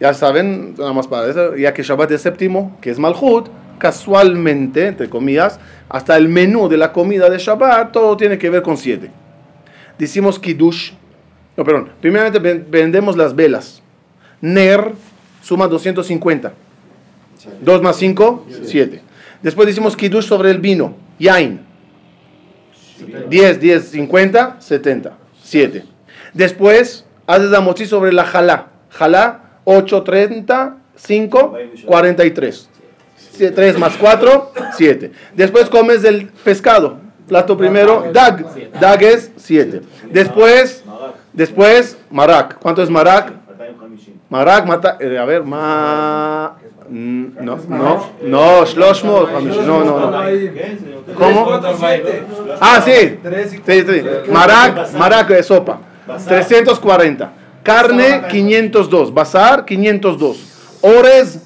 Ya 0.00 0.14
saben, 0.14 0.74
nada 0.78 0.92
más 0.92 1.08
para 1.08 1.26
eso, 1.28 1.56
ya 1.56 1.74
que 1.74 1.82
Shabbat 1.82 2.10
es 2.12 2.22
séptimo, 2.22 2.76
que 2.80 2.90
es 2.90 2.98
Malchut, 2.98 3.48
casualmente, 3.78 4.86
entre 4.86 5.08
comillas, 5.10 5.58
hasta 5.88 6.16
el 6.16 6.28
menú 6.28 6.68
de 6.68 6.76
la 6.76 6.92
comida 6.92 7.28
de 7.28 7.38
Shabbat, 7.38 7.92
todo 7.92 8.16
tiene 8.16 8.38
que 8.38 8.48
ver 8.50 8.62
con 8.62 8.76
siete. 8.76 9.10
Decimos 9.98 10.38
Kiddush, 10.38 10.92
no, 11.56 11.64
perdón, 11.64 11.90
primeramente 12.00 12.38
ven- 12.38 12.66
vendemos 12.70 13.16
las 13.16 13.34
velas. 13.34 13.82
Ner 14.40 14.92
suma 15.42 15.66
250. 15.66 16.52
2 17.60 17.82
más 17.82 17.96
5, 17.96 18.46
7. 18.64 19.02
Después 19.42 19.66
decimos 19.66 19.96
Kiddush 19.96 20.24
sobre 20.26 20.50
el 20.52 20.58
vino, 20.58 20.94
Yain. 21.18 21.66
10, 23.28 23.60
10, 23.60 23.88
50, 23.90 24.56
70, 24.60 25.12
7. 25.42 25.84
Después 26.34 27.04
haces 27.26 27.50
la 27.50 27.60
mochi 27.60 27.86
sobre 27.86 28.12
la 28.12 28.24
jalá. 28.24 28.68
Jalá, 28.90 29.42
8, 29.64 30.02
30, 30.02 30.76
5, 30.96 31.58
43. 31.86 32.68
3 33.54 33.78
más 33.78 33.96
4, 33.96 34.52
7. 34.76 35.12
Después 35.34 35.68
comes 35.70 36.04
el 36.04 36.28
pescado. 36.44 36.98
Plato 37.28 37.56
primero, 37.56 38.10
dag. 38.12 38.44
Dag 38.80 39.02
es 39.02 39.30
7. 39.36 39.82
Después, 40.10 40.82
después, 41.32 41.98
marak. 42.10 42.58
¿Cuánto 42.58 42.82
es 42.82 42.90
marak? 42.90 43.32
Marak, 44.30 44.66
mata, 44.66 44.96
eh, 45.00 45.18
a 45.18 45.24
ver, 45.24 45.42
ma... 45.44 46.56
mm, 46.88 47.24
No, 47.40 47.56
no, 47.68 48.10
no, 48.22 48.64
shloshmot, 48.66 49.28
hamish- 49.32 49.64
no, 49.66 49.84
no, 49.84 50.10
no. 50.10 51.14
¿Cómo? 51.14 51.46
Ah, 52.60 52.80
sí. 52.84 53.18
Sí, 53.66 53.82
sí. 53.82 54.02
Marak, 54.30 54.92
marak 54.94 55.28
de 55.28 55.42
sopa. 55.42 55.78
340. 56.26 57.32
Carne, 57.62 58.22
502. 58.28 59.12
Bazar, 59.12 59.64
502. 59.64 60.78
Ores, 60.80 61.38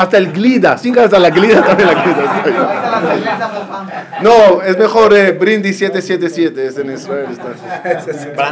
hasta 0.00 0.16
el 0.18 0.32
glida. 0.32 0.76
Sin 0.78 0.98
hasta 0.98 1.18
la 1.18 1.30
glida 1.30 1.62
también 1.64 1.88
la 1.88 2.02
glida. 2.02 2.44
No, 4.22 4.60
es 4.62 4.76
mejor 4.76 5.14
eh, 5.14 5.30
brindis 5.32 5.78
777. 5.78 6.66
Es 6.66 6.76
en 6.78 6.92
Israel. 6.92 7.26
Está. 7.30 8.50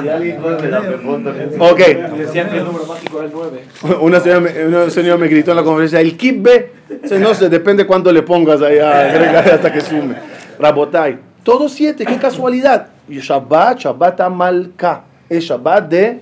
Ok. 1.58 1.78
Decían 2.16 2.50
que 2.50 2.58
el 2.58 2.64
número 2.64 2.86
mágico 2.86 3.18
era 3.18 3.26
el 3.26 3.32
9. 3.32 3.64
Una 4.00 4.20
señora, 4.20 4.40
me- 4.40 4.64
una 4.66 4.90
señora 4.90 5.16
me 5.18 5.28
gritó 5.28 5.50
en 5.52 5.56
la 5.56 5.62
conferencia, 5.64 6.00
el 6.00 6.16
kibbe, 6.16 6.72
no 7.18 7.34
sé, 7.34 7.48
depende 7.48 7.86
cuánto 7.86 8.12
le 8.12 8.22
pongas 8.22 8.62
allá, 8.62 9.08
agregar 9.10 9.48
hasta 9.50 9.72
que 9.72 9.80
sume. 9.80 10.14
Rabotai, 10.58 11.18
todos 11.42 11.72
siete, 11.72 12.04
qué 12.06 12.16
casualidad. 12.16 12.88
Y 13.08 13.18
Shabbat, 13.18 13.78
Shabbat 13.80 14.20
Amalka, 14.20 15.02
es 15.28 15.44
Shabbat 15.44 15.88
de 15.88 16.20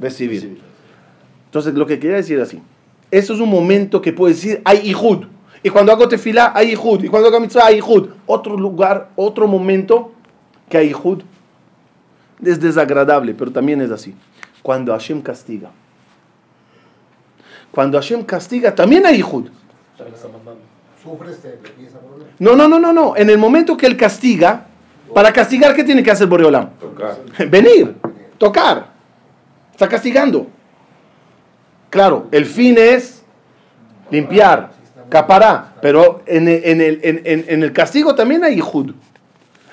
recibir. 0.00 0.58
Entonces, 1.46 1.74
lo 1.74 1.86
que 1.86 1.98
quería 1.98 2.16
decir 2.16 2.40
así, 2.40 2.60
eso 3.18 3.32
es 3.32 3.38
un 3.38 3.48
momento 3.48 4.02
que 4.02 4.12
puedo 4.12 4.34
decir, 4.34 4.60
hay 4.64 4.90
Ihud. 4.90 5.26
Y 5.62 5.70
cuando 5.70 5.92
hago 5.92 6.08
tefilá, 6.08 6.52
hay 6.52 6.72
Ihud. 6.72 7.04
Y 7.04 7.08
cuando 7.08 7.28
hago 7.28 7.38
mitzvah, 7.38 7.66
hay 7.66 7.76
Ihud. 7.76 8.08
Otro 8.26 8.56
lugar, 8.56 9.10
otro 9.14 9.46
momento 9.46 10.12
que 10.68 10.78
hay 10.78 10.88
Ihud. 10.90 11.22
Es 12.44 12.60
desagradable, 12.60 13.32
pero 13.34 13.52
también 13.52 13.80
es 13.80 13.92
así. 13.92 14.16
Cuando 14.62 14.90
Hashem 14.92 15.22
castiga. 15.22 15.70
Cuando 17.70 17.98
Hashem 17.98 18.24
castiga, 18.24 18.74
también 18.74 19.06
hay 19.06 19.20
Ihud. 19.20 19.48
No, 22.40 22.56
no, 22.56 22.66
no, 22.66 22.80
no, 22.80 22.92
no. 22.92 23.16
En 23.16 23.30
el 23.30 23.38
momento 23.38 23.76
que 23.76 23.86
él 23.86 23.96
castiga, 23.96 24.66
para 25.14 25.32
castigar, 25.32 25.76
¿qué 25.76 25.84
tiene 25.84 26.02
que 26.02 26.10
hacer 26.10 26.26
Boreolam? 26.26 26.70
Tocar. 26.80 27.18
Venir, 27.48 27.94
tocar. 28.38 28.88
Está 29.70 29.88
castigando. 29.88 30.48
Claro, 31.94 32.26
el 32.32 32.44
fin 32.44 32.76
es 32.76 33.22
limpiar, 34.10 34.72
capará, 35.08 35.76
pero 35.80 36.22
en 36.26 36.48
el, 36.48 37.72
castigo 37.72 38.16
también 38.16 38.42
hay 38.42 38.58
Ihud. 38.58 38.90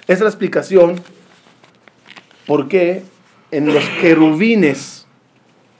Esa 0.03 0.13
es 0.13 0.21
la 0.21 0.27
explicación 0.27 1.01
por 2.45 2.67
qué 2.67 3.01
en 3.49 3.73
los 3.73 3.83
querubines, 3.99 5.07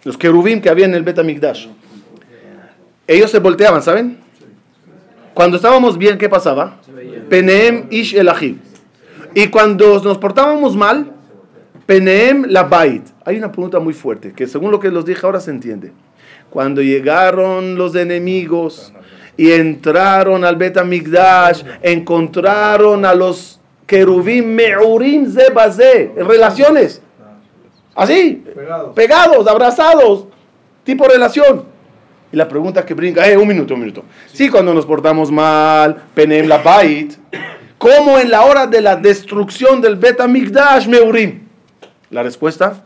los 0.04 0.18
querubín 0.18 0.62
que 0.62 0.72
había 0.72 0.86
en 0.86 0.96
el 0.96 1.04
Betamigdash, 1.04 1.68
ellos 3.06 3.30
se 3.30 3.38
volteaban, 3.38 3.84
¿saben? 3.84 4.18
Cuando 5.36 5.58
estábamos 5.58 5.96
bien, 5.96 6.18
¿qué 6.18 6.28
pasaba? 6.28 6.80
Peneem 7.30 7.86
ish 7.92 8.16
el. 8.16 8.32
Y 9.36 9.46
cuando 9.50 10.02
nos 10.02 10.18
portábamos 10.18 10.76
mal, 10.76 11.12
Peneem 11.86 12.46
la 12.48 12.64
bait. 12.64 13.04
Hay 13.26 13.38
una 13.38 13.52
pregunta 13.52 13.80
muy 13.80 13.94
fuerte 13.94 14.34
que 14.34 14.48
según 14.48 14.72
lo 14.72 14.80
que 14.80 14.90
los 14.90 15.06
dije 15.06 15.24
ahora 15.24 15.40
se 15.40 15.52
entiende. 15.52 15.92
Cuando 16.52 16.82
llegaron 16.82 17.78
los 17.78 17.96
enemigos 17.96 18.92
y 19.38 19.54
entraron 19.54 20.44
al 20.44 20.58
Betamigdash, 20.58 21.64
encontraron 21.82 23.06
a 23.06 23.16
los 23.16 23.58
querubim 23.88 24.54
meurim 24.54 25.32
zebazé, 25.32 26.12
en 26.14 26.28
relaciones. 26.28 27.02
Así, 27.96 28.44
Pegados. 28.54 28.94
pegados, 28.94 29.48
abrazados, 29.48 30.26
tipo 30.84 31.08
relación. 31.08 31.64
Y 32.34 32.36
la 32.36 32.50
pregunta 32.50 32.86
que 32.86 32.96
brinca, 32.96 33.26
eh, 33.30 33.38
un 33.38 33.48
minuto, 33.48 33.74
un 33.74 33.80
minuto. 33.80 34.04
Sí, 34.34 34.50
cuando 34.50 34.74
nos 34.74 34.86
portamos 34.86 35.32
mal, 35.32 36.04
penem 36.14 36.50
la 36.50 36.58
bait, 36.58 37.14
¿cómo 37.78 38.20
en 38.20 38.30
la 38.30 38.42
hora 38.42 38.68
de 38.68 38.82
la 38.82 38.98
destrucción 38.98 39.80
del 39.80 39.96
Bet 39.96 40.20
Amigdash 40.20 40.86
Meurim? 40.90 41.48
La 42.10 42.24
respuesta, 42.24 42.84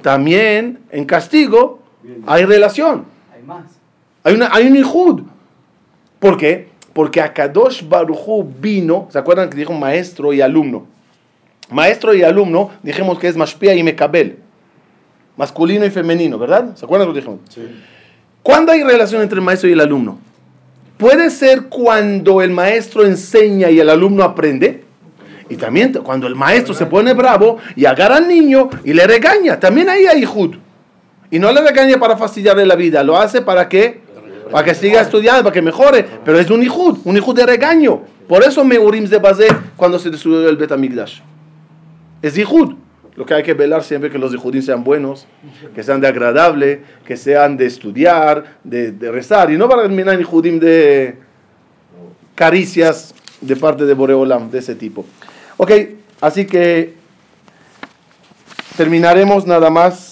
también 0.00 0.80
en 0.90 1.04
castigo 1.04 1.81
hay 2.26 2.44
relación. 2.44 3.04
Hay 3.34 3.42
más. 3.42 3.64
Hay, 4.24 4.34
una, 4.34 4.48
hay 4.52 4.66
un 4.66 4.76
ihud. 4.76 5.22
¿Por 6.18 6.36
qué? 6.36 6.68
Porque 6.92 7.20
Akadosh 7.20 7.88
Barujú 7.88 8.44
vino, 8.60 9.08
¿se 9.10 9.18
acuerdan 9.18 9.50
que 9.50 9.56
dijo 9.56 9.72
maestro 9.72 10.32
y 10.32 10.40
alumno? 10.40 10.86
Maestro 11.70 12.14
y 12.14 12.22
alumno 12.22 12.70
dijimos 12.82 13.18
que 13.18 13.28
es 13.28 13.36
Mashpia 13.36 13.74
y 13.74 13.82
Mekabel, 13.82 14.38
masculino 15.36 15.86
y 15.86 15.90
femenino, 15.90 16.38
¿verdad? 16.38 16.76
¿Se 16.76 16.84
acuerdan 16.84 17.08
lo 17.08 17.14
que 17.14 17.20
dijimos? 17.20 17.40
¿Cuándo 18.42 18.72
hay 18.72 18.82
relación 18.82 19.22
entre 19.22 19.38
el 19.38 19.44
maestro 19.44 19.68
y 19.70 19.72
el 19.72 19.80
alumno? 19.80 20.18
Puede 20.98 21.30
ser 21.30 21.64
cuando 21.64 22.42
el 22.42 22.50
maestro 22.50 23.04
enseña 23.04 23.70
y 23.70 23.80
el 23.80 23.88
alumno 23.88 24.22
aprende. 24.22 24.84
Y 25.48 25.56
también 25.56 25.92
cuando 25.92 26.26
el 26.26 26.34
maestro 26.34 26.74
se 26.74 26.86
pone 26.86 27.12
bravo 27.12 27.58
y 27.74 27.86
agarra 27.86 28.16
al 28.16 28.28
niño 28.28 28.70
y 28.84 28.92
le 28.92 29.06
regaña. 29.06 29.58
También 29.58 29.88
ahí 29.88 30.06
hay 30.06 30.22
Ihud. 30.22 30.56
Y 31.32 31.38
no 31.38 31.50
le 31.50 31.62
regaña 31.62 31.98
para 31.98 32.16
fastidiarle 32.16 32.66
la 32.66 32.76
vida, 32.76 33.02
lo 33.02 33.16
hace 33.16 33.40
para 33.40 33.66
que, 33.66 34.02
para 34.50 34.64
que 34.64 34.74
siga 34.74 35.00
estudiando, 35.00 35.42
para 35.42 35.54
que 35.54 35.62
mejore. 35.62 36.06
Pero 36.24 36.38
es 36.38 36.50
un 36.50 36.62
Ihud, 36.62 36.98
un 37.04 37.16
Ihud 37.16 37.34
de 37.34 37.46
regaño. 37.46 38.02
Por 38.28 38.44
eso 38.44 38.62
me 38.64 38.78
urim 38.78 39.06
de 39.06 39.18
base 39.18 39.48
cuando 39.76 39.98
se 39.98 40.10
destruyó 40.10 40.46
el 40.46 40.58
Betamigdash. 40.58 41.20
Es 42.20 42.36
Ihud. 42.36 42.74
Lo 43.14 43.24
que 43.24 43.32
hay 43.32 43.42
que 43.42 43.54
velar 43.54 43.82
siempre 43.82 44.10
que 44.10 44.18
los 44.18 44.34
Ihudim 44.34 44.60
sean 44.60 44.84
buenos, 44.84 45.26
que 45.74 45.82
sean 45.82 46.02
de 46.02 46.08
agradable, 46.08 46.82
que 47.06 47.16
sean 47.16 47.56
de 47.56 47.66
estudiar, 47.66 48.58
de, 48.62 48.92
de 48.92 49.10
rezar. 49.10 49.50
Y 49.50 49.56
no 49.56 49.70
para 49.70 49.82
terminar 49.82 50.20
Ihudim 50.20 50.60
de 50.60 51.16
caricias 52.34 53.14
de 53.40 53.56
parte 53.56 53.86
de 53.86 53.94
Boreolam, 53.94 54.50
de 54.50 54.58
ese 54.58 54.74
tipo. 54.74 55.06
Ok, 55.56 55.72
así 56.20 56.44
que 56.44 56.94
terminaremos 58.76 59.46
nada 59.46 59.70
más. 59.70 60.11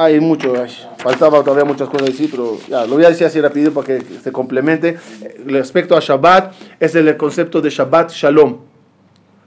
Hay 0.00 0.20
mucho, 0.20 0.54
ay, 0.62 0.70
faltaba 0.98 1.42
todavía 1.42 1.64
muchas 1.64 1.88
cosas 1.88 2.06
decir, 2.06 2.30
pero 2.30 2.56
ya, 2.68 2.86
lo 2.86 2.94
voy 2.94 3.04
a 3.04 3.08
decir 3.08 3.26
así 3.26 3.40
rápido 3.40 3.72
para 3.72 3.84
que 3.84 4.00
se 4.22 4.30
complemente. 4.30 4.96
Respecto 5.44 5.96
a 5.96 6.00
Shabbat, 6.00 6.54
es 6.78 6.94
el 6.94 7.16
concepto 7.16 7.60
de 7.60 7.68
Shabbat 7.68 8.12
Shalom. 8.12 8.58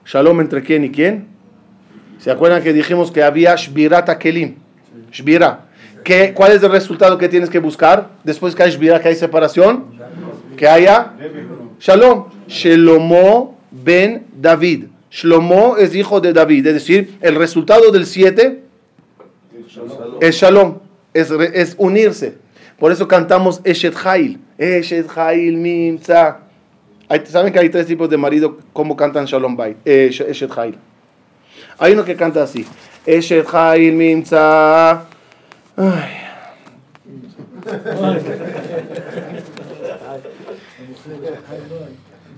Shalom 0.06 0.42
entre 0.42 0.62
quién 0.62 0.84
y 0.84 0.92
quién. 0.92 1.28
¿Se 2.20 2.32
acuerdan 2.32 2.62
que 2.62 2.74
dijimos 2.74 3.14
que 3.14 3.24
había 3.24 3.56
Shbirat 3.56 4.18
Kelim? 4.18 4.56
Shbira. 5.14 5.68
¿Qué, 6.04 6.34
¿Cuál 6.34 6.52
es 6.52 6.62
el 6.62 6.72
resultado 6.72 7.18
que 7.18 7.30
tienes 7.30 7.50
que 7.50 7.60
buscar? 7.60 8.10
Después 8.26 8.54
que 8.54 8.64
hay 8.64 8.72
Shbira, 8.72 9.00
que 9.00 9.08
hay 9.08 9.16
separación, 9.16 9.86
que 10.58 10.68
haya 10.68 11.14
Shalom. 11.80 12.26
Shelomo 12.50 13.58
ben 13.72 14.26
David. 14.36 14.88
Shlomo 15.10 15.78
es 15.78 15.96
hijo 15.96 16.20
de 16.20 16.34
David, 16.34 16.68
es 16.68 16.74
decir, 16.74 17.18
el 17.22 17.36
resultado 17.36 17.90
del 17.92 18.06
7 18.06 18.71
es 20.22 20.36
Shalom, 20.36 20.80
es, 21.14 21.32
es 21.32 21.76
unirse. 21.78 22.38
Por 22.80 22.92
eso 22.92 23.08
cantamos 23.08 23.62
Eshet 23.64 23.96
Hail. 24.04 24.40
Eshet 24.58 25.08
Hail 25.16 26.00
¿Saben 27.26 27.54
que 27.54 27.60
hay 27.60 27.70
tres 27.70 27.86
tipos 27.86 28.10
de 28.10 28.18
marido? 28.18 28.58
¿Cómo 28.74 28.96
cantan 28.96 29.26
Shalom 29.26 29.56
Bay? 29.56 29.76
Eh, 29.86 30.10
Sh- 30.12 30.26
Eshet 30.28 30.52
Hail. 30.58 30.78
Hay 31.78 31.94
uno 31.94 32.04
que 32.06 32.16
canta 32.16 32.44
así. 32.44 32.66
Eshet 33.06 33.46
Hail 33.54 33.94
Mimza. 33.94 35.06
Ay. 35.78 36.22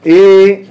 Y 0.06 0.66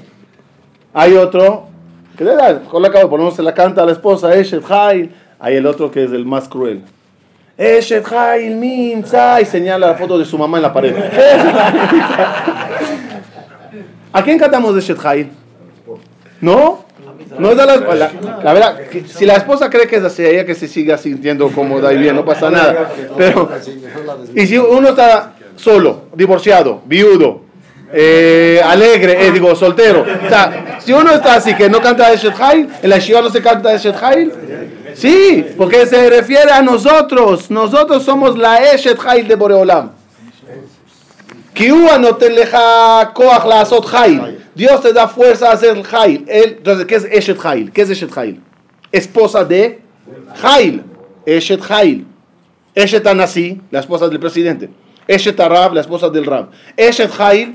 hay 0.93 1.15
otro 1.15 1.69
que 2.17 2.25
le 2.25 2.35
da, 2.35 2.61
con 2.65 2.83
la 2.83 2.91
cabo, 2.91 3.09
por 3.09 3.19
lo 3.19 3.25
menos 3.25 3.37
se 3.37 3.43
la 3.43 3.55
canta 3.55 3.83
a 3.83 3.87
la 3.87 3.93
esposa, 3.93 4.35
Eshet 4.35 4.65
Hail. 4.71 5.15
Hay 5.43 5.57
el 5.57 5.66
otro 5.66 5.90
que 5.90 6.05
es 6.05 6.12
el 6.12 6.24
más 6.24 6.49
cruel. 6.49 6.82
Eshet. 7.59 8.07
Y 8.62 9.45
señala 9.45 9.88
la 9.88 9.95
foto 9.95 10.16
de 10.16 10.24
su 10.24 10.38
mamá 10.38 10.59
en 10.59 10.62
la 10.62 10.72
pared. 10.72 10.95
¿A 14.12 14.22
quién 14.22 14.38
cantamos 14.38 14.76
Eshet 14.76 15.05
Hail? 15.05 15.30
¿No? 16.40 16.84
No 17.40 17.51
es 17.51 17.57
de 17.57 17.66
la, 17.66 17.76
la, 17.76 18.12
la 18.45 18.53
verdad, 18.53 18.78
si 19.07 19.26
la 19.26 19.34
esposa 19.34 19.68
cree 19.68 19.88
que 19.88 19.97
es 19.97 20.05
así, 20.05 20.24
ella 20.24 20.47
que 20.47 20.55
se 20.55 20.68
siga 20.68 20.97
sintiendo 20.97 21.49
cómoda 21.51 21.93
y 21.93 21.99
bien, 21.99 22.14
no 22.14 22.24
pasa 22.24 22.49
nada. 22.49 22.93
Pero, 23.16 23.51
y 24.36 24.47
si 24.47 24.57
uno 24.59 24.90
está 24.90 25.32
solo, 25.57 26.05
divorciado, 26.14 26.82
viudo, 26.84 27.40
eh, 27.93 28.61
alegre, 28.64 29.26
eh, 29.26 29.32
digo, 29.32 29.57
soltero. 29.57 30.03
O 30.03 30.28
sea, 30.28 30.78
si 30.80 30.93
uno 30.93 31.12
está 31.12 31.34
así 31.34 31.55
que 31.55 31.68
no 31.68 31.80
canta 31.80 32.12
Eshet 32.12 32.34
Hail, 32.40 32.68
en 32.80 32.90
la 32.90 32.99
Shiva 32.99 33.22
no 33.22 33.30
se 33.30 33.43
canta 33.43 33.74
Eshet 33.74 33.97
Hail. 34.01 34.32
Sí, 34.95 35.45
porque 35.57 35.86
se 35.86 36.11
refiere 36.11 36.51
a 36.51 36.62
nosotros. 36.62 37.51
Nosotros 37.51 38.05
somos 38.05 38.36
la 38.38 38.59
Eshet 38.72 38.99
Hail 39.05 39.28
de 39.28 39.34
Boreolam. 39.34 39.90
Dios 44.55 44.82
te 44.82 44.93
da 44.93 45.09
fuerza 45.09 45.51
a 45.51 45.53
hacer 45.53 45.76
el 45.76 45.84
Hail. 45.90 46.24
Entonces, 46.26 46.86
¿qué 46.86 46.95
es 46.97 47.05
Eshet 47.05 47.45
Hail? 47.45 47.70
¿Qué 47.72 47.82
es 47.82 47.90
Eshet 47.90 48.16
Hail? 48.16 48.40
Esposa 48.90 49.45
de 49.45 49.80
Hail. 50.43 50.82
Eshet 51.26 51.62
Hail. 51.70 52.07
Eshet 52.74 53.07
Anasi, 53.07 53.61
la 53.70 53.80
esposa 53.80 54.09
del 54.09 54.18
presidente. 54.18 54.70
Eshet 55.07 55.38
Arab, 55.40 55.74
la 55.74 55.82
esposa 55.82 56.09
del 56.09 56.24
Rab. 56.24 56.51
Eshet 56.76 57.11
Hail, 57.18 57.55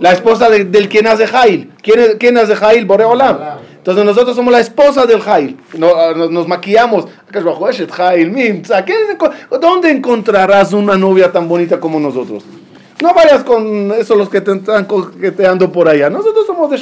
la 0.00 0.12
esposa 0.12 0.50
de, 0.50 0.64
del 0.64 0.88
quien 0.88 1.06
hace 1.06 1.24
Hail. 1.24 1.72
¿Quién, 1.82 2.18
¿Quién 2.18 2.36
hace 2.36 2.84
Boreolam. 2.84 3.38
Entonces 3.86 4.04
nosotros 4.04 4.34
somos 4.34 4.52
la 4.52 4.58
esposa 4.58 5.06
del 5.06 5.22
Hail. 5.24 5.56
No- 5.78 6.12
nos, 6.12 6.28
nos 6.32 6.48
maquillamos. 6.48 7.06
Akash 7.28 7.44
Baruj 7.44 7.60
Hu, 7.62 7.68
Eshet 7.68 7.92
Hail, 7.96 8.32
Mimza. 8.32 8.84
¿Qué- 8.84 8.96
¿Dónde 9.60 9.92
encontrarás 9.92 10.72
una 10.72 10.96
novia 10.96 11.30
tan 11.30 11.46
bonita 11.48 11.78
como 11.78 12.00
nosotros? 12.00 12.42
No 13.00 13.14
vayas 13.14 13.44
con 13.44 13.92
esos 13.92 14.18
los 14.18 14.28
que 14.28 14.40
te 14.40 14.50
están 14.54 14.86
coqueteando 14.86 15.70
por 15.70 15.88
allá. 15.88 16.10
Nosotros 16.10 16.46
somos 16.48 16.68
de 16.70 16.76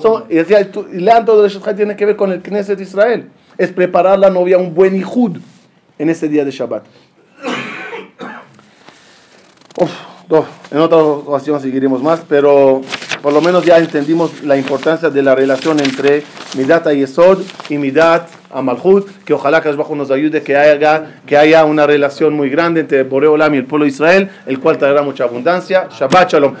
somos- 0.00 0.22
y 0.30 0.36
decía, 0.36 0.70
lean 0.92 1.24
todo 1.24 1.42
de 1.42 1.48
Eshet 1.48 1.66
Hail, 1.66 1.76
tiene 1.76 1.96
que 1.96 2.06
ver 2.06 2.14
con 2.14 2.30
el 2.30 2.40
Knesset 2.40 2.78
de 2.78 2.84
Israel. 2.84 3.28
Es 3.58 3.72
preparar 3.72 4.16
la 4.20 4.30
novia 4.30 4.58
un 4.58 4.72
buen 4.76 4.94
Ihud 4.94 5.38
en 5.98 6.08
ese 6.08 6.28
día 6.28 6.44
de 6.44 6.52
Shabbat. 6.52 6.84
Uf, 9.76 9.90
no, 10.28 10.44
en 10.70 10.78
otra 10.78 10.98
ocasión 10.98 11.60
seguiremos 11.60 12.00
más, 12.00 12.22
pero 12.28 12.80
por 13.22 13.32
lo 13.32 13.40
menos 13.40 13.64
ya 13.64 13.78
entendimos 13.78 14.42
la 14.42 14.56
importancia 14.56 15.08
de 15.08 15.22
la 15.22 15.34
relación 15.34 15.78
entre 15.80 16.24
Midat 16.56 16.88
Yesod 16.90 17.42
y 17.68 17.78
Midat 17.78 18.28
Amalhut, 18.50 19.08
que 19.24 19.32
ojalá 19.32 19.60
que 19.60 19.72
Bajo 19.72 19.94
nos 19.94 20.10
ayude 20.10 20.42
que 20.42 20.56
haya, 20.56 21.20
que 21.26 21.36
haya 21.36 21.64
una 21.64 21.86
relación 21.86 22.34
muy 22.34 22.50
grande 22.50 22.80
entre 22.80 23.04
Boreolam 23.04 23.54
y 23.54 23.58
el 23.58 23.64
pueblo 23.64 23.84
de 23.84 23.90
Israel, 23.90 24.30
el 24.46 24.58
cual 24.58 24.76
traerá 24.76 25.02
mucha 25.02 25.24
abundancia. 25.24 25.88
Shabbat 25.90 26.32
Shalom. 26.32 26.54